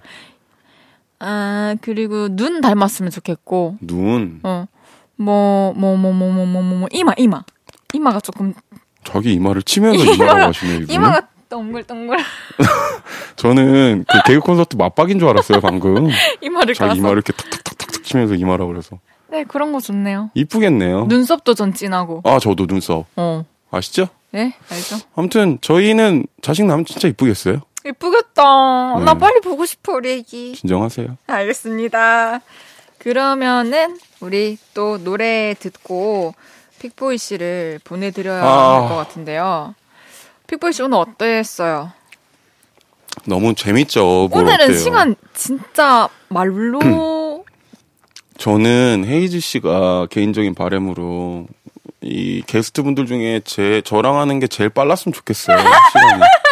아 1.19 1.75
그리고 1.81 2.27
눈 2.35 2.61
닮았으면 2.61 3.11
좋겠고 3.11 3.77
눈. 3.81 4.39
어뭐뭐 4.43 5.73
뭐 5.73 5.95
뭐 5.97 6.21
뭐 6.21 6.45
뭐 6.45 6.61
뭐 6.63 6.87
이마 6.91 7.13
이마 7.17 7.43
이마가 7.93 8.19
조금 8.19 8.53
자기 9.03 9.33
이마를 9.33 9.63
치면서 9.63 10.03
이마라고 10.13 10.47
하시네요, 10.49 10.75
이분. 10.81 10.89
이마가 10.95 11.27
동글동글 11.49 12.17
저는 13.37 14.05
그 14.07 14.17
개그 14.25 14.39
콘서트 14.41 14.75
맞박인 14.75 15.19
줄 15.19 15.29
알았어요, 15.29 15.61
방금. 15.61 16.09
이마를 16.41 16.73
자기 16.73 16.89
까서 16.89 16.99
이마 16.99 17.09
이렇게 17.09 17.31
탁탁탁탁탁 17.33 17.87
붙이면서 17.93 18.35
이마라 18.35 18.65
그래서 18.65 18.99
네, 19.29 19.43
그런 19.43 19.71
거 19.73 19.79
좋네요. 19.79 20.29
이쁘겠네요. 20.35 21.05
눈썹도 21.07 21.53
전 21.53 21.73
진하고. 21.73 22.21
아 22.25 22.39
저도 22.39 22.65
눈썹 22.67 23.05
어. 23.15 23.43
아시죠? 23.71 24.07
네, 24.31 24.53
알죠? 24.69 24.97
아무튼 25.15 25.57
저희는 25.61 26.25
자식 26.41 26.65
나면 26.65 26.85
진짜 26.85 27.07
이쁘겠어요. 27.07 27.61
예쁘겠다. 27.87 28.95
네. 28.99 29.05
나 29.05 29.13
빨리 29.13 29.39
보고 29.41 29.65
싶어, 29.65 29.93
우리 29.93 30.11
애기. 30.11 30.53
진정하세요. 30.55 31.17
알겠습니다. 31.27 32.41
그러면은 32.99 33.97
우리 34.19 34.57
또 34.73 34.97
노래 35.03 35.53
듣고 35.59 36.33
픽보이 36.79 37.17
씨를 37.17 37.79
보내드려야 37.83 38.43
아. 38.43 38.81
할것 38.81 38.97
같은데요. 39.07 39.75
픽보이 40.47 40.73
씨 40.73 40.81
오늘 40.83 40.97
어땠어요? 40.99 41.91
너무 43.25 43.55
재밌죠. 43.55 44.29
뭘 44.31 44.43
오늘은 44.43 44.65
어때요? 44.65 44.77
시간 44.77 45.15
진짜 45.33 46.07
말로 46.29 47.43
저는 48.37 49.05
헤이즈 49.07 49.39
씨가 49.39 50.07
개인적인 50.11 50.53
바램으로 50.53 51.47
이 52.01 52.43
게스트 52.45 52.83
분들 52.83 53.07
중에 53.07 53.41
제 53.43 53.81
저랑 53.83 54.19
하는 54.19 54.39
게 54.39 54.47
제일 54.47 54.69
빨랐으면 54.69 55.13
좋겠어요. 55.13 55.57
시간이. 55.57 56.21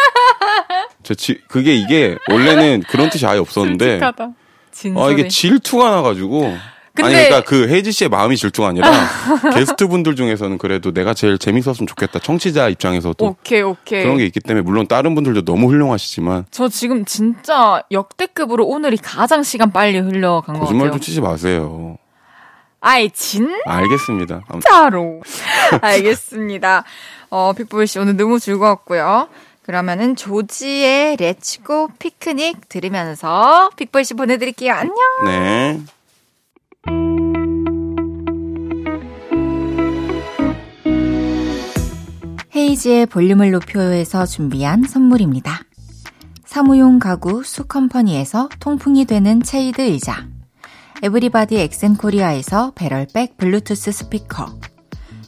저 1.02 1.14
지, 1.14 1.40
그게 1.48 1.74
이게 1.74 2.16
원래는 2.30 2.82
그런 2.88 3.10
뜻이 3.10 3.26
아예 3.26 3.38
없었는데 3.38 3.84
솔직하다. 3.84 4.28
진솔해. 4.72 5.06
아 5.06 5.10
이게 5.10 5.28
질투가 5.28 5.90
나가지고 5.90 6.54
근데- 6.94 7.08
아니 7.08 7.14
그러니까 7.28 7.40
그 7.42 7.68
헤이즈 7.68 7.90
씨의 7.92 8.08
마음이 8.08 8.36
질투가 8.36 8.68
아니라 8.68 8.90
게스트 9.54 9.86
분들 9.86 10.16
중에서는 10.16 10.56
그래도 10.58 10.92
내가 10.92 11.12
제일 11.14 11.36
재밌었으면 11.38 11.86
좋겠다. 11.86 12.18
청취자 12.20 12.68
입장에서도 12.70 13.24
오케이 13.24 13.60
오케이. 13.62 14.02
그런 14.02 14.16
게 14.16 14.24
있기 14.26 14.40
때문에 14.40 14.62
물론 14.62 14.86
다른 14.86 15.14
분들도 15.14 15.44
너무 15.44 15.68
훌륭하시지만 15.68 16.46
저 16.50 16.68
지금 16.68 17.04
진짜 17.04 17.82
역대급으로 17.90 18.66
오늘이 18.66 18.96
가장 18.96 19.42
시간 19.42 19.72
빨리 19.72 19.98
흘러간 19.98 20.54
것 20.54 20.60
거짓말 20.60 20.86
같아요. 20.86 20.92
좀 20.92 21.00
치지 21.00 21.20
마세요. 21.20 21.98
아이 22.80 23.10
진 23.10 23.50
알겠습니다. 23.66 24.42
진짜로. 24.52 25.20
알겠습니다. 25.80 26.84
어, 27.30 27.52
픽보이 27.56 27.86
씨 27.86 27.98
오늘 27.98 28.16
너무 28.16 28.38
즐거웠고요. 28.38 29.28
그러면은 29.66 30.14
조지의 30.14 31.16
Let's 31.18 31.68
Go 31.68 31.88
Picnic 31.98 32.68
들으면서 32.68 33.68
픽보이 33.76 34.04
씨 34.04 34.14
보내드릴게요. 34.14 34.72
안녕. 34.72 34.94
네. 35.24 35.80
헤이즈의 42.54 43.06
볼륨을 43.06 43.50
높여요에서 43.50 44.24
준비한 44.24 44.84
선물입니다. 44.84 45.60
사무용 46.44 47.00
가구 47.00 47.42
수컴퍼니에서 47.42 48.48
통풍이 48.60 49.04
되는 49.04 49.42
체이드 49.42 49.82
의자 49.82 50.28
에브리바디 51.02 51.58
엑센코리아에서 51.58 52.70
배럴백 52.76 53.36
블루투스 53.36 53.90
스피커 53.90 54.60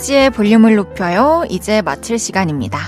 헤이지의 0.00 0.30
볼륨을 0.30 0.76
높여요. 0.76 1.44
이제 1.48 1.82
마칠 1.82 2.18
시간입니다. 2.18 2.78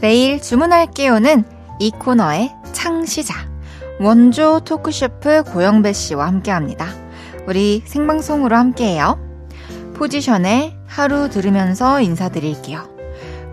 내일 0.00 0.40
주문할게요는 0.40 1.44
이 1.80 1.90
코너의 1.90 2.52
창시자, 2.72 3.34
원조 4.00 4.60
토크셰프 4.60 5.44
고영배 5.44 5.92
씨와 5.92 6.26
함께 6.26 6.50
합니다. 6.50 6.86
우리 7.46 7.82
생방송으로 7.84 8.56
함께해요. 8.56 9.18
포지션에 9.94 10.76
하루 10.86 11.28
들으면서 11.28 12.00
인사드릴게요. 12.00 12.88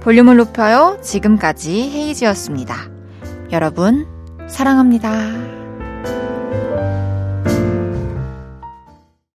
볼륨을 0.01 0.37
높여요. 0.37 0.99
지금까지 1.01 1.91
헤이지였습니다. 1.91 2.75
여러분, 3.51 4.05
사랑합니다. 4.47 5.60